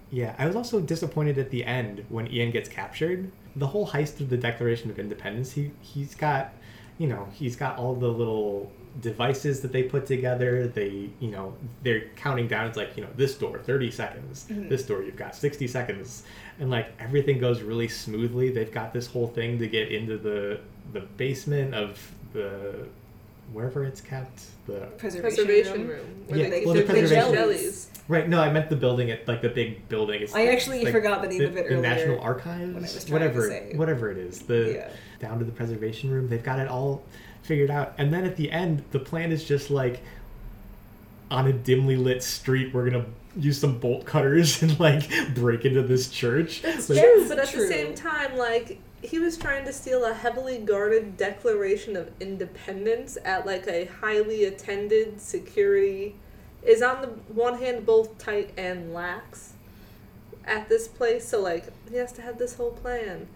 Yeah, 0.09 0.33
I 0.39 0.47
was 0.47 0.55
also 0.55 0.79
disappointed 0.79 1.37
at 1.37 1.49
the 1.49 1.65
end 1.65 2.05
when 2.09 2.31
Ian 2.31 2.51
gets 2.51 2.69
captured. 2.69 3.29
The 3.57 3.67
whole 3.67 3.87
heist 3.89 4.21
of 4.21 4.29
the 4.29 4.37
Declaration 4.37 4.89
of 4.89 4.97
Independence. 4.99 5.51
He 5.51 5.71
he's 5.81 6.15
got, 6.15 6.53
you 6.97 7.07
know, 7.07 7.27
he's 7.33 7.55
got 7.57 7.77
all 7.77 7.93
the 7.95 8.07
little 8.07 8.71
devices 9.01 9.61
that 9.61 9.71
they 9.71 9.83
put 9.83 10.05
together. 10.05 10.67
They, 10.67 11.09
you 11.19 11.29
know, 11.31 11.53
they're 11.83 12.05
counting 12.15 12.47
down. 12.47 12.67
It's 12.67 12.77
like 12.77 12.95
you 12.97 13.03
know, 13.03 13.09
this 13.15 13.35
door 13.35 13.59
thirty 13.59 13.91
seconds. 13.91 14.45
Mhm. 14.49 14.69
This 14.69 14.83
door 14.83 15.03
you've 15.03 15.15
got 15.15 15.35
sixty 15.35 15.67
seconds, 15.67 16.23
and 16.59 16.69
like 16.69 16.87
everything 16.99 17.39
goes 17.39 17.61
really 17.61 17.87
smoothly. 17.87 18.49
They've 18.49 18.71
got 18.71 18.93
this 18.93 19.07
whole 19.07 19.27
thing 19.27 19.59
to 19.59 19.67
get 19.67 19.91
into 19.91 20.17
the 20.17 20.59
the 20.93 21.01
basement 21.01 21.73
of 21.75 21.99
the 22.33 22.85
wherever 23.53 23.85
it's 23.85 24.01
kept. 24.01 24.41
The 24.67 24.87
preservation, 24.97 25.21
Preservation 25.45 25.73
room. 25.81 25.87
room. 25.89 26.23
Where 26.27 26.39
Yeah, 26.39 26.49
they 26.49 26.65
well, 26.65 26.75
keep 26.75 26.87
the 26.87 26.93
the 26.93 26.99
preservation- 26.99 27.33
jellies. 27.33 27.91
Right. 28.09 28.27
No, 28.27 28.39
I 28.41 28.51
meant 28.51 28.69
the 28.69 28.75
building. 28.75 29.11
at 29.11 29.27
like 29.27 29.41
the 29.41 29.49
big 29.49 29.87
building. 29.89 30.21
It's 30.21 30.33
I 30.35 30.47
actually 30.47 30.83
the- 30.85 30.91
forgot 30.91 31.21
the 31.21 31.27
name 31.29 31.41
of 31.43 31.51
it 31.57 31.67
The 31.67 31.75
earlier 31.75 31.81
National 31.81 32.15
when 32.15 32.19
I 32.19 32.23
Archives, 32.23 32.73
was 32.73 32.93
trying 32.93 33.05
to 33.05 33.13
whatever, 33.13 33.47
say. 33.47 33.71
whatever 33.75 34.11
it 34.11 34.17
is. 34.17 34.39
The 34.39 34.73
Yeah. 34.75 34.89
down 35.19 35.39
to 35.39 35.45
the 35.45 35.51
preservation 35.51 36.09
room. 36.09 36.27
They've 36.29 36.43
got 36.43 36.59
it 36.59 36.67
all 36.67 37.03
figured 37.47 37.71
out. 37.71 37.93
And 37.97 38.13
then 38.13 38.25
at 38.25 38.35
the 38.35 38.51
end, 38.51 38.83
the 38.91 38.99
plan 38.99 39.31
is 39.31 39.43
just 39.43 39.71
like 39.71 40.01
on 41.31 41.47
a 41.47 41.53
dimly 41.53 41.95
lit 41.95 42.21
street. 42.21 42.73
We're 42.73 42.89
gonna 42.89 43.05
use 43.35 43.59
some 43.59 43.79
bolt 43.79 44.05
cutters 44.05 44.61
and 44.61 44.79
like 44.79 45.09
break 45.33 45.65
into 45.65 45.81
this 45.81 46.09
church. 46.09 46.61
It's 46.63 46.89
Like, 46.89 46.99
true, 46.99 47.27
but 47.27 47.39
at 47.39 47.49
true. 47.49 47.61
the 47.61 47.67
same 47.67 47.95
time, 47.95 48.37
like 48.37 48.79
he 49.01 49.19
was 49.19 49.37
trying 49.37 49.63
to 49.65 49.73
steal 49.73 50.05
a 50.05 50.13
heavily 50.13 50.57
guarded 50.57 51.17
Declaration 51.17 51.95
of 51.95 52.11
Independence 52.19 53.17
at 53.23 53.45
like 53.45 53.67
a 53.67 53.85
highly 53.85 54.43
attended 54.43 55.21
security. 55.21 56.15
Is 56.63 56.81
on 56.81 57.01
the 57.01 57.07
one 57.33 57.59
hand 57.59 57.85
both 57.85 58.17
tight 58.17 58.51
and 58.57 58.93
lax 58.93 59.53
at 60.43 60.67
this 60.67 60.87
place, 60.87 61.25
so 61.27 61.41
like 61.41 61.65
he 61.89 61.95
has 61.97 62.11
to 62.13 62.21
have 62.21 62.37
this 62.37 62.55
whole 62.55 62.71
plan. 62.71 63.27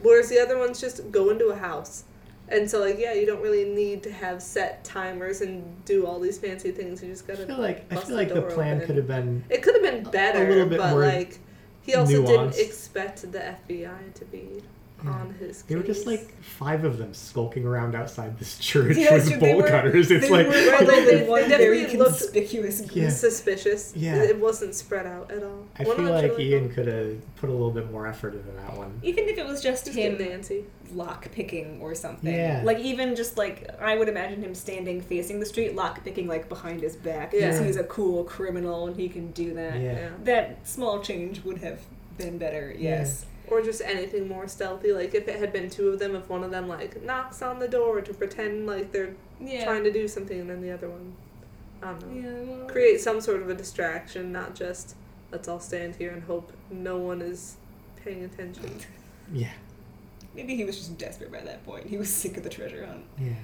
Whereas 0.00 0.28
the 0.30 0.38
other 0.38 0.56
ones 0.56 0.80
just 0.80 1.10
go 1.10 1.28
into 1.28 1.48
a 1.48 1.56
house. 1.56 2.04
And 2.50 2.70
so 2.70 2.80
like 2.80 2.98
yeah, 2.98 3.12
you 3.12 3.26
don't 3.26 3.42
really 3.42 3.64
need 3.64 4.02
to 4.04 4.12
have 4.12 4.42
set 4.42 4.84
timers 4.84 5.40
and 5.40 5.84
do 5.84 6.06
all 6.06 6.18
these 6.18 6.38
fancy 6.38 6.70
things. 6.70 7.02
You 7.02 7.10
just 7.10 7.26
gotta 7.26 7.44
I 7.44 7.46
feel 7.46 7.58
like 7.58 7.86
I 7.90 7.94
bust 7.94 8.06
feel 8.06 8.16
like 8.16 8.28
the 8.28 8.40
door 8.40 8.50
plan 8.50 8.80
could 8.86 8.96
have 8.96 9.06
been 9.06 9.44
It 9.48 9.62
could 9.62 9.74
have 9.74 9.82
been 9.82 10.10
better, 10.10 10.48
little 10.48 10.66
bit 10.66 10.78
but 10.78 10.90
more 10.90 11.00
like 11.00 11.38
he 11.82 11.94
also 11.94 12.22
nuanced. 12.22 12.26
didn't 12.26 12.58
expect 12.58 13.32
the 13.32 13.38
FBI 13.68 14.14
to 14.14 14.24
be 14.26 14.62
Yeah. 15.04 15.10
on 15.10 15.34
his. 15.38 15.58
Case. 15.58 15.62
They 15.68 15.76
were 15.76 15.82
just 15.82 16.06
like 16.06 16.42
five 16.42 16.84
of 16.84 16.98
them 16.98 17.14
skulking 17.14 17.64
around 17.64 17.94
outside 17.94 18.38
this 18.38 18.58
church 18.58 18.96
Yeah, 18.96 19.14
with 19.14 19.24
so 19.28 19.36
they 19.36 19.52
bolt 19.52 19.62
were- 19.62 19.68
cutters. 19.68 20.10
It's 20.10 20.28
like 20.28 20.46
were 20.48 20.52
Right, 20.52 20.72
huddled 20.86 21.06
they- 21.06 21.22
in 21.22 21.28
one 21.28 21.42
they 21.42 21.56
very 21.56 21.80
definitely 21.82 21.98
looked- 21.98 22.18
conspicuous. 22.20 22.82
Yeah. 22.96 23.08
suspicious. 23.10 23.92
Yeah. 23.94 24.22
it 24.22 24.38
wasn't 24.40 24.74
spread 24.74 25.06
out 25.06 25.30
at 25.30 25.42
all. 25.44 25.66
I 25.78 25.84
One 25.84 25.96
feel 25.96 26.06
of 26.08 26.12
them 26.12 26.14
like 26.14 26.22
should've 26.24 26.40
Ian 26.40 26.64
gone- 26.66 26.74
could 26.74 26.86
have 26.88 27.36
put 27.36 27.48
a 27.48 27.52
little 27.52 27.70
bit 27.70 27.90
more 27.92 28.06
effort 28.08 28.34
into 28.34 28.50
that 28.52 28.76
one. 28.76 28.98
Even 29.02 29.28
if 29.28 29.38
it 29.38 29.46
was 29.46 29.62
just, 29.62 29.84
just 29.86 29.96
him 29.96 30.16
get 30.16 30.30
Nancy. 30.30 30.64
lock 30.92 31.30
picking 31.30 31.80
or 31.80 31.94
something. 31.94 32.34
Yeah. 32.34 32.62
Like 32.64 32.78
even 32.80 33.14
just 33.14 33.38
like 33.38 33.68
I 33.80 33.96
would 33.96 34.08
imagine 34.08 34.42
him 34.42 34.54
standing 34.54 35.00
facing 35.00 35.38
the 35.38 35.46
street, 35.46 35.76
lock 35.76 36.02
picking 36.04 36.26
like 36.26 36.48
behind 36.48 36.82
his 36.82 36.96
back 36.96 37.30
because 37.30 37.60
Yeah. 37.60 37.64
he's 37.66 37.76
a 37.76 37.84
cool 37.84 38.24
criminal 38.24 38.88
and 38.88 38.96
he 38.96 39.08
can 39.08 39.30
do 39.30 39.54
that. 39.54 39.76
Yeah. 39.80 39.92
Yeah. 39.92 40.08
That 40.24 40.66
small 40.66 41.00
change 41.00 41.44
would 41.44 41.58
have 41.58 41.80
been 42.16 42.36
better. 42.38 42.74
Yes. 42.76 43.26
Or 43.50 43.62
just 43.62 43.80
anything 43.82 44.28
more 44.28 44.46
stealthy. 44.48 44.92
Like 44.92 45.14
if 45.14 45.26
it 45.28 45.38
had 45.38 45.52
been 45.52 45.70
two 45.70 45.88
of 45.88 45.98
them, 45.98 46.14
if 46.14 46.28
one 46.28 46.44
of 46.44 46.50
them 46.50 46.68
like 46.68 47.02
knocks 47.02 47.42
on 47.42 47.58
the 47.58 47.68
door 47.68 48.00
to 48.00 48.14
pretend 48.14 48.66
like 48.66 48.92
they're 48.92 49.14
Yeah. 49.40 49.64
trying 49.64 49.84
to 49.84 49.92
do 49.92 50.06
something, 50.08 50.40
and 50.40 50.50
then 50.50 50.60
the 50.60 50.70
other 50.70 50.88
one, 50.88 51.14
I 51.82 51.92
don't 51.92 52.12
know, 52.22 52.30
Yeah. 52.30 52.56
well, 52.58 52.68
create 52.68 53.00
some 53.00 53.20
sort 53.20 53.40
of 53.42 53.48
a 53.48 53.54
distraction, 53.54 54.32
not 54.32 54.54
just 54.54 54.96
let's 55.30 55.46
all 55.48 55.60
stand 55.60 55.96
here 55.96 56.10
and 56.10 56.22
hope 56.24 56.52
no 56.70 56.96
one 56.96 57.20
is 57.22 57.56
paying 58.04 58.24
attention. 58.24 58.70
Yeah. 59.32 59.52
Maybe 60.34 60.56
he 60.56 60.64
was 60.64 60.78
just 60.78 60.96
desperate 60.96 61.30
by 61.30 61.40
that 61.42 61.64
point. 61.66 61.86
He 61.86 61.98
was 61.98 62.08
sick 62.12 62.38
of 62.38 62.44
the 62.44 62.48
treasure 62.48 62.86
hunt. 62.86 63.04
Yeah. 63.18 63.34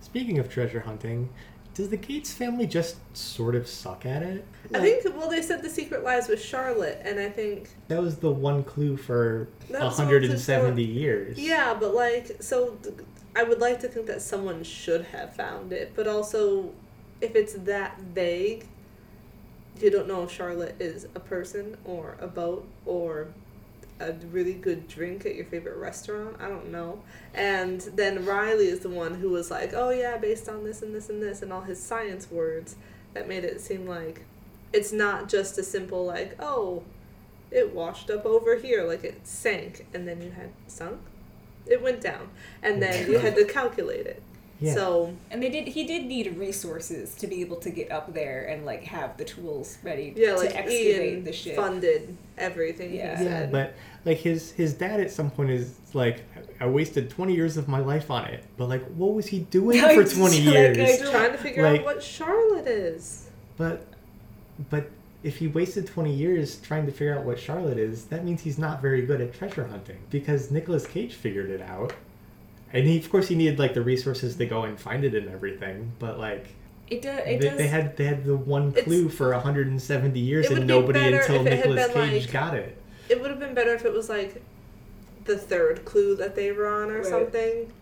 Speaking 0.00 0.38
of 0.38 0.48
treasure 0.48 0.78
hunting, 0.80 1.28
does 1.74 1.88
the 1.88 1.96
Gates 1.96 2.32
family 2.32 2.66
just 2.66 2.96
sort 3.16 3.54
of 3.54 3.66
suck 3.66 4.04
at 4.04 4.22
it? 4.22 4.46
I 4.74 4.80
think 4.80 5.04
well 5.16 5.28
they 5.28 5.42
said 5.42 5.62
the 5.62 5.70
secret 5.70 6.04
lies 6.04 6.28
with 6.28 6.42
Charlotte, 6.42 7.00
and 7.04 7.18
I 7.18 7.28
think 7.28 7.70
that 7.88 8.00
was 8.00 8.16
the 8.16 8.30
one 8.30 8.62
clue 8.62 8.96
for 8.96 9.48
That's 9.70 9.98
170 9.98 10.82
years. 10.82 11.38
Yeah, 11.38 11.74
but 11.78 11.94
like, 11.94 12.42
so 12.42 12.76
I 13.34 13.42
would 13.42 13.60
like 13.60 13.80
to 13.80 13.88
think 13.88 14.06
that 14.06 14.22
someone 14.22 14.62
should 14.62 15.04
have 15.06 15.34
found 15.34 15.72
it, 15.72 15.92
but 15.94 16.06
also, 16.06 16.70
if 17.20 17.34
it's 17.34 17.54
that 17.54 17.98
vague, 18.00 18.66
you 19.80 19.90
don't 19.90 20.06
know 20.06 20.24
if 20.24 20.30
Charlotte 20.30 20.76
is 20.78 21.06
a 21.14 21.20
person 21.20 21.76
or 21.84 22.16
a 22.20 22.26
boat 22.26 22.68
or 22.84 23.28
a 24.08 24.12
really 24.30 24.54
good 24.54 24.88
drink 24.88 25.24
at 25.26 25.34
your 25.34 25.44
favorite 25.44 25.76
restaurant. 25.76 26.36
I 26.40 26.48
don't 26.48 26.70
know. 26.70 27.02
And 27.34 27.80
then 27.94 28.24
Riley 28.24 28.66
is 28.68 28.80
the 28.80 28.88
one 28.88 29.14
who 29.14 29.30
was 29.30 29.50
like, 29.50 29.72
oh 29.74 29.90
yeah, 29.90 30.16
based 30.18 30.48
on 30.48 30.64
this 30.64 30.82
and 30.82 30.94
this 30.94 31.08
and 31.08 31.22
this 31.22 31.42
and 31.42 31.52
all 31.52 31.62
his 31.62 31.82
science 31.82 32.30
words 32.30 32.76
that 33.14 33.28
made 33.28 33.44
it 33.44 33.60
seem 33.60 33.86
like 33.86 34.24
it's 34.72 34.92
not 34.92 35.28
just 35.28 35.58
a 35.58 35.62
simple, 35.62 36.06
like, 36.06 36.34
oh, 36.40 36.82
it 37.50 37.74
washed 37.74 38.08
up 38.10 38.24
over 38.24 38.56
here, 38.56 38.84
like 38.84 39.04
it 39.04 39.26
sank 39.26 39.86
and 39.92 40.08
then 40.08 40.22
you 40.22 40.30
had 40.30 40.50
sunk. 40.66 40.98
It 41.66 41.80
went 41.80 42.00
down, 42.00 42.30
and 42.62 42.82
then 42.82 43.08
you 43.10 43.18
had 43.18 43.36
to 43.36 43.44
calculate 43.44 44.06
it. 44.06 44.20
Yeah. 44.60 44.74
So 44.74 45.14
And 45.30 45.42
they 45.42 45.48
did. 45.48 45.68
He 45.68 45.84
did 45.84 46.06
need 46.06 46.36
resources 46.36 47.14
to 47.16 47.26
be 47.26 47.40
able 47.40 47.56
to 47.56 47.70
get 47.70 47.90
up 47.90 48.14
there 48.14 48.44
and 48.44 48.64
like 48.64 48.84
have 48.84 49.16
the 49.16 49.24
tools 49.24 49.76
ready 49.82 50.12
yeah, 50.16 50.32
to 50.32 50.36
like 50.38 50.54
excavate 50.56 51.12
Ian 51.12 51.24
the 51.24 51.32
ship. 51.32 51.56
funded 51.56 52.16
everything. 52.38 52.94
Yeah. 52.94 53.18
He 53.18 53.24
Yeah, 53.24 53.30
said. 53.40 53.52
but 53.52 53.74
like 54.04 54.18
his 54.18 54.52
his 54.52 54.74
dad 54.74 55.00
at 55.00 55.10
some 55.10 55.30
point 55.30 55.50
is 55.50 55.74
like, 55.94 56.24
I 56.60 56.66
wasted 56.66 57.10
twenty 57.10 57.34
years 57.34 57.56
of 57.56 57.68
my 57.68 57.78
life 57.80 58.10
on 58.10 58.24
it, 58.26 58.44
but 58.56 58.68
like, 58.68 58.84
what 58.94 59.14
was 59.14 59.26
he 59.26 59.40
doing 59.40 59.80
I 59.84 59.94
for 59.94 60.04
twenty 60.04 60.42
like, 60.44 60.54
years? 60.54 60.78
I 60.78 61.02
don't- 61.02 61.12
trying 61.12 61.32
to 61.32 61.38
figure 61.38 61.62
Like- 61.62 61.80
out 61.80 61.84
what 61.86 62.02
Charlotte 62.02 62.66
is. 62.66 63.28
But, 63.58 63.86
but 64.70 64.90
if 65.22 65.36
he 65.36 65.46
wasted 65.46 65.86
20 65.86 66.12
years 66.12 66.56
trying 66.62 66.84
to 66.86 66.90
figure 66.90 67.16
out 67.16 67.24
what 67.24 67.38
Charlotte 67.38 67.78
is, 67.78 68.06
that 68.06 68.24
means 68.24 68.40
he's 68.42 68.58
not 68.58 68.80
very 68.82 69.02
good 69.02 69.20
at 69.20 69.32
treasure 69.34 69.66
hunting 69.66 69.98
because 70.10 70.50
Nicolas 70.50 70.84
Cage 70.86 71.14
figured 71.14 71.48
it 71.50 71.60
out. 71.60 71.92
And 72.72 72.86
he, 72.86 72.98
of 72.98 73.08
course, 73.10 73.28
he 73.28 73.34
needed 73.36 73.58
like 73.60 73.74
the 73.74 73.82
resources 73.82 74.34
to 74.36 74.46
go 74.46 74.62
and 74.62 74.80
find 74.80 75.04
it 75.04 75.14
and 75.14 75.28
everything. 75.28 75.92
But 76.00 76.18
like, 76.18 76.48
It 76.88 77.02
does. 77.02 77.24
they, 77.24 77.38
does. 77.38 77.56
they 77.58 77.66
had 77.68 77.96
they 77.98 78.04
had 78.06 78.24
the 78.24 78.36
one 78.36 78.72
clue 78.72 79.08
for 79.10 79.30
170 79.30 80.18
years, 80.18 80.46
and 80.50 80.66
nobody 80.66 80.98
until 81.14 81.46
it 81.46 81.50
Nicolas 81.50 81.92
Cage 81.92 82.22
like- 82.24 82.32
got 82.32 82.54
it. 82.54 82.76
It 83.08 83.20
would 83.20 83.30
have 83.30 83.40
been 83.40 83.54
better 83.54 83.74
if 83.74 83.84
it 83.84 83.92
was 83.92 84.08
like 84.08 84.42
the 85.24 85.36
third 85.38 85.84
clue 85.84 86.16
that 86.16 86.34
they 86.34 86.50
were 86.52 86.66
on 86.66 86.90
or 86.90 86.98
Right. 86.98 87.06
something. 87.06 87.72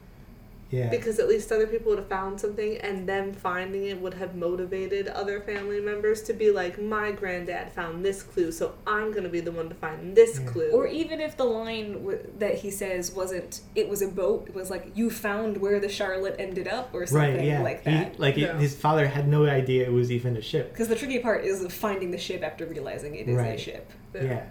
Yeah. 0.71 0.89
Because 0.89 1.19
at 1.19 1.27
least 1.29 1.51
other 1.51 1.67
people 1.67 1.91
would 1.91 1.99
have 1.99 2.07
found 2.07 2.41
something, 2.41 2.77
and 2.77 3.09
them 3.09 3.33
finding 3.33 3.87
it 3.89 4.01
would 4.01 4.15
have 4.15 4.37
motivated 4.37 5.09
other 5.09 5.41
family 5.41 5.81
members 5.81 6.23
to 6.23 6.33
be 6.33 6.53
like, 6.53 6.81
"My 6.81 7.11
granddad 7.11 7.73
found 7.73 8.05
this 8.05 8.23
clue, 8.23 8.53
so 8.53 8.75
I'm 8.87 9.11
gonna 9.11 9.29
be 9.31 9.41
the 9.41 9.51
one 9.51 9.69
to 9.69 9.75
find 9.75 10.15
this 10.15 10.39
Yeah. 10.39 10.47
clue." 10.47 10.71
Or 10.71 10.87
even 10.87 11.21
if 11.21 11.37
the 11.37 11.43
line 11.45 11.95
w- 11.95 12.21
that 12.39 12.55
he 12.57 12.71
says 12.71 13.11
wasn't, 13.13 13.63
it 13.75 13.89
was 13.89 14.01
a 14.01 14.07
boat. 14.07 14.47
It 14.47 14.55
was 14.55 14.71
like 14.71 14.93
you 14.95 15.11
found 15.11 15.57
where 15.57 15.81
the 15.81 15.89
Charlotte 15.89 16.37
ended 16.39 16.69
up, 16.69 16.91
or 16.93 17.05
something 17.05 17.39
right. 17.39 17.45
Yeah. 17.45 17.63
like 17.63 17.83
He- 17.83 17.91
that. 17.91 18.21
like 18.21 18.39
it- 18.39 18.55
his 18.55 18.77
father 18.77 19.09
had 19.09 19.27
no 19.27 19.47
idea 19.47 19.87
it 19.87 19.93
was 19.93 20.13
even 20.13 20.37
a 20.37 20.41
ship. 20.43 20.71
Because 20.71 20.87
the 20.87 20.95
tricky 20.95 21.19
part 21.19 21.45
is 21.45 21.67
finding 21.75 22.13
the 22.13 22.19
ship 22.19 22.45
after 22.45 22.65
realizing 22.65 23.17
it 23.17 23.27
is 23.29 23.35
a 23.37 23.43
Right. 23.43 23.59
ship. 23.59 23.91
Yeah. 24.15 24.45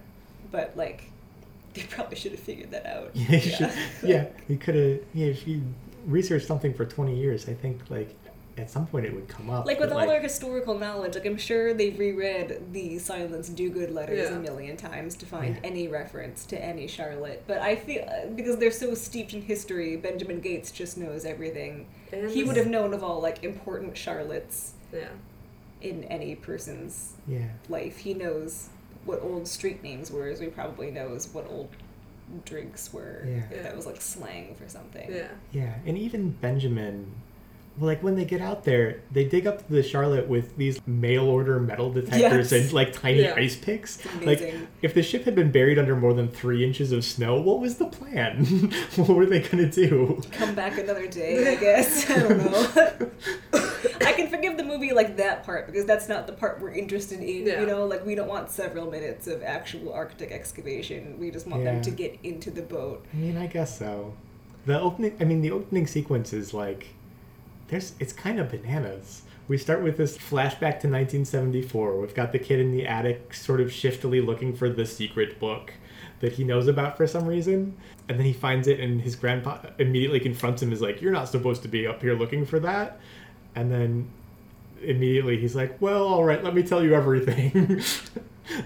But 0.52 0.76
like, 0.76 1.12
they 1.74 1.84
probably 1.84 2.16
should 2.16 2.32
have 2.32 2.42
figured 2.42 2.72
that 2.72 2.86
out. 2.86 3.12
Yeah, 3.16 3.26
he 3.38 3.50
should- 3.50 3.74
yeah, 4.04 4.26
he 4.48 4.58
could 4.58 4.76
have. 4.76 5.00
Yeah, 5.14 5.28
if 5.28 5.48
you 5.48 5.62
researched 6.06 6.48
something 6.48 6.74
for 6.74 6.86
twenty 6.86 7.16
years, 7.20 7.48
I 7.48 7.54
think 7.54 7.82
like 7.90 8.16
at 8.58 8.70
some 8.70 8.86
point 8.86 9.06
it 9.06 9.14
would 9.14 9.28
come 9.30 9.50
up. 9.50 9.66
Like 9.66 9.80
with 9.80 9.90
but, 9.90 10.00
all 10.02 10.08
their 10.08 10.22
historical 10.22 10.78
knowledge, 10.78 11.16
like 11.16 11.26
I'm 11.26 11.38
sure 11.38 11.74
they've 11.74 11.98
reread 11.98 12.74
the 12.74 13.00
Silence 13.00 13.50
Dogood 13.50 13.94
letters 13.94 14.30
Yeah. 14.30 14.36
a 14.36 14.40
million 14.40 14.76
times 14.76 15.16
to 15.18 15.26
find 15.26 15.56
Yeah. 15.56 15.62
any 15.70 15.88
reference 15.88 16.46
to 16.48 16.62
any 16.62 16.86
Charlotte. 16.88 17.44
But 17.48 17.60
I 17.62 17.78
feel 17.78 18.04
uh, 18.04 18.28
because 18.36 18.58
they're 18.58 18.72
so 18.72 18.96
steeped 18.96 19.34
in 19.34 19.42
history, 19.44 19.96
Benjamin 19.96 20.42
Gates 20.42 20.72
just 20.72 20.98
knows 20.98 21.24
everything. 21.24 21.88
And 22.12 22.30
He 22.30 22.44
would 22.44 22.58
have 22.58 22.68
known 22.68 22.94
of 22.94 23.02
all 23.02 23.22
like 23.22 23.46
important 23.46 23.94
Charlottes 23.96 24.72
Yeah. 24.92 25.08
in 25.82 26.04
any 26.06 26.36
person's 26.36 27.14
yeah, 27.28 27.48
life. 27.70 28.00
He 28.00 28.14
knows 28.14 28.68
what 29.06 29.22
old 29.22 29.48
street 29.48 29.84
names 29.84 30.12
were, 30.12 30.28
as 30.28 30.40
we 30.40 30.48
probably 30.48 30.92
knows 30.92 31.30
what 31.34 31.48
old 31.50 31.70
drinks 32.46 32.94
were. 32.94 33.26
Yeah. 33.26 33.64
That 33.64 33.76
was 33.76 33.86
like 33.86 34.02
slang 34.02 34.56
for 34.56 34.68
something. 34.70 35.12
Yeah. 35.12 35.30
yeah, 35.52 35.76
and 35.86 35.98
even 35.98 36.32
Benjamin. 36.32 37.14
Well, 37.80 37.88
Like 37.88 38.04
when 38.04 38.16
they 38.16 38.26
get 38.26 38.42
out 38.42 38.64
there, 38.66 39.02
they 39.12 39.24
dig 39.26 39.48
up 39.48 39.68
the 39.70 39.82
Charlotte 39.82 40.28
with 40.28 40.58
these 40.58 40.80
mail 40.88 41.26
order 41.26 41.60
metal 41.60 41.92
detectors 41.92 42.52
Yes. 42.52 42.64
and 42.66 42.74
like 42.74 42.94
tiny 42.94 43.22
Yeah. 43.22 43.36
ice 43.36 43.56
picks. 43.56 44.00
Like 44.24 44.56
if 44.82 44.94
the 44.94 45.02
ship 45.04 45.24
had 45.26 45.36
been 45.36 45.52
buried 45.52 45.80
under 45.80 45.96
more 45.96 46.14
than 46.14 46.28
three 46.28 46.66
inches 46.66 46.92
of 46.92 47.04
snow, 47.06 47.40
what 47.42 47.60
was 47.60 47.78
the 47.78 47.86
plan? 47.88 48.46
what 48.96 49.10
were 49.10 49.26
they 49.26 49.40
gonna 49.42 49.70
do? 49.70 50.22
come 50.32 50.56
back 50.56 50.78
another 50.78 51.08
day, 51.08 51.52
I 51.52 51.56
guess. 51.56 52.10
I 52.10 52.20
don't 52.20 52.38
know. 52.52 53.12
I 54.02 54.14
can 54.14 54.28
forgive 54.30 54.58
the 54.58 54.64
movie 54.64 54.92
like 54.94 55.18
that 55.18 55.44
part 55.44 55.68
because 55.68 55.86
that's 55.86 56.10
not 56.10 56.28
the 56.28 56.34
part 56.34 56.60
we're 56.62 56.72
interested 56.72 57.20
in. 57.22 57.46
Yeah. 57.48 57.62
You 57.62 57.68
know, 57.68 57.86
like 57.86 58.06
we 58.06 58.16
don't 58.16 58.28
want 58.28 58.50
several 58.50 58.90
minutes 58.90 59.28
of 59.28 59.42
actual 59.44 59.94
Arctic 59.94 60.32
excavation. 60.32 61.18
We 61.20 61.32
just 61.32 61.48
want 61.48 61.64
Yeah. 61.64 61.74
them 61.74 61.82
to 61.84 61.92
get 61.92 62.18
into 62.24 62.52
the 62.52 62.62
boat. 62.62 63.06
I 63.14 63.18
mean, 63.18 63.38
I 63.38 63.48
guess 63.48 63.78
so. 63.80 64.14
The 64.66 64.80
opening, 64.80 65.16
I 65.20 65.24
mean, 65.24 65.42
the 65.42 65.52
opening 65.52 65.88
sequence 65.88 66.34
is 66.34 66.54
like, 66.54 66.88
there's, 67.70 67.94
it's 68.00 68.14
kind 68.14 68.40
of 68.40 68.50
bananas. 68.50 69.24
We 69.48 69.58
start 69.58 69.82
with 69.82 69.98
this 69.98 70.18
flashback 70.18 70.80
to 70.82 70.88
1974. 70.88 72.00
We've 72.00 72.14
got 72.14 72.32
the 72.32 72.40
kid 72.40 72.60
in 72.60 72.72
the 72.72 72.86
attic, 72.86 73.34
sort 73.34 73.62
of 73.62 73.72
shiftily 73.72 74.22
looking 74.22 74.54
for 74.56 74.70
the 74.70 74.86
secret 74.86 75.40
book 75.40 75.74
that 76.20 76.34
he 76.34 76.44
knows 76.44 76.68
about 76.68 76.98
for 76.98 77.08
some 77.08 77.26
reason, 77.26 77.76
and 78.08 78.20
then 78.20 78.26
he 78.26 78.34
finds 78.34 78.68
it, 78.68 78.80
and 78.80 79.02
his 79.02 79.16
grandpa 79.16 79.60
immediately 79.80 80.20
confronts 80.20 80.62
him. 80.62 80.72
Is 80.72 80.82
like, 80.82 81.02
"You're 81.02 81.12
not 81.12 81.30
supposed 81.30 81.64
to 81.64 81.68
be 81.68 81.88
up 81.88 82.02
here 82.02 82.14
looking 82.14 82.46
for 82.46 82.60
that," 82.60 83.00
and 83.56 83.72
then 83.72 84.10
immediately 84.84 85.40
he's 85.40 85.56
like, 85.56 85.82
"Well, 85.82 86.04
all 86.04 86.24
right, 86.24 86.44
let 86.44 86.54
me 86.54 86.62
tell 86.62 86.84
you 86.84 86.94
everything," 86.94 87.52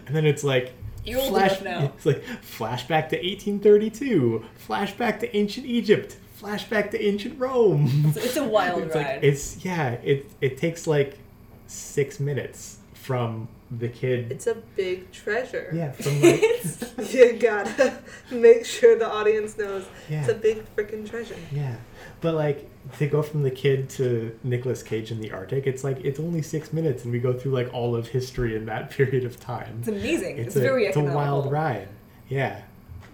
and 0.06 0.16
then 0.16 0.26
it's 0.26 0.44
like. 0.44 0.74
You're 1.06 1.20
old 1.20 1.36
enough 1.36 1.62
now. 1.62 1.92
It's 1.98 2.06
like 2.06 2.24
flashback 2.42 3.10
to 3.10 3.18
1832, 3.18 4.46
flashback 4.68 5.20
to 5.20 5.36
ancient 5.36 5.66
Egypt, 5.66 6.16
flashback 6.44 6.92
to 6.92 7.02
ancient 7.04 7.40
Rome. 7.40 8.04
It's, 8.08 8.18
it's 8.18 8.38
a 8.38 8.44
wild 8.58 8.84
it's 8.84 8.96
ride. 8.96 9.16
like 9.16 9.24
it's 9.24 9.64
yeah, 9.66 9.92
it 9.92 10.30
it 10.42 10.58
takes 10.58 10.86
like 10.88 11.18
six 11.68 12.20
minutes 12.20 12.78
from 12.94 13.48
the 13.72 13.90
kid. 13.90 14.32
It's 14.32 14.48
a 14.48 14.56
big 14.76 15.12
treasure. 15.12 15.72
yeah, 15.74 15.92
from 15.92 16.22
like 16.22 16.42
you 17.14 17.34
gotta 17.34 17.98
make 18.32 18.66
sure 18.66 18.98
the 18.98 19.10
audience 19.10 19.58
knows 19.58 19.86
yeah, 20.10 20.22
it's 20.22 20.30
a 20.30 20.36
big 20.36 20.64
freaking 20.76 21.10
treasure. 21.10 21.36
yeah. 21.52 21.76
But 22.22 22.36
like 22.36 22.70
to 22.98 23.08
go 23.08 23.22
from 23.22 23.44
the 23.44 23.52
kid 23.52 23.90
to 23.92 24.38
Nicolas 24.44 24.84
Cage 24.84 25.12
in 25.12 25.20
the 25.20 25.32
Arctic, 25.32 25.68
it's 25.68 25.84
like 25.84 26.00
it's 26.02 26.20
only 26.20 26.42
six 26.42 26.72
minutes, 26.74 27.04
and 27.04 27.12
we 27.12 27.20
go 27.20 27.34
through 27.34 27.52
like 27.52 27.74
all 27.74 27.96
of 27.96 28.08
history 28.08 28.56
in 28.56 28.66
that 28.68 28.90
period 28.98 29.26
of 29.26 29.40
time. 29.40 29.78
it's 29.80 29.88
amazing. 29.88 30.38
It's, 30.38 30.56
a, 30.56 30.60
very 30.62 30.86
it's 30.86 30.98
a 30.98 31.04
wild 31.04 31.52
ride. 31.52 31.90
Yeah, 32.30 32.62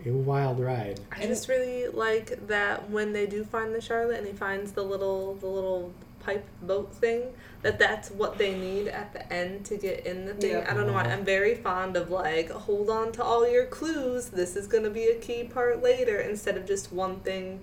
a 0.05 0.11
wild 0.11 0.59
ride. 0.59 0.99
I 1.11 1.25
just 1.25 1.47
really 1.47 1.87
like 1.87 2.47
that 2.47 2.89
when 2.89 3.13
they 3.13 3.25
do 3.25 3.43
find 3.43 3.73
the 3.73 3.81
Charlotte 3.81 4.17
and 4.17 4.27
he 4.27 4.33
finds 4.33 4.71
the 4.71 4.83
little 4.83 5.35
the 5.35 5.47
little 5.47 5.93
pipe 6.19 6.45
boat 6.61 6.93
thing 6.93 7.33
that 7.61 7.79
that's 7.79 8.09
what 8.11 8.37
they 8.37 8.57
need 8.57 8.87
at 8.87 9.13
the 9.13 9.33
end 9.33 9.65
to 9.65 9.77
get 9.77 10.05
in 10.05 10.25
the 10.25 10.33
thing. 10.33 10.51
Yeah. 10.51 10.67
I 10.69 10.73
don't 10.73 10.87
know 10.87 10.93
why. 10.93 11.03
I'm 11.03 11.25
very 11.25 11.55
fond 11.55 11.97
of 11.97 12.09
like 12.09 12.49
hold 12.49 12.89
on 12.89 13.11
to 13.13 13.23
all 13.23 13.49
your 13.49 13.65
clues. 13.65 14.29
This 14.29 14.55
is 14.55 14.67
going 14.67 14.83
to 14.83 14.89
be 14.89 15.05
a 15.05 15.15
key 15.15 15.43
part 15.43 15.81
later 15.83 16.19
instead 16.19 16.57
of 16.57 16.65
just 16.65 16.91
one 16.91 17.19
thing 17.19 17.61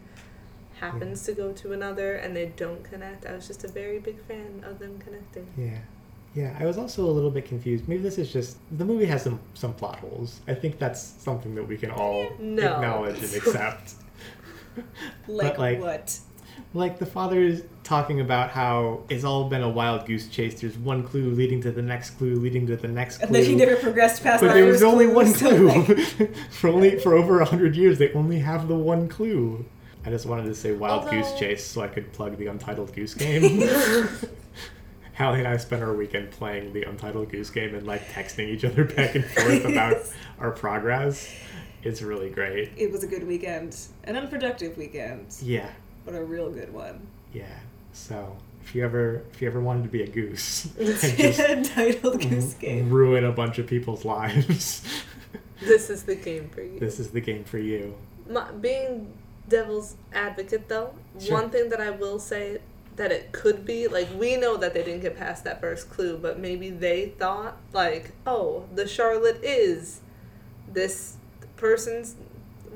happens 0.80 1.22
to 1.24 1.32
go 1.32 1.52
to 1.52 1.72
another 1.72 2.16
and 2.16 2.36
they 2.36 2.46
don't 2.56 2.84
connect. 2.84 3.24
I 3.26 3.32
was 3.32 3.46
just 3.46 3.64
a 3.64 3.68
very 3.68 3.98
big 3.98 4.20
fan 4.24 4.62
of 4.66 4.78
them 4.78 4.98
connecting. 4.98 5.46
Yeah. 5.56 5.78
Yeah, 6.36 6.54
I 6.60 6.66
was 6.66 6.76
also 6.78 7.04
a 7.06 7.10
little 7.10 7.30
bit 7.30 7.46
confused. 7.46 7.88
Maybe 7.88 8.02
this 8.02 8.18
is 8.18 8.30
just 8.32 8.58
the 8.76 8.84
movie 8.84 9.06
has 9.06 9.22
some 9.22 9.40
some 9.54 9.72
plot 9.72 9.98
holes. 10.00 10.40
I 10.46 10.54
think 10.54 10.78
that's 10.78 11.00
something 11.02 11.54
that 11.56 11.66
we 11.66 11.76
can 11.78 11.90
all 11.90 12.26
No. 12.38 12.74
acknowledge 12.74 13.22
and 13.22 13.34
accept. 13.34 13.94
Like, 15.26 15.56
like- 15.56 15.80
what? 15.80 16.18
like 16.74 16.98
the 16.98 17.06
father 17.06 17.40
is 17.40 17.64
talking 17.82 18.20
about 18.20 18.50
how 18.50 19.00
it's 19.08 19.24
all 19.24 19.48
been 19.48 19.62
a 19.62 19.68
wild 19.70 20.04
goose 20.04 20.28
chase. 20.28 20.60
There's 20.60 20.76
one 20.76 21.02
clue 21.02 21.30
leading 21.30 21.62
to 21.62 21.70
the 21.72 21.80
next 21.80 22.10
clue, 22.10 22.34
leading 22.34 22.66
to 22.66 22.76
the 22.76 22.88
next 22.88 23.18
clue. 23.18 23.26
And 23.26 23.34
then 23.34 23.44
he 23.46 23.54
never 23.54 23.76
progressed 23.76 24.22
past 24.22 24.42
but 24.42 24.52
there 24.52 24.66
was 24.66 24.82
only 24.82 25.06
one 25.06 25.32
clue. 25.40 25.68
like, 25.68 26.34
for 26.50 26.68
only 26.68 26.98
for 26.98 27.14
over 27.14 27.40
a 27.40 27.46
hundred 27.46 27.74
years, 27.76 27.98
they 27.98 28.12
only 28.12 28.38
have 28.40 28.68
the 28.68 28.76
one 28.76 29.08
clue. 29.08 29.64
I 30.04 30.10
just 30.10 30.26
wanted 30.26 30.44
to 30.44 30.54
say 30.54 30.72
wild 30.72 31.08
goose 31.10 31.32
chase 31.38 31.64
so 31.64 31.80
I 31.80 31.88
could 31.88 32.12
plug 32.12 32.36
the 32.36 32.46
Untitled 32.48 32.92
Goose 32.94 33.14
Game. 33.14 33.66
Hallie 35.16 35.38
and 35.40 35.48
I 35.48 35.56
spent 35.56 35.82
our 35.82 35.94
weekend 35.94 36.30
playing 36.30 36.72
the 36.72 36.82
Untitled 36.82 37.30
Goose 37.30 37.50
Game 37.50 37.74
and 37.74 37.86
like 37.86 38.06
texting 38.08 38.48
each 38.48 38.64
other 38.64 38.84
back 38.84 39.14
and 39.14 39.24
forth 39.24 39.64
about 39.70 39.96
our 40.38 40.50
progress. 40.50 41.32
It's 41.82 42.02
really 42.02 42.30
great. 42.30 42.72
it 42.76 42.90
was 42.90 43.02
a 43.04 43.06
good 43.06 43.26
weekend. 43.26 43.76
An 44.04 44.16
unproductive 44.16 44.76
weekend, 44.76 45.34
Yeah, 45.40 45.70
but 46.04 46.14
a 46.14 46.22
real 46.24 46.50
good 46.50 46.72
one. 46.72 47.06
yeah. 47.32 47.44
So 47.92 48.36
if 48.62 48.74
you 48.74 48.84
ever 48.84 49.22
if 49.32 49.40
you 49.40 49.48
ever 49.48 49.60
wanted 49.60 49.84
to 49.84 49.88
be 49.88 50.02
a 50.02 50.06
goose 50.06 50.66
Untitled 50.78 52.20
Goose 52.20 52.52
Game. 52.54 52.90
ruin 52.90 53.24
a 53.24 53.32
bunch 53.32 53.58
of 53.58 53.66
people's 53.66 54.04
lives, 54.04 54.82
This 55.60 55.88
is 55.88 56.02
the 56.02 56.14
game 56.16 56.50
for 56.50 56.62
you. 56.62 56.78
this 56.78 57.00
is 57.00 57.10
the 57.10 57.20
game 57.22 57.44
for 57.44 57.58
you. 57.58 57.94
My, 58.28 58.50
being 58.52 59.14
devil's 59.48 59.94
advocate 60.12 60.68
though 60.68 60.92
Sure. 61.20 61.40
one 61.40 61.50
thing 61.50 61.68
that 61.70 61.80
i 61.80 61.88
will 61.88 62.18
say 62.18 62.58
that 62.96 63.12
it 63.12 63.32
could 63.32 63.64
be. 63.64 63.86
Like 63.88 64.08
we 64.18 64.36
know 64.36 64.56
that 64.56 64.74
they 64.74 64.82
didn't 64.82 65.02
get 65.02 65.16
past 65.16 65.44
that 65.44 65.60
first 65.60 65.90
clue 65.90 66.18
but 66.18 66.38
maybe 66.38 66.70
they 66.70 67.10
thought 67.18 67.56
like 67.72 68.12
oh 68.26 68.64
the 68.74 68.86
charlotte 68.86 69.40
is 69.42 70.00
this 70.68 71.16
person's 71.56 72.16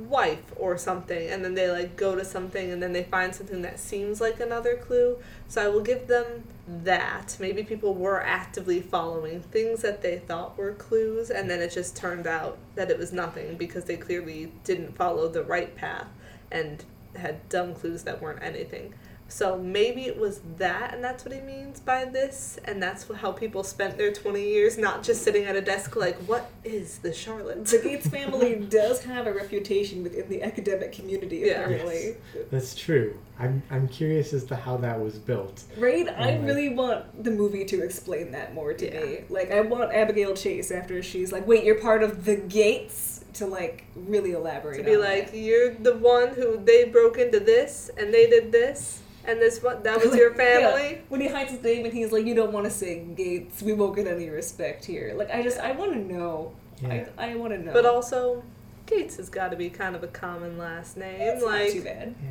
wife 0.08 0.42
or 0.56 0.78
something 0.78 1.28
and 1.28 1.44
then 1.44 1.54
they 1.54 1.70
like 1.70 1.94
go 1.96 2.14
to 2.14 2.24
something 2.24 2.70
and 2.70 2.82
then 2.82 2.92
they 2.92 3.02
find 3.02 3.34
something 3.34 3.60
that 3.62 3.78
seems 3.78 4.20
like 4.20 4.40
another 4.40 4.76
clue. 4.76 5.18
So 5.48 5.62
i 5.62 5.68
will 5.68 5.82
give 5.82 6.06
them 6.06 6.44
that. 6.68 7.36
Maybe 7.40 7.62
people 7.62 7.94
were 7.94 8.22
actively 8.22 8.80
following 8.80 9.40
things 9.40 9.82
that 9.82 10.02
they 10.02 10.18
thought 10.18 10.56
were 10.56 10.72
clues 10.72 11.30
and 11.30 11.50
then 11.50 11.60
it 11.60 11.72
just 11.72 11.96
turned 11.96 12.26
out 12.26 12.58
that 12.76 12.90
it 12.90 12.98
was 12.98 13.12
nothing 13.12 13.56
because 13.56 13.84
they 13.84 13.96
clearly 13.96 14.52
didn't 14.64 14.96
follow 14.96 15.28
the 15.28 15.42
right 15.42 15.74
path 15.76 16.06
and 16.50 16.84
had 17.16 17.48
dumb 17.48 17.74
clues 17.74 18.04
that 18.04 18.22
weren't 18.22 18.42
anything 18.42 18.94
So 19.30 19.56
maybe 19.56 20.06
it 20.06 20.18
was 20.18 20.40
that, 20.58 20.92
and 20.92 21.04
that's 21.04 21.24
what 21.24 21.32
he 21.32 21.40
means 21.40 21.78
by 21.78 22.04
this, 22.04 22.58
and 22.64 22.82
that's 22.82 23.06
how 23.14 23.30
people 23.30 23.62
spent 23.62 23.96
their 23.96 24.12
20 24.12 24.42
years, 24.42 24.76
not 24.76 25.04
just 25.04 25.22
sitting 25.22 25.44
at 25.44 25.54
a 25.54 25.60
desk 25.60 25.94
like, 25.94 26.16
what 26.26 26.50
is 26.64 26.98
the 26.98 27.12
Charlotte? 27.12 27.64
The 27.64 27.78
Gates 27.78 28.08
family 28.08 28.56
does 28.68 29.04
have 29.04 29.28
a 29.28 29.32
reputation 29.32 30.02
within 30.02 30.28
the 30.28 30.42
academic 30.42 30.90
community, 30.92 31.38
Yeah. 31.38 31.62
apparently. 31.62 32.16
That's 32.50 32.74
true. 32.74 33.16
I'm 33.38 33.62
I'm 33.70 33.86
curious 33.88 34.32
as 34.34 34.44
to 34.46 34.56
how 34.56 34.76
that 34.78 35.00
was 35.00 35.16
built. 35.18 35.62
Right? 35.78 36.08
I 36.08 36.36
Right. 36.36 36.42
really 36.42 36.68
want 36.70 37.22
the 37.24 37.30
movie 37.30 37.64
to 37.66 37.82
explain 37.82 38.32
that 38.32 38.52
more 38.52 38.74
to 38.74 38.84
Yeah. 38.92 39.00
me. 39.04 39.18
Like, 39.30 39.52
I 39.52 39.60
want 39.60 39.92
Abigail 39.94 40.34
Chase 40.34 40.70
after 40.72 41.02
she's 41.02 41.30
like, 41.32 41.46
wait, 41.46 41.62
you're 41.64 41.80
part 41.80 42.02
of 42.02 42.24
the 42.24 42.34
Gates? 42.36 43.18
To, 43.34 43.46
like, 43.46 43.84
really 43.94 44.32
elaborate 44.32 44.78
to 44.78 44.82
be 44.82 44.96
on 44.96 45.02
like, 45.02 45.30
that. 45.30 45.36
you're 45.38 45.72
the 45.72 45.96
one 45.96 46.30
who 46.30 46.60
they 46.64 46.84
broke 46.86 47.16
into 47.16 47.38
this, 47.38 47.88
and 47.96 48.12
they 48.12 48.28
did 48.28 48.50
this, 48.50 49.02
and 49.24 49.40
this 49.40 49.62
what 49.62 49.84
that 49.84 50.00
was 50.04 50.14
your 50.14 50.30
Yeah. 50.38 50.70
family. 50.72 51.02
When 51.08 51.20
he 51.20 51.28
hides 51.28 51.50
his 51.50 51.62
name 51.62 51.84
and 51.84 51.92
he's 51.94 52.12
like, 52.12 52.24
you 52.26 52.34
don't 52.34 52.52
want 52.52 52.64
to 52.66 52.70
say 52.70 53.00
Gates, 53.16 53.62
we 53.62 53.72
won't 53.72 53.96
get 53.96 54.06
any 54.06 54.28
respect 54.28 54.84
here. 54.84 55.14
Like, 55.16 55.30
I 55.30 55.42
just, 55.42 55.58
I 55.58 55.72
want 55.72 55.92
to 55.92 55.98
know. 55.98 56.52
Yeah. 56.82 57.06
I, 57.18 57.32
I 57.32 57.34
want 57.36 57.52
to 57.52 57.58
know. 57.58 57.72
But 57.72 57.84
also, 57.86 58.42
Gates 58.86 59.16
has 59.16 59.28
got 59.28 59.50
to 59.50 59.56
be 59.56 59.68
kind 59.70 59.94
of 59.94 60.02
a 60.02 60.08
common 60.08 60.56
last 60.58 60.96
name. 60.96 61.20
it's 61.20 61.44
like, 61.44 61.64
not 61.66 61.72
too 61.72 61.82
bad. 61.84 62.14
Yeah. 62.22 62.30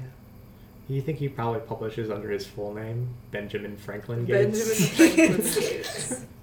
You 0.96 1.02
think 1.04 1.20
he 1.20 1.30
probably 1.30 1.60
publishes 1.62 2.10
under 2.10 2.32
his 2.32 2.48
full 2.48 2.74
name, 2.74 3.10
Benjamin 3.30 3.78
Franklin 3.78 4.26
Gates? 4.26 4.58
Benjamin 4.98 5.38
Franklin 5.38 5.38
Gates. 5.64 6.26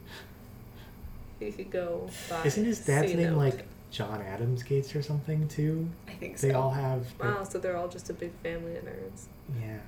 He 1.38 1.52
could 1.52 1.70
go 1.70 2.08
by. 2.30 2.44
Isn't 2.44 2.64
his 2.64 2.78
dad's 2.80 3.10
C 3.10 3.14
name 3.16 3.36
like 3.36 3.66
John 3.90 4.22
Adams 4.22 4.62
Gates 4.62 4.96
or 4.96 5.02
something 5.02 5.46
too? 5.48 5.86
I 6.08 6.12
think 6.12 6.38
so. 6.38 6.46
They 6.46 6.54
all 6.54 6.70
have. 6.70 7.06
Wow, 7.20 7.44
so 7.44 7.58
they're 7.58 7.76
all 7.76 7.88
just 7.88 8.08
a 8.08 8.14
big 8.14 8.32
family 8.42 8.74
of 8.76 8.84
nerds. 8.84 9.26
Yeah, 9.60 9.66
Yeah. 9.66 9.78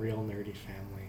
Real, 0.00 0.18
nerdy 0.18 0.54
family. 0.54 1.04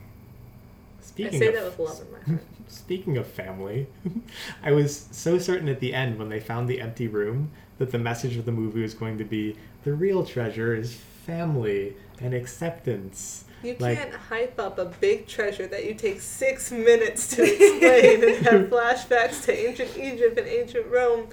I 1.00 1.04
Speaking 1.04 1.40
say 1.40 1.48
of, 1.48 1.54
that 1.56 1.64
with 1.66 1.80
love 1.80 2.02
in 2.02 2.12
my 2.12 2.20
heart. 2.20 2.46
Speaking 2.68 3.18
of 3.18 3.28
family, 3.28 3.88
I 4.64 4.72
was 4.72 5.08
so 5.12 5.38
certain 5.40 5.68
at 5.70 5.80
the 5.80 5.94
end 5.94 6.18
when 6.20 6.30
they 6.30 6.40
found 6.40 6.68
the 6.70 6.80
empty 6.82 7.08
room 7.08 7.52
that 7.80 7.92
the 7.92 7.98
message 8.00 8.38
of 8.38 8.46
the 8.46 8.52
movie 8.52 8.82
was 8.82 8.94
going 8.94 9.18
to 9.18 9.24
be 9.26 9.56
the 9.84 9.94
real 9.94 10.24
treasure 10.26 10.76
is 10.76 10.94
family 11.26 11.96
and 12.20 12.34
acceptance. 12.34 13.46
You 13.64 13.76
Like- 13.80 13.98
can't 13.98 14.14
hype 14.14 14.60
up 14.60 14.78
a 14.80 14.86
big 14.86 15.28
treasure 15.28 15.68
that 15.68 15.86
you 15.86 15.94
take 15.96 16.22
six 16.22 16.72
minutes 16.72 17.28
to 17.36 17.44
explain 17.44 18.24
and 18.24 18.46
have 18.48 18.62
flashbacks 18.70 19.44
to 19.46 19.54
ancient 19.58 19.98
Egypt 19.98 20.38
and 20.38 20.48
ancient 20.48 20.88
Rome 20.88 21.28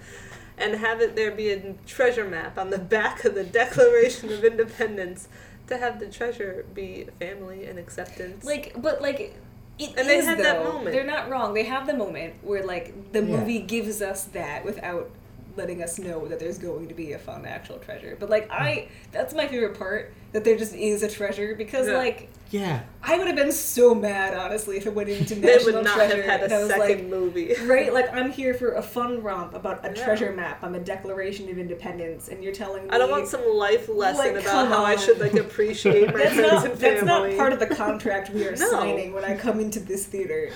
and 0.58 0.74
have 0.74 1.00
it 1.00 1.14
there 1.14 1.30
be 1.30 1.50
a 1.50 1.74
treasure 1.86 2.24
map 2.24 2.58
on 2.58 2.70
the 2.70 2.78
back 2.78 3.24
of 3.24 3.34
the 3.34 3.44
Declaration 3.44 4.32
of 4.32 4.44
Independence 4.44 5.28
to 5.68 5.78
have 5.78 6.00
the 6.00 6.06
treasure 6.06 6.64
be 6.74 7.06
family 7.18 7.66
and 7.66 7.78
acceptance. 7.78 8.44
Like, 8.44 8.74
but 8.76 9.00
like, 9.00 9.36
it 9.78 9.94
And 9.96 10.08
they 10.08 10.18
is, 10.18 10.24
had 10.26 10.38
that 10.38 10.62
though. 10.64 10.72
moment. 10.72 10.92
They're 10.92 11.06
not 11.06 11.30
wrong. 11.30 11.54
They 11.54 11.64
have 11.64 11.86
the 11.86 11.94
moment 11.94 12.34
where 12.42 12.64
like 12.66 13.12
the 13.12 13.20
Yeah. 13.22 13.36
movie 13.38 13.60
gives 13.60 14.02
us 14.02 14.24
that 14.24 14.64
without 14.64 15.10
letting 15.58 15.82
us 15.82 15.98
know 15.98 16.26
that 16.28 16.38
there's 16.38 16.56
going 16.56 16.88
to 16.88 16.94
be 16.94 17.12
a 17.12 17.18
fun 17.18 17.44
actual 17.44 17.76
treasure. 17.78 18.16
But 18.18 18.30
like, 18.30 18.46
hmm. 18.46 18.52
I 18.62 18.88
that's 19.12 19.34
my 19.34 19.46
favorite 19.46 19.78
part 19.78 20.14
that 20.32 20.44
there 20.44 20.56
just 20.56 20.74
is 20.74 21.02
a 21.02 21.08
treasure 21.10 21.54
because 21.54 21.86
Yeah. 21.88 21.98
like 21.98 22.28
Yeah, 22.50 22.80
I 23.02 23.18
would 23.18 23.26
have 23.26 23.36
been 23.36 23.52
so 23.52 23.94
mad 23.94 24.32
honestly 24.34 24.76
if 24.78 24.86
it 24.86 24.94
went 24.94 25.08
into 25.10 25.34
they 25.36 25.56
national 25.56 25.74
would 25.76 25.84
not 25.84 25.96
treasure 25.96 26.16
have 26.22 26.24
had 26.24 26.42
and 26.44 26.52
a 26.52 26.56
I 26.56 26.58
was 26.60 26.68
second 26.70 26.88
like. 26.88 27.04
movie. 27.04 27.54
Right, 27.66 27.92
like 27.92 28.10
I'm 28.14 28.30
here 28.30 28.54
for 28.54 28.72
a 28.72 28.82
fun 28.82 29.22
romp 29.22 29.52
about 29.54 29.84
a 29.84 29.88
Yeah. 29.94 30.04
treasure 30.04 30.32
map 30.32 30.62
on 30.62 30.72
the 30.72 30.78
Declaration 30.80 31.48
of 31.50 31.58
Independence, 31.58 32.28
and 32.28 32.42
you're 32.42 32.54
telling 32.54 32.84
me 32.84 32.90
I 32.90 32.96
don't 32.98 33.10
want 33.10 33.28
some 33.28 33.46
life 33.46 33.88
lesson 33.88 34.18
Like, 34.34 34.42
about 34.42 34.44
come 34.44 34.68
how 34.68 34.84
I 34.84 34.96
should 34.96 35.18
like 35.18 35.34
appreciate 35.34 36.06
my 36.14 36.18
That's 36.24 36.34
friends 36.34 36.52
not 36.52 36.64
and 36.72 36.78
that's 36.80 37.04
not 37.04 37.36
part 37.36 37.52
of 37.52 37.58
the 37.58 37.66
contract 37.66 38.30
we 38.30 38.46
are 38.46 38.56
No. 38.56 38.70
signing 38.70 39.12
when 39.12 39.24
I 39.24 39.36
come 39.36 39.60
into 39.60 39.80
this 39.80 40.06
theater. 40.06 40.50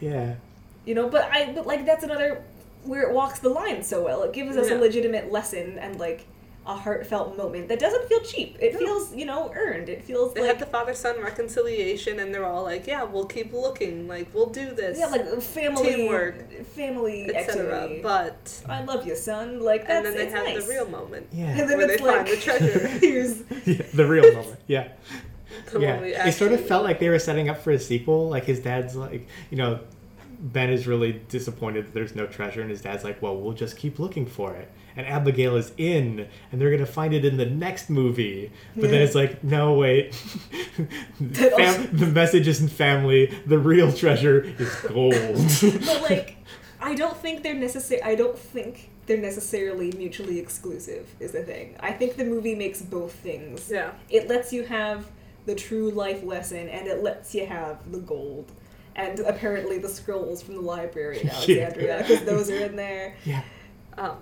yeah. 0.00 0.34
You 0.86 0.94
know, 0.94 1.08
but 1.10 1.28
I 1.30 1.52
but 1.54 1.66
like 1.66 1.84
that's 1.86 2.04
another 2.04 2.42
where 2.84 3.02
it 3.02 3.12
walks 3.14 3.38
the 3.40 3.48
line 3.50 3.82
so 3.82 4.02
well. 4.04 4.22
It 4.22 4.32
gives 4.32 4.56
us 4.56 4.68
Yeah. 4.70 4.76
a 4.76 4.78
legitimate 4.78 5.30
lesson 5.30 5.78
and 5.78 5.98
like 5.98 6.26
a 6.66 6.74
heartfelt 6.74 7.36
moment 7.38 7.68
that 7.68 7.78
doesn't 7.80 8.06
feel 8.06 8.20
cheap. 8.20 8.56
It 8.60 8.74
No. 8.74 8.78
feels, 8.80 9.14
you 9.14 9.24
know, 9.24 9.50
earned. 9.56 9.88
It 9.88 10.04
feels 10.04 10.34
They 10.34 10.42
like 10.42 10.50
had 10.50 10.58
the 10.58 10.66
father 10.66 10.92
son 10.92 11.18
reconciliation, 11.20 12.20
and 12.20 12.34
they're 12.34 12.44
all 12.44 12.62
like, 12.64 12.86
"Yeah, 12.86 13.02
we'll 13.02 13.24
keep 13.24 13.52
looking. 13.54 14.06
Like, 14.06 14.28
we'll 14.34 14.50
do 14.50 14.70
this." 14.70 14.98
yeah, 14.98 15.06
like 15.06 15.40
family 15.40 15.94
Teamwork, 15.94 16.64
family 16.66 17.34
etc. 17.34 17.98
But 18.02 18.62
I 18.68 18.84
love 18.84 19.06
you, 19.06 19.16
son. 19.16 19.60
Like 19.60 19.86
that's 19.86 20.06
and 20.06 20.06
then 20.06 20.14
they 20.26 20.30
have 20.30 20.44
nice. 20.44 20.64
the 20.66 20.70
real 20.70 20.88
moment 20.88 21.26
Yeah. 21.32 21.46
And 21.46 21.68
then 21.68 21.78
where 21.78 21.86
they 21.86 21.94
it's 21.94 22.02
find 22.02 22.16
like 22.18 22.30
the 22.30 22.36
treasure. 22.36 22.86
here's 23.00 23.40
yeah, 23.66 23.82
the 23.94 24.06
real 24.06 24.30
moment. 24.32 24.60
Yeah. 24.66 24.88
The 25.72 25.80
yeah. 25.80 25.94
one 25.94 26.04
we 26.04 26.14
It 26.14 26.34
sort 26.34 26.52
of 26.52 26.64
felt 26.66 26.84
like 26.84 27.00
they 27.00 27.08
were 27.08 27.18
setting 27.18 27.48
up 27.48 27.62
for 27.62 27.70
a 27.72 27.78
sequel. 27.78 28.28
Like 28.28 28.44
his 28.44 28.60
dad's 28.60 28.94
like, 28.94 29.26
you 29.50 29.56
know, 29.56 29.80
Ben 30.40 30.70
is 30.70 30.86
really 30.86 31.12
disappointed 31.28 31.86
that 31.86 31.94
there's 31.94 32.14
no 32.14 32.26
treasure, 32.26 32.62
and 32.62 32.70
his 32.70 32.80
dad's 32.80 33.04
like, 33.04 33.20
well, 33.20 33.36
we'll 33.36 33.52
just 33.52 33.76
keep 33.76 33.98
looking 33.98 34.26
for 34.26 34.54
it. 34.54 34.70
And 34.96 35.06
Abigail 35.06 35.56
is 35.56 35.72
in, 35.76 36.26
and 36.50 36.60
they're 36.60 36.70
gonna 36.70 36.86
find 36.86 37.14
it 37.14 37.24
in 37.24 37.36
the 37.36 37.46
next 37.46 37.90
movie. 37.90 38.50
But 38.74 38.90
then 38.90 39.02
it's 39.02 39.14
like, 39.14 39.44
no, 39.44 39.74
wait. 39.74 40.14
Fam- 40.14 41.96
the 41.96 42.10
message 42.12 42.48
isn't 42.48 42.68
family. 42.70 43.26
The 43.46 43.58
real 43.58 43.92
treasure 43.92 44.40
is 44.58 44.74
gold. 44.88 45.14
but 45.86 46.02
like 46.10 46.36
I 46.80 46.94
don't 46.94 47.16
think 47.16 47.42
they're 47.42 47.54
necessary. 47.54 48.02
I 48.02 48.14
don't 48.14 48.38
think 48.38 48.90
they're 49.06 49.18
necessarily 49.18 49.92
mutually 49.96 50.38
exclusive. 50.38 51.14
Is 51.20 51.32
the 51.32 51.42
thing. 51.42 51.76
I 51.80 51.92
think 51.92 52.16
the 52.16 52.24
movie 52.24 52.54
makes 52.54 52.80
both 52.82 53.12
things. 53.12 53.70
Yeah. 53.70 53.92
It 54.08 54.28
lets 54.28 54.52
you 54.52 54.64
have 54.64 55.10
the 55.46 55.54
true 55.54 55.90
life 55.90 56.22
lesson, 56.22 56.68
and 56.68 56.86
it 56.86 57.02
lets 57.02 57.34
you 57.34 57.46
have 57.46 57.90
the 57.90 57.98
gold, 57.98 58.52
and 58.96 59.20
apparently 59.20 59.78
the 59.78 59.88
scrolls 59.88 60.42
from 60.42 60.54
the 60.54 60.60
library 60.60 61.20
in 61.22 61.30
Alexandria, 61.30 61.98
because 62.06 62.24
those 62.24 62.50
are 62.50 62.58
in 62.58 62.76
there. 62.76 63.14
yeah. 63.24 63.42
Um, 63.98 64.18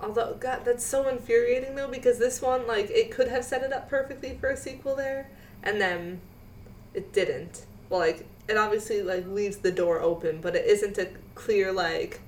although, 0.00 0.36
God, 0.38 0.64
that's 0.64 0.84
so 0.84 1.08
infuriating 1.08 1.74
though, 1.74 1.88
because 1.88 2.18
this 2.18 2.42
one, 2.42 2.66
like, 2.66 2.90
it 2.90 3.10
could 3.10 3.28
have 3.28 3.44
set 3.44 3.62
it 3.62 3.72
up 3.72 3.88
perfectly 3.88 4.36
for 4.40 4.50
a 4.50 4.56
sequel 4.56 4.96
there, 4.96 5.30
and 5.62 5.80
then 5.80 6.20
it 6.94 7.12
didn't. 7.12 7.66
Well, 7.88 8.00
like, 8.00 8.26
it 8.48 8.56
obviously 8.56 9.02
like 9.02 9.26
leaves 9.26 9.58
the 9.58 9.72
door 9.72 10.00
open, 10.00 10.40
but 10.40 10.56
it 10.56 10.66
isn't 10.66 10.98
a 10.98 11.08
clear 11.34 11.72
like. 11.72 12.20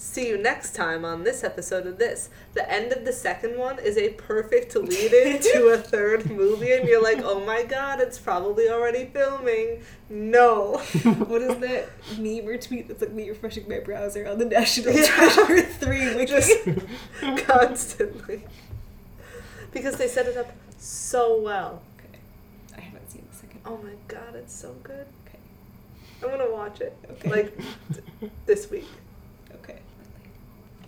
See 0.00 0.28
you 0.28 0.38
next 0.38 0.76
time 0.76 1.04
on 1.04 1.24
this 1.24 1.42
episode 1.42 1.84
of 1.84 1.98
this. 1.98 2.30
The 2.54 2.70
end 2.70 2.92
of 2.92 3.04
the 3.04 3.12
second 3.12 3.58
one 3.58 3.80
is 3.80 3.96
a 3.98 4.10
perfect 4.10 4.76
lead 4.76 5.12
in 5.12 5.42
to 5.54 5.68
a 5.74 5.78
third 5.78 6.30
movie, 6.30 6.70
and 6.72 6.88
you're 6.88 7.02
like, 7.02 7.18
oh 7.24 7.44
my 7.44 7.64
god, 7.64 8.00
it's 8.00 8.16
probably 8.16 8.68
already 8.70 9.06
filming. 9.06 9.82
No. 10.08 10.76
what 11.02 11.42
is 11.42 11.58
that 11.58 11.88
meme 12.16 12.46
or 12.46 12.56
tweet 12.58 12.86
that's 12.86 13.00
like 13.02 13.10
me 13.10 13.28
refreshing 13.28 13.68
my 13.68 13.80
browser 13.80 14.24
on 14.28 14.38
the 14.38 14.44
National 14.44 14.94
Yeah. 14.94 15.04
Treasure 15.04 15.62
3 15.80 16.14
wiki? 16.14 16.26
Just 16.26 16.52
constantly. 17.46 18.44
Because 19.72 19.96
they 19.96 20.06
set 20.06 20.26
it 20.26 20.36
up 20.36 20.52
so 20.78 21.40
well. 21.40 21.82
okay. 21.98 22.20
I 22.76 22.80
haven't 22.82 23.10
seen 23.10 23.26
the 23.28 23.36
second 23.36 23.60
Oh 23.66 23.78
my 23.78 23.94
god, 24.06 24.36
it's 24.36 24.54
so 24.54 24.76
good. 24.84 25.06
Okay. 25.26 25.38
I'm 26.22 26.30
gonna 26.30 26.52
watch 26.52 26.80
it. 26.80 26.96
Okay. 27.10 27.28
Like 27.30 27.58
th- 28.20 28.30
this 28.46 28.70
week. 28.70 28.86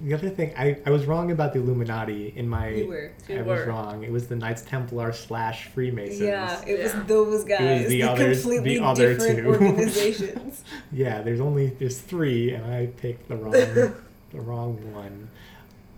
Okay. 0.00 0.08
The 0.08 0.14
other 0.14 0.30
thing, 0.30 0.54
I, 0.56 0.78
I 0.86 0.90
was 0.90 1.04
wrong 1.06 1.30
about 1.30 1.52
the 1.52 1.58
Illuminati 1.60 2.32
in 2.36 2.48
my. 2.48 2.68
You 2.68 2.88
were. 2.88 3.12
I 3.28 3.32
You 3.34 3.44
was 3.44 3.66
wrong. 3.66 4.02
It 4.02 4.10
was 4.10 4.26
the 4.28 4.36
Knights 4.36 4.62
Templar 4.62 5.12
slash 5.12 5.66
Freemasons. 5.68 6.20
Yeah, 6.20 6.60
it 6.66 6.78
Yeah. 6.78 6.82
was 6.98 7.06
those 7.06 7.44
guys. 7.44 7.82
It 7.82 7.88
the 7.88 8.00
the 8.00 8.02
others- 8.08 8.44
the 8.44 8.80
other 8.80 9.14
different 9.14 9.38
two. 9.38 9.46
organizations. 9.48 10.64
Yeah, 10.92 11.22
there's 11.22 11.40
only 11.40 11.68
there's 11.68 11.98
three, 11.98 12.52
and 12.52 12.64
I 12.72 12.86
picked 12.86 13.28
the 13.28 13.36
wrong 13.36 13.52
the 14.32 14.40
wrong 14.40 14.92
one. 14.94 15.28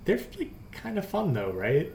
They're 0.05 0.21
like 0.39 0.51
kind 0.73 0.99
of 0.99 1.07
fun 1.07 1.33
though, 1.35 1.53
right? 1.53 1.91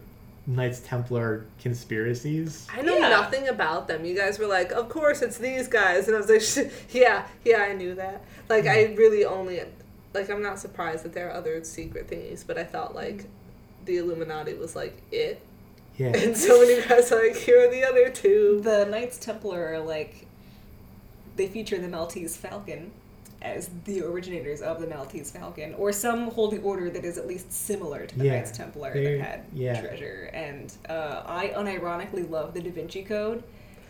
Knights 0.50 0.80
Templar 0.80 1.46
conspiracies. 1.60 2.68
I 2.74 2.82
know 2.82 2.98
Yeah. 2.98 3.10
nothing 3.10 3.50
about 3.50 3.88
them. 3.90 4.06
You 4.06 4.16
guys 4.16 4.40
were 4.40 4.48
like, 4.48 4.72
of 4.72 4.88
course 4.90 5.22
it's 5.22 5.38
these 5.38 5.68
guys, 5.68 6.08
and 6.08 6.16
I 6.16 6.20
was 6.22 6.30
like, 6.30 6.72
yeah, 6.92 7.28
yeah, 7.44 7.58
I 7.64 7.74
knew 7.74 7.96
that. 7.96 8.24
Like 8.50 8.64
hmm. 8.64 8.70
I 8.70 8.94
really 8.98 9.26
only, 9.26 9.62
like 10.14 10.30
I'm 10.30 10.42
not 10.42 10.60
surprised 10.60 11.04
that 11.06 11.14
there 11.14 11.30
are 11.30 11.34
other 11.34 11.64
secret 11.64 12.08
things, 12.08 12.44
but 12.44 12.58
I 12.58 12.64
thought 12.64 12.96
like 12.96 13.26
the 13.86 13.98
Illuminati 13.98 14.54
was 14.54 14.76
like 14.76 15.02
it, 15.12 15.42
Yeah, 15.98 16.08
and 16.16 16.36
so 16.38 16.60
many 16.62 16.82
guys 16.88 17.12
are 17.12 17.26
like, 17.28 17.36
here 17.38 17.68
are 17.68 17.72
the 17.72 17.84
other 17.84 18.10
two. 18.10 18.60
The 18.64 18.86
Knights 18.86 19.18
Templar 19.18 19.74
are 19.74 19.80
like 19.80 20.26
they 21.36 21.48
feature 21.48 21.78
the 21.78 21.88
Maltese 21.88 22.36
Falcon 22.36 22.92
as 23.42 23.70
the 23.86 24.02
originators 24.02 24.62
of 24.64 24.82
the 24.82 24.88
Maltese 24.88 25.30
Falcon, 25.30 25.76
or 25.76 25.92
some 25.92 26.32
holy 26.32 26.58
order 26.58 26.90
that 26.90 27.06
is 27.06 27.20
at 27.20 27.28
least 27.28 27.52
similar 27.52 28.08
to 28.08 28.18
the 28.18 28.26
Yeah, 28.26 28.38
Knights 28.38 28.52
Templar 28.58 28.92
they're- 28.94 29.18
that 29.20 29.24
had 29.28 29.46
yeah. 29.54 29.80
treasure. 29.80 30.32
And 30.34 30.74
uh, 30.90 31.22
I 31.26 31.50
unironically 31.56 32.28
love 32.28 32.56
the 32.56 32.62
Da 32.62 32.72
Vinci 32.72 33.04
Code. 33.04 33.44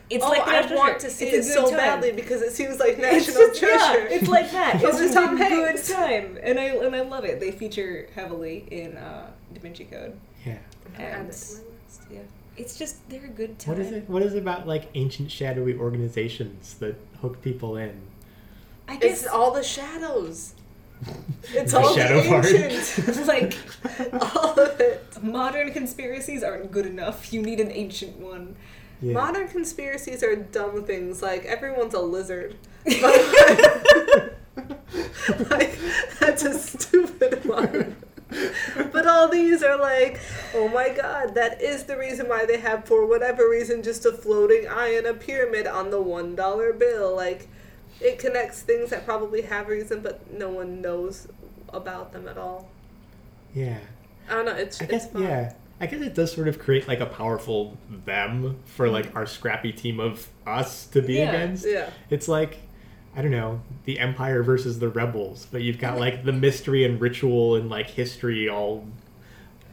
It's 0.10 0.24
oh, 0.24 0.30
like 0.30 0.46
the 0.46 0.52
I 0.52 0.62
National 0.62 0.78
want 0.78 0.92
Treasure. 1.00 1.08
to 1.10 1.14
see 1.14 1.26
It's 1.28 1.48
it 1.50 1.54
so 1.54 1.66
time. 1.70 1.78
badly 1.78 2.12
because 2.14 2.42
it 2.42 2.54
seems 2.54 2.80
like 2.80 2.98
It's 2.98 3.28
national 3.28 3.48
just- 3.48 3.60
treasure. 3.60 4.00
Yeah, 4.10 4.16
it's 4.16 4.28
like 4.30 4.50
that. 4.52 4.76
It's 4.84 4.98
just 5.00 5.14
Tom 5.14 5.36
a 5.36 5.50
good 5.50 5.84
time, 5.84 6.38
and 6.42 6.58
I 6.60 6.64
and 6.86 6.96
I 6.96 7.02
love 7.02 7.26
it. 7.26 7.40
They 7.40 7.52
feature 7.52 8.08
heavily 8.16 8.66
in 8.72 8.96
uh, 8.98 9.30
Da 9.54 9.60
Vinci 9.60 9.84
Code. 9.86 10.18
yeah. 10.46 10.58
And 10.98 10.98
it 10.98 11.02
to 11.04 11.12
my 11.22 11.24
list. 11.30 11.62
yeah, 12.10 12.20
it's 12.56 12.78
just 12.78 13.08
they're 13.10 13.26
a 13.26 13.28
good 13.28 13.60
time. 13.60 13.76
What 13.76 13.86
is 13.86 13.92
it? 13.92 14.10
What 14.10 14.22
is 14.24 14.34
it 14.34 14.40
about 14.40 14.66
like 14.66 14.90
ancient 14.96 15.30
shadowy 15.30 15.76
organizations 15.78 16.76
that 16.76 16.96
hook 17.22 17.42
people 17.42 17.76
in? 17.76 18.00
I 18.88 18.96
guess 18.96 19.24
It's 19.24 19.28
all 19.30 19.52
the 19.52 19.64
shadows. 19.64 20.54
It's 21.54 21.74
The 21.74 21.80
all 21.80 21.94
shadow 21.94 22.22
the 22.24 22.30
part. 22.30 22.46
ancient. 22.46 23.28
like 23.36 23.58
all 24.36 24.58
of 24.60 24.80
it. 24.80 25.04
modern 25.22 25.72
conspiracies 25.74 26.44
aren't 26.44 26.72
good 26.72 26.86
enough. 26.86 27.32
You 27.34 27.42
need 27.42 27.60
an 27.60 27.72
ancient 27.72 28.18
one. 28.18 28.56
Yeah. 29.02 29.14
Modern 29.14 29.48
conspiracies 29.48 30.24
are 30.24 30.36
dumb 30.36 30.84
things. 30.86 31.22
Like 31.22 31.46
everyone's 31.46 31.94
a 31.94 32.00
lizard. 32.02 32.56
Like 35.50 35.78
that's 36.20 36.44
a 36.44 36.58
stupid 36.58 37.46
one. 37.46 37.96
But 38.92 39.08
all 39.08 39.30
these 39.30 39.64
are 39.64 39.78
like, 39.80 40.20
oh 40.54 40.68
my 40.68 40.90
god, 40.90 41.36
that 41.36 41.62
is 41.62 41.84
the 41.84 41.98
reason 41.98 42.28
why 42.28 42.46
they 42.46 42.58
have, 42.60 42.86
for 42.86 43.06
whatever 43.06 43.50
reason, 43.50 43.84
just 43.84 44.06
a 44.06 44.12
floating 44.12 44.68
eye 44.68 44.96
in 44.98 45.06
a 45.06 45.14
pyramid 45.14 45.68
on 45.68 45.92
the 45.92 46.02
one 46.02 46.36
dollar 46.36 46.74
bill. 46.74 47.16
Like, 47.16 47.48
it 48.02 48.20
connects 48.20 48.62
things 48.62 48.90
that 48.90 49.06
probably 49.06 49.44
have 49.44 49.68
reason, 49.68 50.02
but 50.02 50.32
no 50.34 50.50
one 50.50 50.82
knows 50.82 51.28
about 51.70 52.14
them 52.14 52.28
at 52.28 52.38
all. 52.38 52.70
yeah. 53.54 53.80
I 54.30 54.34
don't 54.36 54.46
know. 54.46 54.56
It's 54.56 54.82
I 54.82 54.86
it's 54.86 54.92
guess 54.92 55.08
fun. 55.08 55.24
yeah. 55.24 55.54
I 55.80 55.86
guess 55.86 56.02
it 56.02 56.16
does 56.16 56.32
sort 56.32 56.48
of 56.48 56.58
create 56.60 56.88
like 56.88 57.00
a 57.00 57.06
powerful 57.06 57.78
them 58.06 58.58
for 58.66 58.90
like 58.90 59.08
mm-hmm. 59.08 59.18
our 59.18 59.26
scrappy 59.26 59.72
team 59.72 60.00
of 60.00 60.28
us 60.46 60.88
to 60.88 61.02
be 61.02 61.16
Yeah. 61.16 61.30
against. 61.30 61.66
Yeah. 61.68 61.90
It's 62.10 62.28
like 62.28 62.60
I 63.16 63.24
don't 63.24 63.32
know, 63.32 63.62
the 63.86 63.98
Empire 64.00 64.44
versus 64.44 64.78
the 64.78 64.90
Rebels, 64.90 65.48
but 65.52 65.64
you've 65.64 65.80
got 65.80 65.98
like 66.00 66.24
the 66.24 66.32
mystery 66.32 66.86
and 66.86 67.02
ritual 67.02 67.56
and 67.56 67.68
like 67.68 67.90
history 67.90 68.48
all 68.48 68.86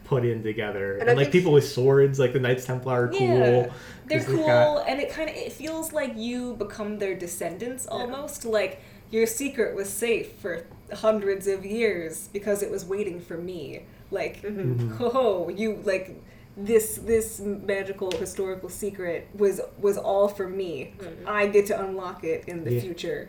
put 0.05 0.25
in 0.25 0.43
together. 0.43 0.97
And, 0.97 1.11
I 1.11 1.13
like 1.15 1.31
people 1.31 1.53
with 1.53 1.69
swords, 1.69 2.19
like 2.19 2.33
the 2.33 2.41
Knights 2.41 2.65
Templar 2.65 3.05
are 3.05 3.09
cool. 3.09 3.21
Yeah, 3.21 3.67
'cause 3.67 3.73
they're 4.07 4.25
cool, 4.25 4.47
got- 4.47 4.89
and 4.89 5.01
it 5.01 5.11
kind 5.11 5.29
of 5.29 5.37
it 5.37 5.53
feels 5.53 5.93
like 5.93 6.13
you 6.17 6.55
become 6.55 6.99
their 6.99 7.15
descendants 7.15 7.87
almost. 7.87 8.45
Like 8.47 8.81
your 9.11 9.27
secret 9.27 9.75
was 9.75 9.89
safe 9.91 10.33
for 10.33 10.65
hundreds 10.93 11.47
of 11.47 11.65
years 11.67 12.29
because 12.33 12.63
it 12.63 12.71
was 12.71 12.85
waiting 12.85 13.21
for 13.21 13.37
me. 13.37 13.83
Like, 14.15 14.41
Mm-hmm. 14.43 14.89
Mhm. 14.93 14.97
ho 14.97 15.09
ho, 15.11 15.49
you 15.49 15.81
like 15.85 16.23
this 16.57 16.99
this 17.05 17.41
magical 17.41 18.11
historical 18.13 18.69
secret 18.69 19.27
was 19.35 19.61
was 19.79 19.99
all 19.99 20.29
for 20.29 20.49
me. 20.49 20.95
Mhm. 20.99 21.27
I 21.27 21.47
get 21.49 21.67
to 21.67 21.85
unlock 21.85 22.23
it 22.25 22.45
in 22.47 22.65
the 22.65 22.73
Yeah. 22.75 22.81
future, 22.81 23.29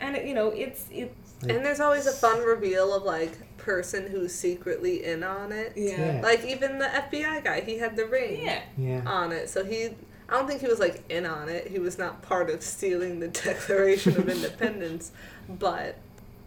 and 0.00 0.16
it, 0.16 0.26
you 0.26 0.34
know 0.34 0.48
it's 0.48 0.84
it. 0.90 1.14
And 1.42 1.64
there's 1.64 1.80
always 1.80 2.06
a 2.06 2.12
fun 2.12 2.42
reveal 2.44 2.92
of 2.94 3.02
like 3.04 3.32
person 3.58 4.06
who's 4.08 4.34
secretly 4.34 5.04
in 5.04 5.22
on 5.22 5.52
it. 5.52 5.72
Yeah. 5.76 6.14
Yeah. 6.16 6.20
Like 6.22 6.44
even 6.44 6.78
the 6.78 6.86
FBI 6.86 7.44
guy, 7.44 7.60
he 7.60 7.78
had 7.78 7.94
the 7.94 8.06
ring 8.06 8.42
Yeah. 8.42 8.62
Yeah. 8.78 9.02
on 9.06 9.32
it. 9.32 9.48
So 9.50 9.62
he 9.64 9.90
I 10.28 10.32
don't 10.36 10.48
think 10.48 10.60
he 10.60 10.66
was 10.66 10.80
like 10.80 11.04
in 11.08 11.24
on 11.26 11.48
it. 11.48 11.68
He 11.68 11.78
was 11.78 11.98
not 11.98 12.20
part 12.22 12.50
of 12.50 12.62
stealing 12.62 13.20
the 13.20 13.28
Declaration 13.44 14.16
of 14.16 14.28
Independence, 14.28 15.12
but 15.48 15.96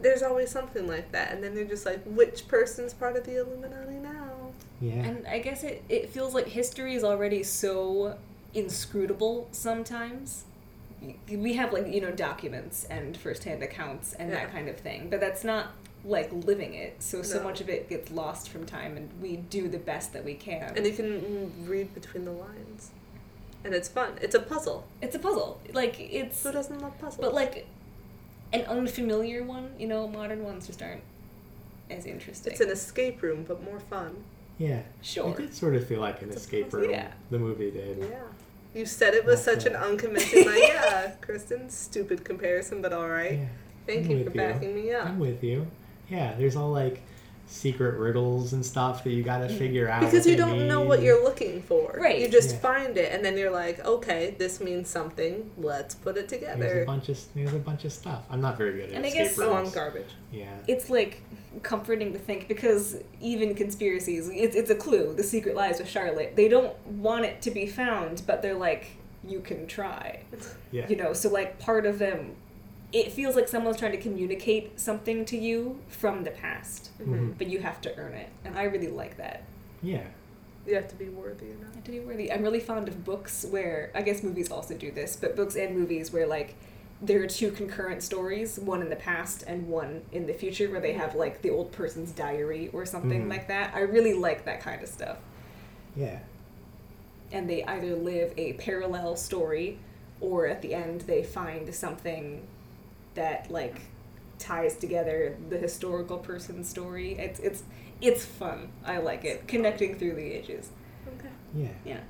there's 0.00 0.22
always 0.22 0.50
something 0.50 0.86
like 0.86 1.12
that. 1.12 1.32
And 1.32 1.42
then 1.42 1.54
they're 1.54 1.64
just 1.64 1.84
like, 1.86 2.02
which 2.04 2.48
person's 2.48 2.94
part 2.94 3.16
of 3.16 3.24
the 3.24 3.36
Illuminati 3.40 3.94
now? 3.94 4.52
Yeah. 4.80 4.94
And 4.94 5.26
I 5.26 5.38
guess 5.40 5.62
it, 5.62 5.82
it 5.88 6.10
feels 6.10 6.34
like 6.34 6.46
history 6.48 6.94
is 6.94 7.04
already 7.04 7.42
so 7.42 8.16
inscrutable 8.54 9.48
sometimes. 9.52 10.44
We 11.28 11.54
have 11.54 11.72
like, 11.72 11.86
you 11.88 12.00
know, 12.00 12.10
documents 12.10 12.84
and 12.84 13.16
firsthand 13.16 13.62
accounts 13.62 14.14
and 14.14 14.30
Yeah. 14.30 14.36
that 14.36 14.52
kind 14.52 14.68
of 14.68 14.76
thing, 14.78 15.08
but 15.10 15.20
that's 15.20 15.44
not 15.44 15.68
like 16.04 16.30
living 16.32 16.72
it. 16.74 17.02
So 17.02 17.22
so 17.22 17.38
No. 17.38 17.44
much 17.44 17.60
of 17.60 17.68
it 17.68 17.88
gets 17.88 18.10
lost 18.10 18.48
from 18.48 18.64
time 18.64 18.96
and 18.96 19.10
we 19.20 19.36
do 19.36 19.68
the 19.68 19.78
best 19.78 20.12
that 20.14 20.24
we 20.24 20.34
can. 20.34 20.72
And 20.76 20.86
you 20.86 20.92
can 20.92 21.20
mm, 21.20 21.68
read 21.68 21.94
between 21.94 22.24
the 22.24 22.32
lines. 22.32 22.90
And 23.64 23.74
it's 23.74 23.88
fun. 23.88 24.12
It's 24.22 24.34
a 24.34 24.40
puzzle. 24.40 24.86
it's 25.02 25.14
a 25.14 25.18
puzzle. 25.18 25.60
Like 25.74 25.98
it's 26.00 26.42
Who 26.42 26.52
doesn't 26.52 26.80
love 26.80 26.98
puzzles? 26.98 27.20
but 27.20 27.34
like 27.34 27.66
an 28.52 28.62
unfamiliar 28.62 29.42
one, 29.44 29.70
you 29.78 29.86
know, 29.86 30.08
modern 30.08 30.42
ones 30.44 30.66
just 30.66 30.82
aren't 30.82 31.02
as 31.90 32.06
interesting. 32.06 32.52
it's 32.52 32.60
an 32.60 32.70
escape 32.70 33.22
room, 33.22 33.44
but 33.46 33.62
more 33.64 33.80
fun. 33.80 34.24
yeah. 34.58 34.82
sure. 35.02 35.30
It 35.30 35.36
did 35.38 35.54
sort 35.54 35.74
of 35.74 35.86
feel 35.86 36.00
like 36.00 36.22
an 36.22 36.28
It's 36.28 36.38
escape 36.42 36.72
room. 36.72 36.90
Yeah. 36.90 37.12
The 37.30 37.38
movie 37.38 37.70
did. 37.70 37.98
Yeah. 37.98 38.22
You 38.74 38.86
said 38.86 39.14
it 39.14 39.24
was 39.24 39.44
Not 39.46 39.54
such 39.54 39.66
an 39.66 39.72
bad. 39.72 39.82
unconvincing, 39.82 40.46
like, 40.46 40.62
yeah, 40.68 41.10
Kristen, 41.20 41.68
stupid 41.70 42.24
comparison, 42.24 42.80
but 42.80 42.92
alright. 42.92 43.38
Yeah. 43.40 43.46
Thank 43.86 44.04
I'm 44.06 44.10
you 44.12 44.16
with 44.18 44.26
for 44.26 44.38
backing 44.38 44.74
me 44.74 44.92
up. 44.92 45.06
I'm 45.06 45.18
with 45.18 45.42
you. 45.42 45.66
Yeah, 46.08 46.34
there's 46.36 46.54
all 46.54 46.70
like 46.70 47.02
secret 47.54 47.98
riddles 47.98 48.52
and 48.52 48.64
stuff 48.64 49.02
that 49.02 49.10
you 49.10 49.22
gotta 49.24 49.46
Mm. 49.46 49.58
figure 49.58 49.88
out. 49.88 50.00
Because 50.02 50.24
you 50.26 50.36
don't 50.36 50.68
know 50.68 50.82
what 50.82 51.02
you're 51.02 51.22
looking 51.22 51.60
for. 51.62 51.98
Right. 52.00 52.20
You 52.20 52.28
just 52.28 52.52
Yeah. 52.52 52.58
find 52.60 52.96
it, 52.96 53.12
and 53.12 53.24
then 53.24 53.36
you're 53.36 53.50
like, 53.50 53.84
okay, 53.84 54.36
this 54.38 54.60
means 54.60 54.88
something. 54.88 55.50
Let's 55.58 55.94
put 55.96 56.16
it 56.16 56.28
together. 56.28 56.58
There's 56.60 56.70
a 56.70 56.74
together. 56.80 56.84
bunch 56.86 57.08
of 57.08 57.18
there's 57.34 57.52
a 57.52 57.58
bunch 57.58 57.84
of 57.84 57.92
stuff. 57.92 58.22
I'm 58.30 58.40
not 58.40 58.56
very 58.56 58.74
good 58.74 58.90
at 58.90 58.94
And 58.94 59.04
I 59.04 59.08
escape 59.08 59.28
guess- 59.30 59.38
Oh, 59.40 59.52
I'm 59.54 59.68
garbage. 59.70 60.06
Yeah. 60.32 60.46
it's 60.68 60.88
like 60.88 61.22
comforting 61.64 62.12
to 62.12 62.18
think 62.20 62.46
because 62.46 62.96
even 63.20 63.56
conspiracies 63.56 64.28
it's, 64.32 64.54
it's 64.54 64.70
a 64.70 64.74
clue 64.76 65.12
the 65.16 65.22
secret 65.24 65.56
lies 65.56 65.80
with 65.80 65.88
charlotte 65.88 66.36
they 66.36 66.46
don't 66.46 66.72
want 66.86 67.24
it 67.24 67.42
to 67.42 67.50
be 67.50 67.66
found 67.66 68.22
but 68.24 68.40
they're 68.40 68.54
like 68.54 68.92
you 69.26 69.40
can 69.40 69.66
try 69.66 70.20
Yeah. 70.70 70.86
you 70.88 70.94
know 70.94 71.12
so 71.12 71.28
like 71.28 71.58
part 71.58 71.86
of 71.86 71.98
them 71.98 72.36
it 72.92 73.12
feels 73.12 73.36
like 73.36 73.46
someone's 73.48 73.76
trying 73.76 73.92
to 73.92 73.98
communicate 73.98 74.78
something 74.80 75.24
to 75.24 75.36
you 75.36 75.78
from 75.88 76.24
the 76.24 76.30
past 76.30 76.90
Mhm. 77.00 77.38
but 77.38 77.46
you 77.46 77.60
have 77.60 77.80
to 77.82 77.96
earn 77.96 78.14
it 78.14 78.28
and 78.44 78.58
i 78.58 78.64
really 78.64 78.88
like 78.88 79.16
that 79.16 79.42
Yeah. 79.82 80.04
You 80.66 80.74
have 80.74 80.88
to 80.88 80.94
be 80.96 81.08
worthy 81.08 81.46
enough. 81.46 81.82
to 81.84 81.90
be 81.90 82.00
worthy 82.00 82.30
i'm 82.32 82.42
really 82.42 82.60
fond 82.60 82.86
of 82.88 83.04
books 83.04 83.44
where 83.48 83.90
i 83.94 84.02
guess 84.02 84.22
movies 84.22 84.50
also 84.50 84.74
do 84.76 84.90
this 84.90 85.16
but 85.16 85.34
books 85.36 85.56
and 85.56 85.76
movies 85.76 86.12
where 86.12 86.26
like 86.26 86.54
there 87.02 87.22
are 87.22 87.26
two 87.26 87.50
concurrent 87.50 88.02
stories 88.02 88.58
one 88.58 88.82
in 88.82 88.90
the 88.90 88.96
past 88.96 89.42
and 89.46 89.68
one 89.68 90.02
in 90.12 90.26
the 90.26 90.34
future 90.34 90.68
where 90.70 90.80
they 90.80 90.92
have 90.92 91.14
like 91.14 91.40
the 91.42 91.48
old 91.50 91.72
person's 91.72 92.10
diary 92.12 92.68
or 92.74 92.84
something 92.84 93.24
Mhm. 93.26 93.30
like 93.30 93.48
that 93.48 93.72
i 93.74 93.80
really 93.80 94.12
like 94.12 94.44
that 94.44 94.60
kind 94.60 94.82
of 94.82 94.88
stuff 94.88 95.16
Yeah. 95.96 96.18
and 97.32 97.48
they 97.48 97.64
either 97.64 97.94
live 97.96 98.34
a 98.36 98.52
parallel 98.54 99.16
story 99.16 99.78
or 100.20 100.46
at 100.46 100.60
the 100.60 100.74
end 100.74 101.02
they 101.02 101.22
find 101.22 101.74
something 101.74 102.42
that 103.14 103.50
like 103.50 103.80
ties 104.38 104.76
together 104.76 105.36
the 105.50 105.58
historical 105.58 106.16
person's 106.18 106.68
story 106.68 107.12
it's 107.18 107.38
it's 107.40 107.62
it's 108.00 108.24
fun 108.24 108.70
i 108.86 108.96
like 108.98 109.24
it 109.24 109.46
connecting 109.46 109.98
through 109.98 110.14
the 110.14 110.22
ages 110.32 110.70
Okay. 111.18 111.28
Yeah. 111.54 111.68
yeah 111.84 112.00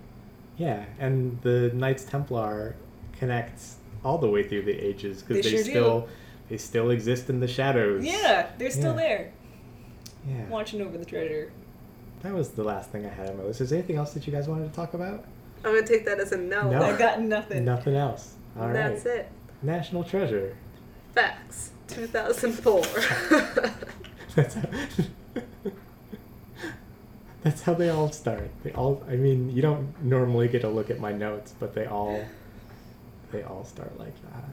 Yeah. 0.56 0.84
And 0.98 1.40
the 1.42 1.70
Knights 1.74 2.04
Templar 2.04 2.74
connects 3.18 3.76
all 4.04 4.18
the 4.18 4.28
way 4.28 4.42
through 4.46 4.62
the 4.62 4.72
ages 4.72 5.22
because 5.22 5.44
they, 5.44 5.50
sure 5.50 5.64
do. 5.64 5.70
still 5.70 6.08
they 6.48 6.56
still 6.58 6.90
exist 6.90 7.30
in 7.30 7.40
the 7.40 7.48
shadows. 7.48 8.04
yeah 8.04 8.48
they're 8.58 8.70
still 8.70 8.92
Yeah. 8.92 8.96
there 9.06 9.32
Yeah. 10.28 10.48
watching 10.48 10.80
over 10.82 10.98
the 10.98 11.04
treasure 11.04 11.50
That 12.22 12.34
was 12.34 12.50
the 12.50 12.64
last 12.64 12.90
thing 12.90 13.06
I 13.06 13.08
had 13.08 13.30
on 13.30 13.38
my 13.38 13.44
list. 13.44 13.60
Is 13.62 13.70
there 13.70 13.78
anything 13.78 13.96
else 13.96 14.12
that 14.14 14.26
you 14.26 14.32
guys 14.32 14.46
wanted 14.48 14.68
to 14.68 14.74
talk 14.76 14.92
about? 14.94 15.24
I'm 15.64 15.74
gonna 15.74 15.86
take 15.86 16.04
that 16.04 16.20
as 16.20 16.32
a 16.32 16.36
no. 16.36 16.68
No. 16.70 16.82
i 16.82 16.96
got 16.96 17.20
nothing 17.22 17.64
Nothing 17.64 17.94
else. 17.96 18.34
All 18.58 18.66
right. 18.66 18.72
That's 18.74 19.06
it. 19.06 19.28
National 19.62 20.04
treasure. 20.04 20.56
Facts. 21.14 21.70
2004. 21.88 22.82
That's 24.36 24.54
how, 24.54 24.62
that's 27.42 27.62
how 27.62 27.74
they 27.74 27.88
all 27.88 28.12
start. 28.12 28.48
They 28.62 28.70
all. 28.72 29.02
I 29.08 29.16
mean, 29.16 29.50
you 29.50 29.60
don't 29.60 30.00
normally 30.04 30.46
get 30.46 30.60
to 30.60 30.68
look 30.68 30.88
at 30.88 31.00
my 31.00 31.10
notes, 31.10 31.52
but 31.58 31.74
they 31.74 31.86
all. 31.86 32.24
They 33.32 33.42
all 33.42 33.64
start 33.64 33.98
like 33.98 34.14
that. 34.32 34.44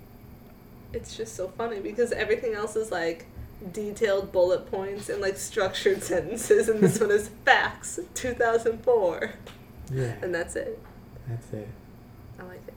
it's 0.93 1.15
just 1.15 1.35
so 1.35 1.47
funny 1.49 1.79
because 1.79 2.11
everything 2.11 2.53
else 2.53 2.75
is 2.75 2.91
like 2.91 3.27
detailed 3.71 4.31
bullet 4.31 4.69
points 4.71 5.09
and 5.09 5.21
like 5.21 5.37
structured 5.37 6.01
sentences, 6.11 6.69
and 6.69 6.79
this 6.79 6.99
one 6.99 7.11
is 7.11 7.29
facts. 7.45 7.99
2004. 8.15 9.31
Yeah. 9.93 10.13
And 10.23 10.33
that's 10.33 10.55
it. 10.55 10.79
That's 11.27 11.53
it. 11.53 11.67
I 12.39 12.43
like 12.43 12.61
it. 12.67 12.73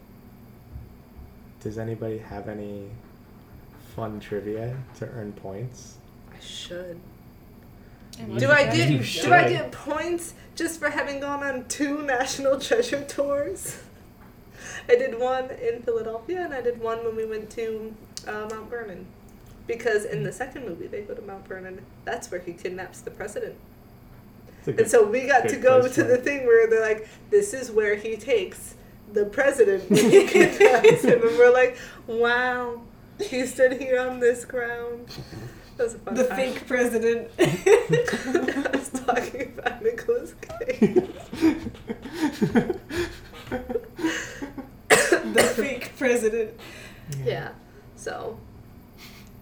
Does 1.60 1.78
anybody 1.78 2.18
have 2.18 2.48
any 2.48 2.88
fun 4.01 4.18
trivia 4.18 4.74
to 4.98 5.07
earn 5.11 5.30
points? 5.30 5.98
I 6.32 6.40
should. 6.42 6.98
Do 8.38 8.51
I 8.51 8.64
get 8.64 8.88
You 8.88 8.98
do? 9.01 9.22
do 9.22 9.32
I 9.34 9.46
get 9.46 9.72
points 9.72 10.32
just 10.57 10.80
for 10.80 10.88
having 10.88 11.20
gone 11.20 11.42
on 11.42 11.66
two 11.68 12.01
National 12.03 12.59
Treasure 12.68 13.05
tours? 13.05 13.76
I 14.88 14.94
did 14.96 15.18
one 15.20 15.51
in 15.51 15.82
Philadelphia 15.82 16.40
and 16.42 16.55
I 16.55 16.62
did 16.62 16.80
one 16.80 17.05
when 17.05 17.14
we 17.14 17.26
went 17.26 17.51
to 17.51 17.94
uh, 18.26 18.48
Mount 18.51 18.70
Vernon. 18.70 19.05
Because 19.66 20.07
in 20.07 20.22
the 20.22 20.32
second 20.32 20.64
movie 20.64 20.86
they 20.86 21.03
go 21.03 21.12
to 21.12 21.20
Mount 21.22 21.46
Vernon. 21.46 21.84
That's 22.07 22.30
where 22.30 22.40
he 22.40 22.55
kidnaps 22.55 23.03
the 23.03 23.11
president. 23.11 23.57
It's 24.64 24.68
a 24.68 24.80
And 24.80 24.90
so 24.90 25.07
we 25.07 25.26
got 25.26 25.46
to 25.51 25.57
go 25.57 25.86
to 25.86 26.03
the 26.03 26.14
it. 26.14 26.24
thing 26.24 26.46
where 26.46 26.66
they're 26.70 26.80
like, 26.80 27.07
this 27.28 27.53
is 27.53 27.70
where 27.70 27.96
he 27.96 28.16
takes 28.16 28.76
the 29.12 29.26
president 29.26 29.90
when 29.90 30.11
he 30.11 30.26
kidnaps 30.26 31.03
him. 31.05 31.20
And 31.20 31.38
we're 31.38 31.53
like, 31.53 31.76
wow, 32.07 32.80
He 33.28 33.46
stood 33.46 33.74
here 33.80 34.00
on 34.00 34.18
this 34.18 34.44
ground. 34.44 35.08
That 35.76 35.84
was 35.84 35.94
a 35.94 35.98
fun 35.98 36.14
The 36.14 36.24
fake 36.24 36.66
president. 36.66 37.30
I 37.38 38.70
was 38.72 38.88
talking 38.90 39.54
about 39.58 39.82
Nicolas 39.82 40.34
Cage. 40.40 41.10
the 44.98 45.52
fake 45.54 45.92
president. 45.98 46.54
Yeah. 47.18 47.24
yeah. 47.24 47.50
So, 47.96 48.38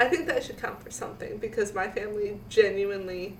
I 0.00 0.08
think 0.08 0.26
that 0.26 0.42
should 0.42 0.58
count 0.58 0.82
for 0.82 0.90
something 0.90 1.38
because 1.38 1.72
my 1.72 1.88
family 1.88 2.40
genuinely, 2.48 3.36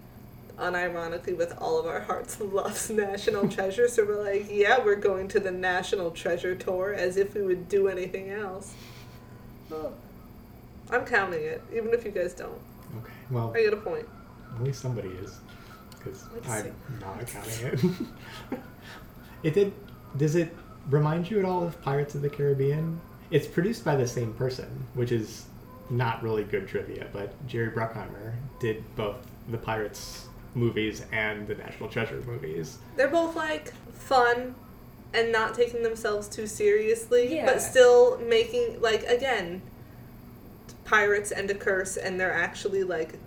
unironically, 0.57 1.37
with 1.37 1.57
all 1.59 1.81
of 1.81 1.87
our 1.87 2.01
hearts, 2.01 2.41
loves 2.41 2.91
National 2.91 3.49
Treasure. 3.49 3.89
So 3.89 4.05
we're 4.05 4.23
like, 4.23 4.47
yeah, 4.49 4.85
we're 4.85 4.95
going 4.95 5.27
to 5.29 5.41
the 5.41 5.51
National 5.51 6.13
Treasure 6.13 6.55
tour 6.55 6.95
as 6.95 7.17
if 7.17 7.35
we 7.35 7.43
would 7.43 7.69
do 7.69 7.89
anything 7.89 8.31
else. 8.31 8.75
Oh. 9.73 9.93
I'm 10.91 11.05
counting 11.05 11.43
it, 11.43 11.63
even 11.73 11.93
if 11.93 12.05
you 12.05 12.11
guys 12.11 12.35
don't. 12.35 12.61
Okay. 13.03 13.13
Well, 13.31 13.53
I 13.55 13.63
get 13.63 13.73
a 13.73 13.77
point. 13.77 14.07
at 14.57 14.63
least 14.65 14.81
somebody 14.81 15.09
is, 15.11 15.39
because 15.91 16.25
I'm 16.49 16.63
see. 16.65 16.71
not 17.01 17.27
counting 17.27 18.09
it. 18.53 18.59
it 19.43 19.55
did. 19.55 19.73
Does 20.17 20.35
it 20.37 20.55
remind 20.89 21.31
you 21.31 21.39
at 21.39 21.45
all 21.45 21.63
of 21.63 21.81
Pirates 21.83 22.15
of 22.15 22.23
the 22.23 22.31
Caribbean? 22.31 23.01
It's 23.31 23.47
produced 23.47 23.85
by 23.85 23.95
the 23.97 24.07
same 24.09 24.33
person, 24.35 24.87
which 24.95 25.13
is 25.13 25.45
not 25.91 26.23
really 26.23 26.45
good 26.45 26.67
trivia. 26.67 27.09
But 27.13 27.35
Jerry 27.47 27.71
Bruckheimer 27.71 28.33
did 28.59 28.83
both 28.97 29.17
the 29.51 29.59
Pirates 29.59 30.29
movies 30.55 31.05
and 31.13 31.47
the 31.47 31.55
National 31.55 31.89
Treasure 31.91 32.23
movies. 32.27 32.79
They're 32.97 33.09
both 33.09 33.37
like 33.37 33.73
fun 33.93 34.55
and 35.13 35.31
not 35.31 35.55
taking 35.55 35.83
themselves 35.83 36.27
too 36.29 36.47
seriously, 36.47 37.37
Yeah. 37.37 37.47
but 37.47 37.61
still 37.61 38.19
making 38.19 38.81
like 38.81 39.03
again 39.05 39.61
pirates 40.89 41.31
and 41.31 41.51
a 41.51 41.55
curse, 41.55 41.97
and 41.99 42.19
they're 42.19 42.33
actually 42.33 42.83
like 42.83 43.19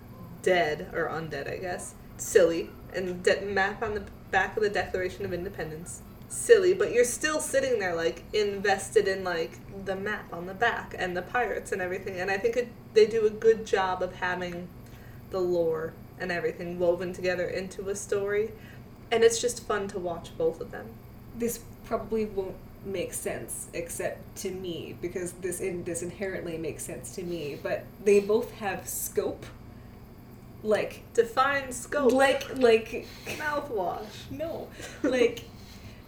dead 0.42 0.90
or 0.94 1.08
undead, 1.08 1.52
I 1.52 1.58
guess. 1.58 1.94
Silly 2.18 2.70
and 2.94 3.22
de- 3.24 3.42
map 3.46 3.84
on 3.84 3.94
the 3.94 4.04
back 4.32 4.58
of 4.58 4.64
the 4.64 4.70
Declaration 4.70 5.26
of 5.26 5.34
Independence. 5.34 6.02
Silly, 6.28 6.74
but 6.74 6.92
you're 6.92 7.06
still 7.06 7.40
sitting 7.40 7.78
there 7.78 7.94
like 7.94 8.24
invested 8.34 9.08
in 9.08 9.24
like 9.24 9.60
the 9.86 9.96
map 9.96 10.34
on 10.34 10.48
the 10.48 10.54
back 10.54 10.96
and 10.98 11.16
the 11.16 11.22
pirates 11.22 11.72
and 11.72 11.82
everything. 11.82 12.20
And 12.20 12.32
I 12.32 12.38
think 12.38 12.58
it, 12.58 12.70
they 12.94 13.06
do 13.06 13.28
a 13.28 13.30
good 13.30 13.66
job 13.66 14.02
of 14.02 14.16
having 14.16 14.68
the 15.30 15.40
lore 15.40 15.94
and 16.20 16.32
everything 16.32 16.80
woven 16.80 17.14
together 17.14 17.46
into 17.46 17.90
a 17.90 17.96
story. 17.96 18.52
And 19.12 19.24
it's 19.24 19.40
just 19.42 19.66
fun 19.68 19.88
to 19.90 20.00
watch 20.00 20.36
both 20.38 20.62
of 20.62 20.72
them. 20.72 20.88
this 21.36 21.60
probably 21.86 22.26
won't 22.26 22.56
make 22.84 23.14
sense 23.14 23.68
except 23.74 24.36
to 24.36 24.50
me 24.52 24.96
because 25.02 25.34
this 25.34 25.60
in 25.60 25.84
this 25.84 26.02
inherently 26.02 26.58
makes 26.58 26.84
sense 26.84 27.14
to 27.14 27.22
me 27.24 27.58
but 27.62 27.84
they 28.04 28.20
both 28.20 28.52
have 28.54 28.88
scope 28.88 29.46
like 30.64 31.04
Define 31.14 31.72
scope. 31.72 32.12
like 32.12 32.58
like 32.58 33.06
mouthwash. 33.38 34.06
no 34.32 34.68
like 35.04 35.46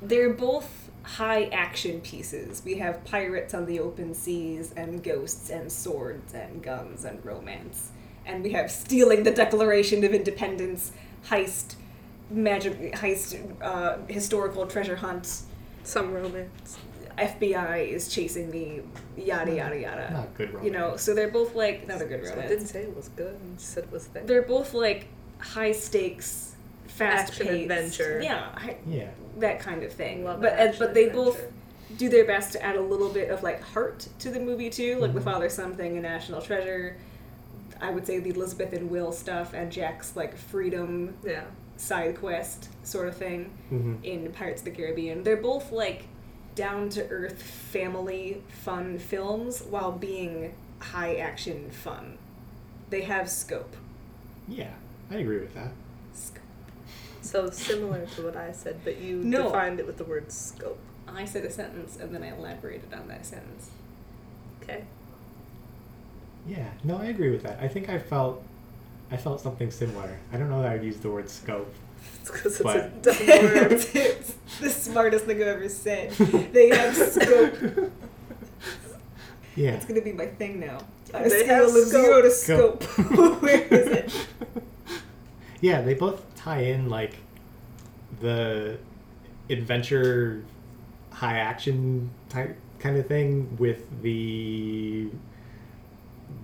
they're 0.02 0.34
both 0.34 0.90
high 1.04 1.46
action 1.46 2.00
pieces 2.02 2.62
we 2.66 2.76
have 2.76 3.04
pirates 3.06 3.54
on 3.54 3.66
the 3.66 3.80
open 3.80 4.14
seas 4.14 4.74
and 4.76 5.04
ghosts 5.04 5.50
and 5.50 5.72
swords 5.72 6.34
and 6.34 6.64
guns 6.64 7.06
and 7.06 7.24
romance 7.26 7.92
and 8.26 8.44
we 8.44 8.52
have 8.52 8.72
stealing 8.72 9.24
the 9.24 9.32
declaration 9.32 10.04
of 10.04 10.14
independence 10.14 10.92
heist 11.30 11.76
magic 12.30 12.94
heist 12.94 13.38
uh, 13.62 13.98
historical 14.08 14.66
treasure 14.66 14.96
hunt 14.96 15.42
Some 15.84 16.14
romance. 16.14 16.78
FBI 17.18 17.88
is 17.90 18.10
chasing 18.10 18.50
me, 18.50 18.82
yada 19.16 19.54
yada 19.56 19.80
yada. 19.80 20.10
Not 20.12 20.34
good 20.36 20.50
romance. 20.54 20.66
You 20.66 20.72
know, 20.72 20.96
so 20.98 21.14
they're 21.14 21.30
both 21.30 21.54
like 21.56 21.88
not 21.88 22.02
a 22.02 22.06
good 22.06 22.26
So 22.26 22.34
I 22.40 22.48
didn't 22.48 22.68
say 22.68 22.84
it 22.84 22.96
was 22.96 23.10
good. 23.10 23.36
I 23.36 23.56
just 23.58 23.70
said 23.74 23.84
it 23.84 23.92
was 23.92 24.08
there. 24.08 24.24
They're 24.24 24.42
both 24.42 24.74
like 24.74 25.08
high 25.40 25.74
stakes, 25.74 26.56
fast 26.88 27.34
Action 27.34 27.48
paced, 27.48 27.62
adventure. 27.64 28.22
Yeah, 28.24 28.48
I, 28.56 28.78
Yeah. 28.88 29.10
that 29.38 29.60
kind 29.60 29.84
of 29.84 29.92
thing. 29.94 30.24
Love 30.24 30.42
but 30.42 30.54
action 30.54 30.68
and, 30.70 30.80
but 30.80 30.94
they 30.96 31.06
adventure. 31.08 31.32
both 31.32 31.98
do 31.98 32.10
their 32.10 32.26
best 32.26 32.54
to 32.54 32.64
add 32.64 32.78
a 32.78 32.82
little 32.82 33.10
bit 33.10 33.30
of 33.30 33.44
like 33.44 33.62
heart 33.62 34.08
to 34.20 34.32
the 34.32 34.40
movie 34.40 34.70
too, 34.72 34.98
like 34.98 35.14
the 35.14 35.20
Mhm. 35.20 35.24
father 35.26 35.50
son 35.50 35.76
thing 35.76 35.96
in 35.96 36.02
National 36.02 36.42
Treasure. 36.42 36.98
I 37.80 37.92
would 37.92 38.08
say 38.08 38.18
the 38.20 38.30
Elizabeth 38.32 38.74
and 38.74 38.90
Will 38.90 39.12
stuff 39.12 39.54
and 39.54 39.72
Jack's 39.72 40.16
like 40.16 40.36
freedom 40.36 41.14
Yeah. 41.24 41.44
Side 41.78 42.18
quest 42.20 42.70
sort 42.84 43.08
of 43.08 43.18
thing. 43.18 43.52
hmm 43.70 43.96
in 44.04 44.32
Pirates 44.32 44.62
of 44.62 44.66
the 44.66 44.72
Caribbean. 44.72 45.24
They're 45.24 45.38
both 45.38 45.72
like 45.72 46.06
down 46.56 46.90
to 46.90 47.08
earth 47.10 47.42
family 47.42 48.42
fun 48.48 49.00
films 49.00 49.62
while 49.62 49.92
being 49.92 50.54
high 50.80 51.16
action 51.16 51.72
fun. 51.72 52.18
They 52.90 53.02
have 53.02 53.30
scope. 53.30 53.76
Yeah, 54.48 54.74
I 55.10 55.16
agree 55.16 55.40
with 55.40 55.54
that. 55.56 55.72
Scope. 56.14 56.44
So 57.22 57.50
similar 57.50 58.06
to 58.06 58.22
what 58.24 58.36
I 58.36 58.52
said, 58.52 58.82
but 58.84 58.98
you 59.00 59.18
No. 59.24 59.44
defined 59.46 59.80
it 59.80 59.88
with 59.88 59.98
the 59.98 60.04
word 60.04 60.32
scope. 60.32 60.78
I 61.08 61.26
said 61.26 61.44
a 61.46 61.50
sentence 61.52 61.98
and 62.00 62.14
then 62.14 62.22
I 62.24 62.36
elaborated 62.36 62.94
on 62.94 63.08
that 63.08 63.26
sentence. 63.26 63.72
Okay. 64.62 64.84
Yeah, 66.46 66.70
no, 66.84 66.98
I 66.98 67.06
agree 67.06 67.30
with 67.32 67.44
that. 67.44 67.60
I 67.62 67.68
think 67.68 67.90
I 67.90 67.98
felt, 67.98 68.44
I 69.14 69.18
felt 69.18 69.40
something 69.40 69.70
similar. 69.70 70.18
I 70.34 70.38
don't 70.38 70.50
know 70.50 70.64
that 70.64 70.72
I'd 70.72 70.84
use 70.84 70.98
the 70.98 71.10
word 71.12 71.30
scope. 71.30 71.72
It's 72.22 72.32
because 72.32 72.46
it's 72.48 72.60
a 72.62 72.64
But- 72.64 73.04
dumb 73.04 73.28
word. 73.28 73.72
it's 73.94 74.34
the 74.60 74.70
smartest 74.72 75.26
thing 75.26 75.38
I've 75.42 75.48
ever 75.50 75.70
said. 75.70 76.12
They 76.14 76.70
have 76.70 76.96
scope. 76.96 77.92
Yeah. 79.56 79.72
It's 79.74 79.86
gonna 79.86 80.02
be 80.02 80.14
my 80.14 80.26
thing 80.26 80.60
now. 80.60 80.80
On 81.14 81.22
a 81.24 81.30
They 81.30 81.44
scale 81.44 81.68
have 81.68 81.76
of 81.76 81.88
zero 81.88 82.22
to 82.24 82.32
Scope. 82.32 82.82
scope. 82.84 83.42
Where 83.44 83.62
is 83.62 83.88
it? 83.88 84.28
yeah, 85.62 85.82
they 85.82 85.94
both 85.94 86.24
tie 86.34 86.62
in 86.64 86.90
like 86.90 87.18
the 88.20 88.80
adventure, 89.52 90.44
high 91.12 91.38
action 91.38 92.10
type 92.30 92.58
kind 92.80 92.98
of 92.98 93.06
thing 93.06 93.56
with 93.58 94.02
the 94.02 95.10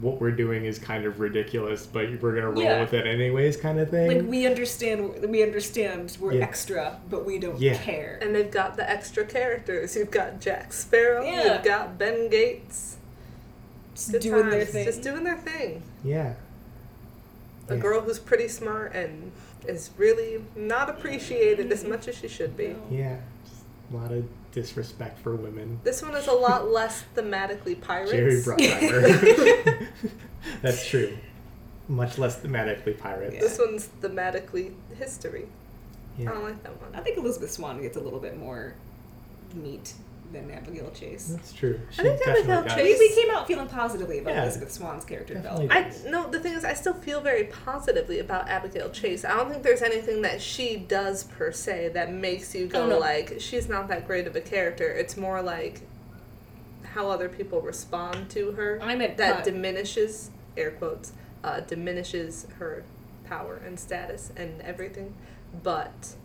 what 0.01 0.21
we're 0.21 0.31
doing 0.31 0.65
is 0.65 0.79
kind 0.79 1.05
of 1.05 1.19
ridiculous, 1.19 1.85
but 1.85 2.09
we're 2.21 2.33
gonna 2.35 2.51
roll 2.51 2.61
Yeah. 2.61 2.79
with 2.81 2.93
it 2.93 3.05
anyways, 3.05 3.57
kind 3.57 3.79
of 3.79 3.89
thing. 3.89 4.07
Like 4.07 4.29
we 4.29 4.45
understand, 4.45 5.29
we 5.29 5.43
understand 5.43 6.15
we're 6.19 6.33
Yeah. 6.33 6.43
extra, 6.43 6.99
but 7.09 7.25
we 7.25 7.37
don't 7.39 7.59
Yeah. 7.59 7.75
care. 7.77 8.17
And 8.21 8.33
they've 8.33 8.49
got 8.51 8.77
the 8.77 8.89
extra 8.89 9.25
characters. 9.25 9.95
You've 9.95 10.11
got 10.11 10.39
Jack 10.39 10.71
Sparrow. 10.73 11.23
Yeah. 11.23 11.55
You've 11.55 11.63
got 11.63 11.97
Ben 11.97 12.29
Gates. 12.29 12.97
Just 13.93 14.11
Good 14.13 14.21
doing 14.21 14.49
their 14.49 14.65
thing. 14.65 14.85
Just 14.85 15.01
doing 15.01 15.23
their 15.23 15.37
thing. 15.37 15.83
yeah. 16.03 16.33
A 17.67 17.75
Yeah. 17.75 17.81
girl 17.81 18.01
who's 18.01 18.17
pretty 18.19 18.47
smart 18.47 18.95
and 18.95 19.31
is 19.67 19.91
really 19.97 20.41
not 20.55 20.89
appreciated 20.89 21.71
as 21.71 21.81
mm-hmm. 21.81 21.91
much 21.91 22.07
as 22.07 22.15
she 22.15 22.27
should 22.27 22.55
be. 22.55 22.69
No. 22.69 22.81
Yeah. 22.89 23.17
Just 23.43 23.63
a 23.91 23.97
lot 23.97 24.11
of 24.11 24.25
disrespect 24.51 25.19
for 25.19 25.35
women. 25.35 25.79
This 25.83 26.01
one 26.01 26.15
is 26.15 26.27
a 26.27 26.33
lot 26.33 26.69
less 26.71 27.03
thematically 27.15 27.79
pirates. 27.79 28.11
Jerry 28.11 28.41
Bruckheimer. 28.41 29.87
That's 30.61 30.87
true. 30.87 31.17
Much 31.87 32.17
less 32.17 32.39
thematically 32.39 32.97
pirates. 32.97 33.35
Yeah. 33.35 33.41
This 33.41 33.57
one's 33.59 33.89
thematically 34.01 34.73
history. 34.97 35.47
I 36.19 36.23
don't 36.23 36.43
like 36.43 36.61
that 36.63 36.81
one. 36.81 36.93
I 36.93 36.99
think 36.99 37.17
Elizabeth 37.17 37.51
Swann 37.51 37.81
gets 37.81 37.95
a 37.95 38.01
little 38.01 38.19
bit 38.19 38.37
more 38.37 38.75
meat 39.53 39.93
than 40.31 40.51
Abigail 40.51 40.91
Chase. 40.91 41.27
That's 41.27 41.53
true. 41.53 41.79
She 41.91 42.01
think 42.03 42.19
definitely 42.19 42.51
Abigail 42.51 42.63
does. 42.63 42.75
We, 42.77 42.83
Chase- 42.83 42.99
we 42.99 43.15
came 43.23 43.31
out 43.31 43.47
feeling 43.47 43.67
positively 43.67 44.19
about 44.19 44.33
Yeah. 44.35 44.43
Elizabeth 44.43 44.71
Swann's 44.71 45.05
character 45.05 45.33
Definitely. 45.33 45.67
development. 45.67 46.05
I 46.07 46.09
no. 46.09 46.29
The 46.29 46.39
thing 46.39 46.53
is, 46.53 46.63
I 46.65 46.73
still 46.73 46.93
feel 46.93 47.21
very 47.21 47.45
positively 47.45 48.19
about 48.19 48.47
Abigail 48.49 48.89
Chase. 48.89 49.25
I 49.25 49.35
don't 49.35 49.49
think 49.49 49.63
there's 49.63 49.81
anything 49.81 50.21
that 50.23 50.41
she 50.41 50.75
does 50.77 51.23
per 51.23 51.51
se 51.51 51.89
that 51.95 52.13
makes 52.13 52.53
you 52.53 52.67
go 52.67 52.83
Oh, 52.83 52.87
no. 52.89 52.99
like 52.99 53.35
she's 53.39 53.67
not 53.67 53.87
that 53.87 54.05
great 54.07 54.27
of 54.27 54.35
a 54.35 54.41
character. 54.41 54.87
It's 54.91 55.17
more 55.17 55.41
like 55.41 55.81
how 56.83 57.09
other 57.09 57.29
people 57.29 57.61
respond 57.61 58.29
to 58.31 58.51
her 58.53 58.79
I'm 58.81 59.01
at 59.01 59.17
that 59.17 59.41
uh, 59.41 59.43
diminishes 59.43 60.31
air 60.57 60.71
quotes 60.71 61.13
uh, 61.43 61.59
diminishes 61.61 62.47
her 62.57 62.83
power 63.25 63.61
and 63.65 63.79
status 63.79 64.31
and 64.35 64.59
everything. 64.61 65.13
But 65.63 66.15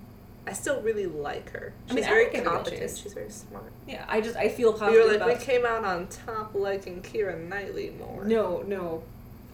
I 0.47 0.53
still 0.53 0.81
really 0.83 1.07
like 1.07 1.51
her. 1.51 1.73
I 1.87 1.89
She's 1.89 1.95
mean, 1.97 2.05
very 2.05 2.27
competent. 2.43 2.99
She's 2.99 3.13
very 3.15 3.31
smart. 3.31 3.73
yeah, 3.89 4.05
I 4.09 4.21
just 4.21 4.37
I 4.37 4.49
feel 4.49 4.73
positive 4.73 5.05
were 5.05 5.19
like, 5.19 5.39
we 5.39 5.45
came 5.45 5.65
out 5.65 5.85
on 5.85 6.07
top 6.09 6.55
liking 6.55 7.03
Keira 7.03 7.39
Knightley 7.39 7.91
more. 7.99 8.25
no, 8.25 8.63
no. 8.67 9.03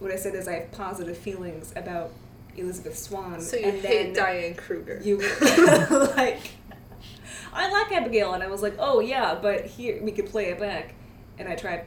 What 0.01 0.11
I 0.11 0.17
said 0.17 0.35
is 0.35 0.49
I 0.49 0.55
have 0.55 0.73
positive 0.73 1.17
feelings 1.17 1.73
about 1.77 2.11
Elizabeth 2.57 2.97
Swann. 2.99 3.41
So 3.41 3.57
you 3.57 3.65
and 3.67 3.81
hate 3.81 4.15
then 4.15 4.25
Diane 4.25 4.55
Kruger. 4.55 5.01
You 5.03 5.19
like. 6.17 6.53
I 7.53 7.69
like 7.71 7.91
Abigail, 7.93 8.33
and 8.33 8.43
I 8.43 8.47
was 8.47 8.63
like, 8.63 8.77
oh 8.79 9.01
yeah, 9.01 9.35
but 9.35 9.67
here 9.67 10.01
we 10.03 10.13
could 10.13 10.27
play 10.27 10.47
it 10.47 10.61
back, 10.61 10.95
and 11.39 11.49
I 11.49 11.57
tried 11.57 11.85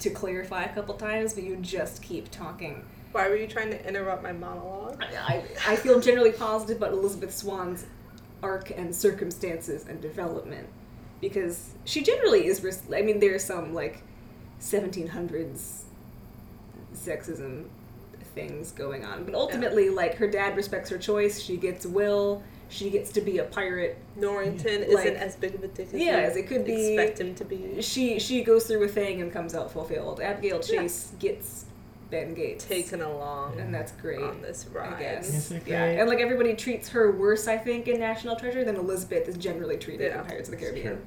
to 0.00 0.10
clarify 0.10 0.64
a 0.64 0.74
couple 0.74 0.94
times, 0.94 1.34
but 1.34 1.44
you 1.44 1.56
just 1.56 2.02
keep 2.02 2.30
talking. 2.30 2.84
Why 3.12 3.28
were 3.28 3.36
you 3.36 3.46
trying 3.46 3.70
to 3.70 3.88
interrupt 3.88 4.22
my 4.22 4.32
monologue? 4.32 5.02
I, 5.02 5.34
I, 5.34 5.72
I 5.72 5.76
feel 5.76 6.00
generally 6.00 6.32
positive 6.32 6.76
about 6.78 6.92
Elizabeth 6.92 7.34
Swann's 7.34 7.86
arc 8.42 8.70
and 8.70 8.94
circumstances 8.94 9.86
and 9.88 10.00
development 10.00 10.68
because 11.20 11.70
she 11.84 12.02
generally 12.02 12.46
is. 12.46 12.62
res- 12.62 12.82
I 12.94 13.02
mean, 13.02 13.18
there's 13.20 13.44
some 13.44 13.74
like 13.74 14.02
1700s 14.60 15.82
sexism 16.94 17.64
things 18.34 18.72
going 18.72 19.04
on, 19.04 19.24
but 19.24 19.34
ultimately, 19.34 19.90
like 19.90 20.14
her 20.16 20.28
dad 20.28 20.56
respects 20.56 20.90
her 20.90 20.98
choice. 20.98 21.40
She 21.40 21.56
gets 21.56 21.86
Will. 21.86 22.42
She 22.70 22.90
gets 22.90 23.10
to 23.12 23.22
be 23.22 23.38
a 23.38 23.44
pirate. 23.44 23.96
Norrington 24.16 24.80
Like- 24.92 25.06
isn't 25.06 25.16
as 25.16 25.36
big 25.36 25.54
of 25.54 25.64
a 25.64 25.68
dick 25.68 25.88
as 25.92 25.94
Yeah, 26.00 26.18
as 26.18 26.36
it 26.36 26.46
could 26.46 26.64
be- 26.66 26.94
expect 26.94 27.20
him 27.20 27.34
to 27.36 27.44
be. 27.44 27.80
She 27.80 28.18
she 28.18 28.42
goes 28.44 28.66
through 28.66 28.82
a 28.84 28.88
thing 28.88 29.22
and 29.22 29.32
comes 29.32 29.54
out 29.54 29.72
fulfilled. 29.72 30.20
Abigail 30.20 30.60
Chase 30.60 31.12
gets 31.18 31.64
Ben 32.10 32.34
Gates. 32.34 32.64
taken 32.64 33.00
along 33.02 33.60
and 33.60 33.72
that's 33.74 33.92
great. 33.92 34.20
on 34.22 34.40
this 34.42 34.66
ride. 34.72 34.94
I 34.94 34.98
guess. 34.98 35.52
Yeah, 35.66 35.84
and 35.84 36.08
like 36.08 36.20
everybody 36.20 36.54
treats 36.54 36.88
her 36.90 37.12
worse, 37.12 37.46
I 37.48 37.58
think, 37.58 37.86
in 37.88 38.00
National 38.00 38.36
Treasure 38.36 38.64
than 38.64 38.76
Elizabeth 38.76 39.28
is 39.28 39.36
generally 39.36 39.76
treated 39.76 40.12
Yeah. 40.12 40.20
in 40.22 40.26
Pirates 40.26 40.48
of 40.48 40.54
the 40.56 40.60
Caribbean. 40.60 41.00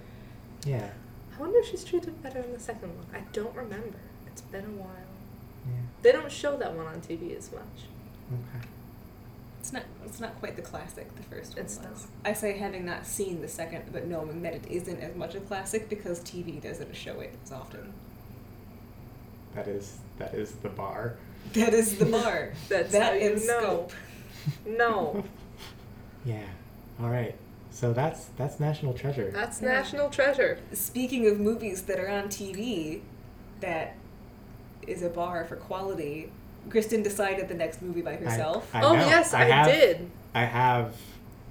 Yeah. 0.65 0.89
I 1.35 1.39
wonder 1.41 1.57
if 1.59 1.67
she's 1.67 1.83
treated 1.83 2.21
better 2.21 2.39
in 2.39 2.51
the 2.53 2.59
second 2.59 2.95
one. 2.95 3.05
I 3.13 3.21
don't 3.33 3.55
remember. 3.55 3.97
It's 4.27 4.41
been 4.41 4.63
a 4.65 4.67
while. 4.69 4.89
Yeah. 5.65 5.73
They 6.03 6.11
don't 6.11 6.31
show 6.31 6.55
that 6.57 6.73
one 6.73 6.85
on 6.85 7.01
TV 7.01 7.35
as 7.37 7.51
much. 7.51 7.87
Okay. 8.31 8.65
It's 9.59 9.73
not. 9.73 9.83
It's 10.05 10.19
not 10.19 10.37
quite 10.39 10.55
the 10.55 10.61
classic 10.63 11.15
the 11.15 11.21
first 11.23 11.55
one 11.55 11.65
It's 11.65 11.77
was. 11.77 12.07
I 12.25 12.33
say 12.33 12.57
having 12.57 12.83
not 12.85 13.05
seen 13.05 13.41
the 13.41 13.47
second, 13.47 13.85
but 13.91 14.07
knowing 14.07 14.41
that 14.41 14.53
it 14.55 14.65
isn't 14.67 14.99
as 14.99 15.15
much 15.15 15.35
a 15.35 15.39
classic 15.39 15.87
because 15.89 16.19
TV 16.21 16.59
doesn't 16.61 16.95
show 16.95 17.19
it 17.19 17.35
as 17.43 17.51
often. 17.51 17.93
That 19.53 19.67
is 19.67 19.97
that 20.21 20.33
is 20.33 20.51
the 20.53 20.69
bar. 20.69 21.17
That 21.53 21.73
is 21.73 21.97
the 21.97 22.05
bar. 22.05 22.53
That's 22.69 22.91
that 22.91 23.13
how 23.13 23.17
you 23.17 23.31
and 23.33 23.47
know. 23.47 23.59
scope. 23.59 23.91
No, 24.65 25.23
Yeah. 26.25 26.43
All 27.01 27.09
right. 27.09 27.35
So 27.71 27.93
that's 27.93 28.25
that's 28.37 28.59
National 28.59 28.93
Treasure. 28.93 29.31
that's 29.33 29.61
Yeah. 29.61 29.69
National 29.73 30.09
Treasure. 30.09 30.59
Speaking 30.73 31.27
of 31.27 31.39
movies 31.39 31.83
that 31.83 31.99
are 31.99 32.09
on 32.09 32.25
TV, 32.27 33.01
that 33.61 33.95
is 34.87 35.01
a 35.03 35.09
bar 35.09 35.45
for 35.45 35.55
quality. 35.55 36.31
Kristen 36.69 37.01
decided 37.01 37.47
the 37.47 37.55
next 37.55 37.81
movie 37.81 38.01
by 38.01 38.15
herself. 38.17 38.69
I 38.73 38.81
oh 38.83 38.93
know. 38.93 39.05
yes, 39.05 39.33
I, 39.33 39.45
have, 39.45 39.65
did. 39.65 40.11
I 40.35 40.43
have 40.45 40.95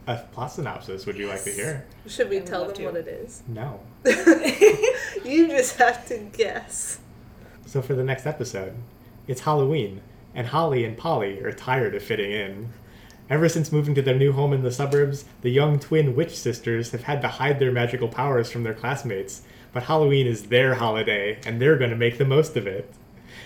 a 0.07 0.17
plot 0.33 0.53
synopsis. 0.53 1.05
Would 1.07 1.17
you 1.17 1.27
like 1.27 1.43
to 1.45 1.51
hear? 1.51 1.87
Should 2.07 2.29
we 2.31 2.37
I 2.39 2.41
tell 2.41 2.65
them 2.67 2.75
to. 2.77 2.85
what 2.87 2.97
it 2.97 3.09
is? 3.09 3.43
No. 3.49 3.81
you 5.25 5.49
just 5.49 5.77
have 5.79 6.07
to 6.09 6.19
guess. 6.19 7.01
So 7.71 7.81
for 7.81 7.95
the 7.95 8.03
next 8.03 8.27
episode, 8.27 8.75
it's 9.29 9.43
Halloween, 9.43 10.01
and 10.35 10.49
Holly 10.49 10.85
and 10.85 10.99
Polly 10.99 11.41
are 11.41 11.53
tired 11.53 11.95
of 11.95 12.03
fitting 12.03 12.33
in. 12.33 12.71
Ever 13.31 13.49
since 13.49 13.71
moving 13.71 13.95
to 13.95 14.03
their 14.03 14.17
new 14.17 14.33
home 14.33 14.53
in 14.53 14.65
the 14.65 14.73
suburbs, 14.73 15.25
the 15.43 15.51
young 15.51 15.79
twin 15.79 16.17
witch 16.17 16.37
sisters 16.37 16.91
have 16.91 17.05
had 17.05 17.23
to 17.23 17.29
hide 17.29 17.61
their 17.61 17.71
magical 17.71 18.09
powers 18.09 18.51
from 18.51 18.65
their 18.65 18.75
classmates. 18.75 19.43
But 19.73 19.85
Halloween 19.85 20.27
is 20.27 20.49
their 20.49 20.75
holiday, 20.75 21.39
and 21.47 21.63
they're 21.63 21.79
going 21.79 21.91
to 21.91 21.97
make 21.97 22.19
the 22.19 22.25
most 22.25 22.57
of 22.57 22.67
it. 22.67 22.93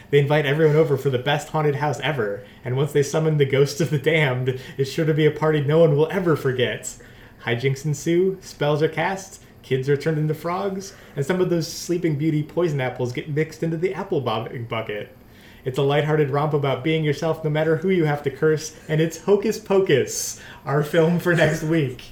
They 0.08 0.20
invite 0.20 0.46
everyone 0.46 0.76
over 0.76 0.96
for 0.96 1.10
the 1.10 1.18
best 1.18 1.50
haunted 1.50 1.74
house 1.74 2.00
ever, 2.00 2.46
and 2.64 2.78
once 2.78 2.92
they 2.92 3.02
summon 3.02 3.36
the 3.36 3.44
ghosts 3.44 3.82
of 3.82 3.90
the 3.90 3.98
damned, 3.98 4.58
it's 4.78 4.90
sure 4.90 5.04
to 5.04 5.12
be 5.12 5.26
a 5.26 5.30
party 5.30 5.60
no 5.60 5.80
one 5.80 5.96
will 5.96 6.08
ever 6.10 6.34
forget. 6.34 6.96
Hijinks 7.44 7.84
ensue, 7.84 8.38
spells 8.40 8.82
are 8.82 8.88
cast, 8.88 9.42
kids 9.64 9.88
are 9.88 9.96
turned 9.96 10.18
into 10.18 10.34
frogs, 10.34 10.94
and 11.16 11.26
some 11.26 11.40
of 11.40 11.50
those 11.50 11.66
Sleeping 11.66 12.16
Beauty 12.16 12.42
poison 12.44 12.80
apples 12.80 13.12
get 13.12 13.28
mixed 13.28 13.62
into 13.64 13.76
the 13.76 13.92
apple 13.94 14.20
bobbing 14.20 14.66
bucket. 14.66 15.16
It's 15.64 15.78
a 15.78 15.82
lighthearted 15.82 16.28
romp 16.30 16.52
about 16.52 16.84
being 16.84 17.02
yourself 17.02 17.42
no 17.42 17.48
matter 17.50 17.76
who 17.78 17.88
you 17.88 18.04
have 18.04 18.22
to 18.24 18.30
curse, 18.30 18.78
and 18.86 19.00
it's 19.00 19.24
Hocus 19.24 19.58
Pocus, 19.58 20.40
our 20.66 20.84
film 20.84 21.18
for 21.18 21.34
next 21.34 21.62
week. 21.64 22.04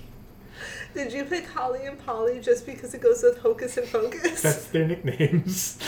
Did 0.94 1.12
you 1.12 1.24
pick 1.24 1.46
Holly 1.48 1.84
and 1.86 1.98
Polly 2.04 2.40
just 2.40 2.66
because 2.66 2.92
it 2.94 3.00
goes 3.00 3.22
with 3.22 3.38
Hocus 3.38 3.76
and 3.76 3.86
Pocus? 3.90 4.42
That's 4.42 4.66
their 4.68 4.86
nicknames. 4.86 5.78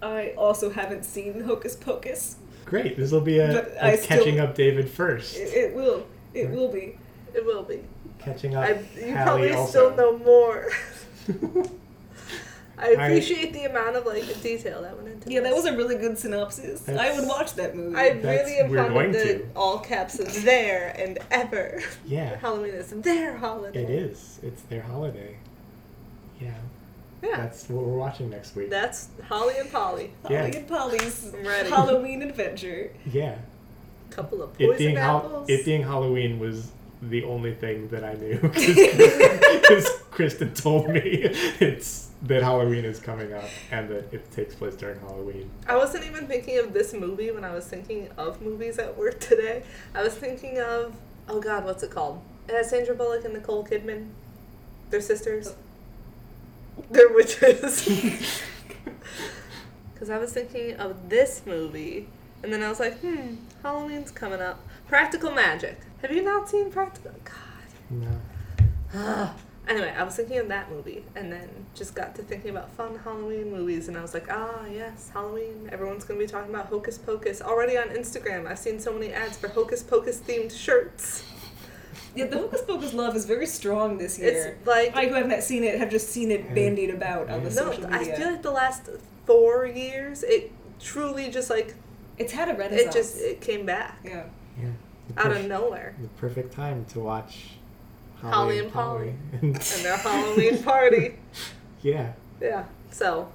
I 0.00 0.30
also 0.36 0.70
haven't 0.70 1.04
seen 1.04 1.40
Hocus 1.40 1.74
Pocus. 1.76 2.36
Great, 2.64 2.96
this 2.96 3.10
will 3.10 3.20
be 3.20 3.38
a, 3.38 3.66
a 3.80 3.84
I 3.84 3.96
still- 3.96 4.18
catching 4.18 4.38
up 4.40 4.54
David 4.54 4.88
first. 4.88 5.36
It, 5.36 5.52
it 5.54 5.74
will. 5.74 6.06
It 6.34 6.50
will 6.50 6.68
be. 6.70 6.96
It 7.34 7.44
will 7.44 7.62
be. 7.64 7.80
Catching 8.18 8.54
up 8.56 8.64
I, 8.64 8.84
you 8.96 9.14
Hallie 9.16 9.24
probably 9.24 9.52
also. 9.54 9.70
still 9.70 9.96
know 9.96 10.18
more. 10.18 10.68
I 12.80 12.90
I- 12.90 13.06
appreciate 13.06 13.52
the 13.52 13.64
amount 13.64 13.96
of 13.96 14.06
like 14.06 14.40
detail 14.40 14.82
that 14.82 14.96
went 14.96 15.08
into 15.08 15.32
Yeah, 15.32 15.40
that 15.40 15.52
was 15.54 15.64
a 15.64 15.76
really 15.76 15.96
good 15.96 16.16
synopsis. 16.16 16.88
I 16.88 17.18
would 17.18 17.26
watch 17.28 17.54
that 17.54 17.74
movie. 17.74 17.96
I 17.96 18.10
really 18.10 18.58
am 18.58 18.70
we're 18.70 18.84
fond 18.88 19.06
of 19.06 19.12
the 19.14 19.24
to. 19.38 19.46
all 19.56 19.78
caps 19.80 20.20
of 20.20 20.44
there 20.44 20.94
and 20.96 21.18
ever. 21.30 21.80
yeah, 22.06 22.36
Halloween 22.40 22.74
is 22.74 22.90
their 22.90 23.36
holiday. 23.36 23.82
it 23.82 23.90
is. 23.90 24.38
It's 24.44 24.62
their 24.62 24.82
holiday. 24.82 25.36
Yeah, 26.40 26.54
Yeah. 27.20 27.36
that's 27.38 27.68
what 27.68 27.84
we're 27.84 27.96
watching 27.98 28.30
next 28.30 28.54
week. 28.54 28.70
That's 28.70 29.08
Holly 29.28 29.54
and 29.58 29.70
Polly. 29.72 30.12
Holly 30.22 30.34
yeah. 30.36 30.44
and 30.44 30.68
Polly's 30.68 31.32
ready. 31.44 31.68
Halloween 31.68 32.22
adventure. 32.22 32.92
yeah, 33.10 33.38
Couple 34.10 34.40
of 34.40 34.50
it 34.60 34.66
poison 34.66 34.78
being 34.78 34.96
Hal- 34.96 35.16
apples. 35.18 35.50
it 35.50 35.64
being 35.64 35.82
Halloween 35.82 36.38
was 36.38 36.70
the 37.02 37.24
only 37.24 37.54
thing 37.54 37.88
that 37.88 38.04
I 38.04 38.14
knew 38.14 38.38
because 38.40 39.88
Kristen 40.18 40.52
told 40.52 40.88
me 40.88 41.00
it's 41.04 42.10
that 42.22 42.42
Halloween 42.42 42.84
is 42.84 42.98
coming 42.98 43.32
up 43.32 43.44
and 43.70 43.88
that 43.88 44.12
it 44.12 44.28
takes 44.32 44.52
place 44.52 44.74
during 44.74 44.98
Halloween. 44.98 45.48
I 45.68 45.76
wasn't 45.76 46.06
even 46.06 46.26
thinking 46.26 46.58
of 46.58 46.72
this 46.72 46.92
movie 46.92 47.30
when 47.30 47.44
I 47.44 47.54
was 47.54 47.64
thinking 47.66 48.08
of 48.18 48.42
movies 48.42 48.80
at 48.80 48.98
work 48.98 49.20
today. 49.20 49.62
I 49.94 50.02
was 50.02 50.14
thinking 50.14 50.58
of 50.58 50.96
oh 51.28 51.40
god, 51.40 51.64
what's 51.64 51.84
it 51.84 51.92
called? 51.92 52.20
It 52.48 52.54
has 52.56 52.68
Sandra 52.70 52.96
Bullock 52.96 53.26
and 53.26 53.34
Nicole 53.34 53.64
Kidman. 53.64 54.08
They're 54.90 55.00
sisters. 55.00 55.54
They're 56.90 57.12
witches. 57.12 58.42
Because 59.94 60.10
I 60.10 60.18
was 60.18 60.32
thinking 60.32 60.74
of 60.76 61.08
this 61.08 61.42
movie, 61.44 62.08
and 62.42 62.52
then 62.52 62.62
I 62.62 62.68
was 62.68 62.78
like, 62.78 63.00
hmm, 63.00 63.34
Halloween's 63.64 64.12
coming 64.12 64.40
up. 64.40 64.60
Practical 64.86 65.32
Magic. 65.32 65.80
Have 66.02 66.12
you 66.12 66.22
not 66.22 66.48
seen 66.48 66.70
Practical? 66.70 67.12
God. 67.24 68.20
No. 68.94 69.30
Anyway, 69.68 69.92
I 69.96 70.02
was 70.02 70.16
thinking 70.16 70.38
of 70.38 70.48
that 70.48 70.70
movie, 70.70 71.04
and 71.14 71.30
then 71.30 71.48
just 71.74 71.94
got 71.94 72.14
to 72.14 72.22
thinking 72.22 72.50
about 72.50 72.70
fun 72.72 72.98
Halloween 73.04 73.52
movies, 73.52 73.88
and 73.88 73.98
I 73.98 74.02
was 74.02 74.14
like, 74.14 74.26
ah, 74.30 74.64
yes, 74.66 75.10
Halloween. 75.12 75.68
Everyone's 75.70 76.04
gonna 76.04 76.18
be 76.18 76.26
talking 76.26 76.50
about 76.50 76.66
Hocus 76.66 76.96
Pocus 76.96 77.42
already 77.42 77.76
on 77.76 77.88
Instagram. 77.88 78.46
I've 78.46 78.58
seen 78.58 78.80
so 78.80 78.92
many 78.92 79.12
ads 79.12 79.36
for 79.36 79.48
Hocus 79.48 79.82
Pocus 79.82 80.20
themed 80.20 80.56
shirts. 80.56 81.24
Yeah, 82.14 82.26
the 82.26 82.38
Hocus 82.38 82.62
Pocus 82.62 82.94
love 82.94 83.14
is 83.14 83.26
very 83.26 83.46
strong 83.46 83.98
this 83.98 84.18
year. 84.18 84.56
It's 84.58 84.66
like 84.66 84.96
I 84.96 85.06
who 85.06 85.14
have 85.14 85.28
not 85.28 85.42
seen 85.42 85.62
it 85.64 85.78
have 85.78 85.90
just 85.90 86.08
seen 86.08 86.30
it 86.30 86.54
bandied 86.54 86.90
about 86.90 87.28
on 87.28 87.44
the 87.44 87.50
no, 87.50 87.70
social 87.72 87.86
I 87.86 88.04
feel 88.04 88.30
like 88.30 88.42
the 88.42 88.50
last 88.50 88.88
four 89.26 89.66
years, 89.66 90.22
it 90.22 90.50
truly 90.80 91.30
just 91.30 91.50
like 91.50 91.74
it's 92.16 92.32
had 92.32 92.48
a 92.48 92.54
resurgence. 92.54 92.80
it 92.80 92.92
just 92.92 93.18
it 93.18 93.40
came 93.40 93.66
back 93.66 93.98
yeah. 94.04 94.24
Yeah. 94.60 94.70
The 95.14 95.26
out 95.26 95.36
of 95.36 95.46
nowhere. 95.46 95.94
the 96.00 96.08
perfect 96.08 96.52
time 96.52 96.84
to 96.86 97.00
watch 97.00 97.57
Holly 98.20 98.58
and 98.58 98.72
Polly. 98.72 99.14
And 99.40 99.54
their 99.54 99.96
Halloween 99.96 100.62
party. 100.62 101.14
yeah. 101.82 102.12
Yeah. 102.40 102.64
So, 102.90 103.30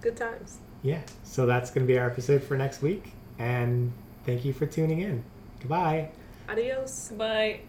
good 0.00 0.16
times. 0.16 0.58
Yeah. 0.82 1.00
So 1.24 1.46
that's 1.46 1.70
going 1.70 1.86
to 1.86 1.92
be 1.92 1.98
our 1.98 2.06
episode 2.06 2.42
for 2.42 2.56
next 2.56 2.82
week. 2.82 3.12
And 3.38 3.92
thank 4.24 4.44
you 4.44 4.52
for 4.52 4.66
tuning 4.66 5.00
in. 5.00 5.24
Goodbye. 5.60 6.10
Adios. 6.48 7.08
Goodbye. 7.08 7.60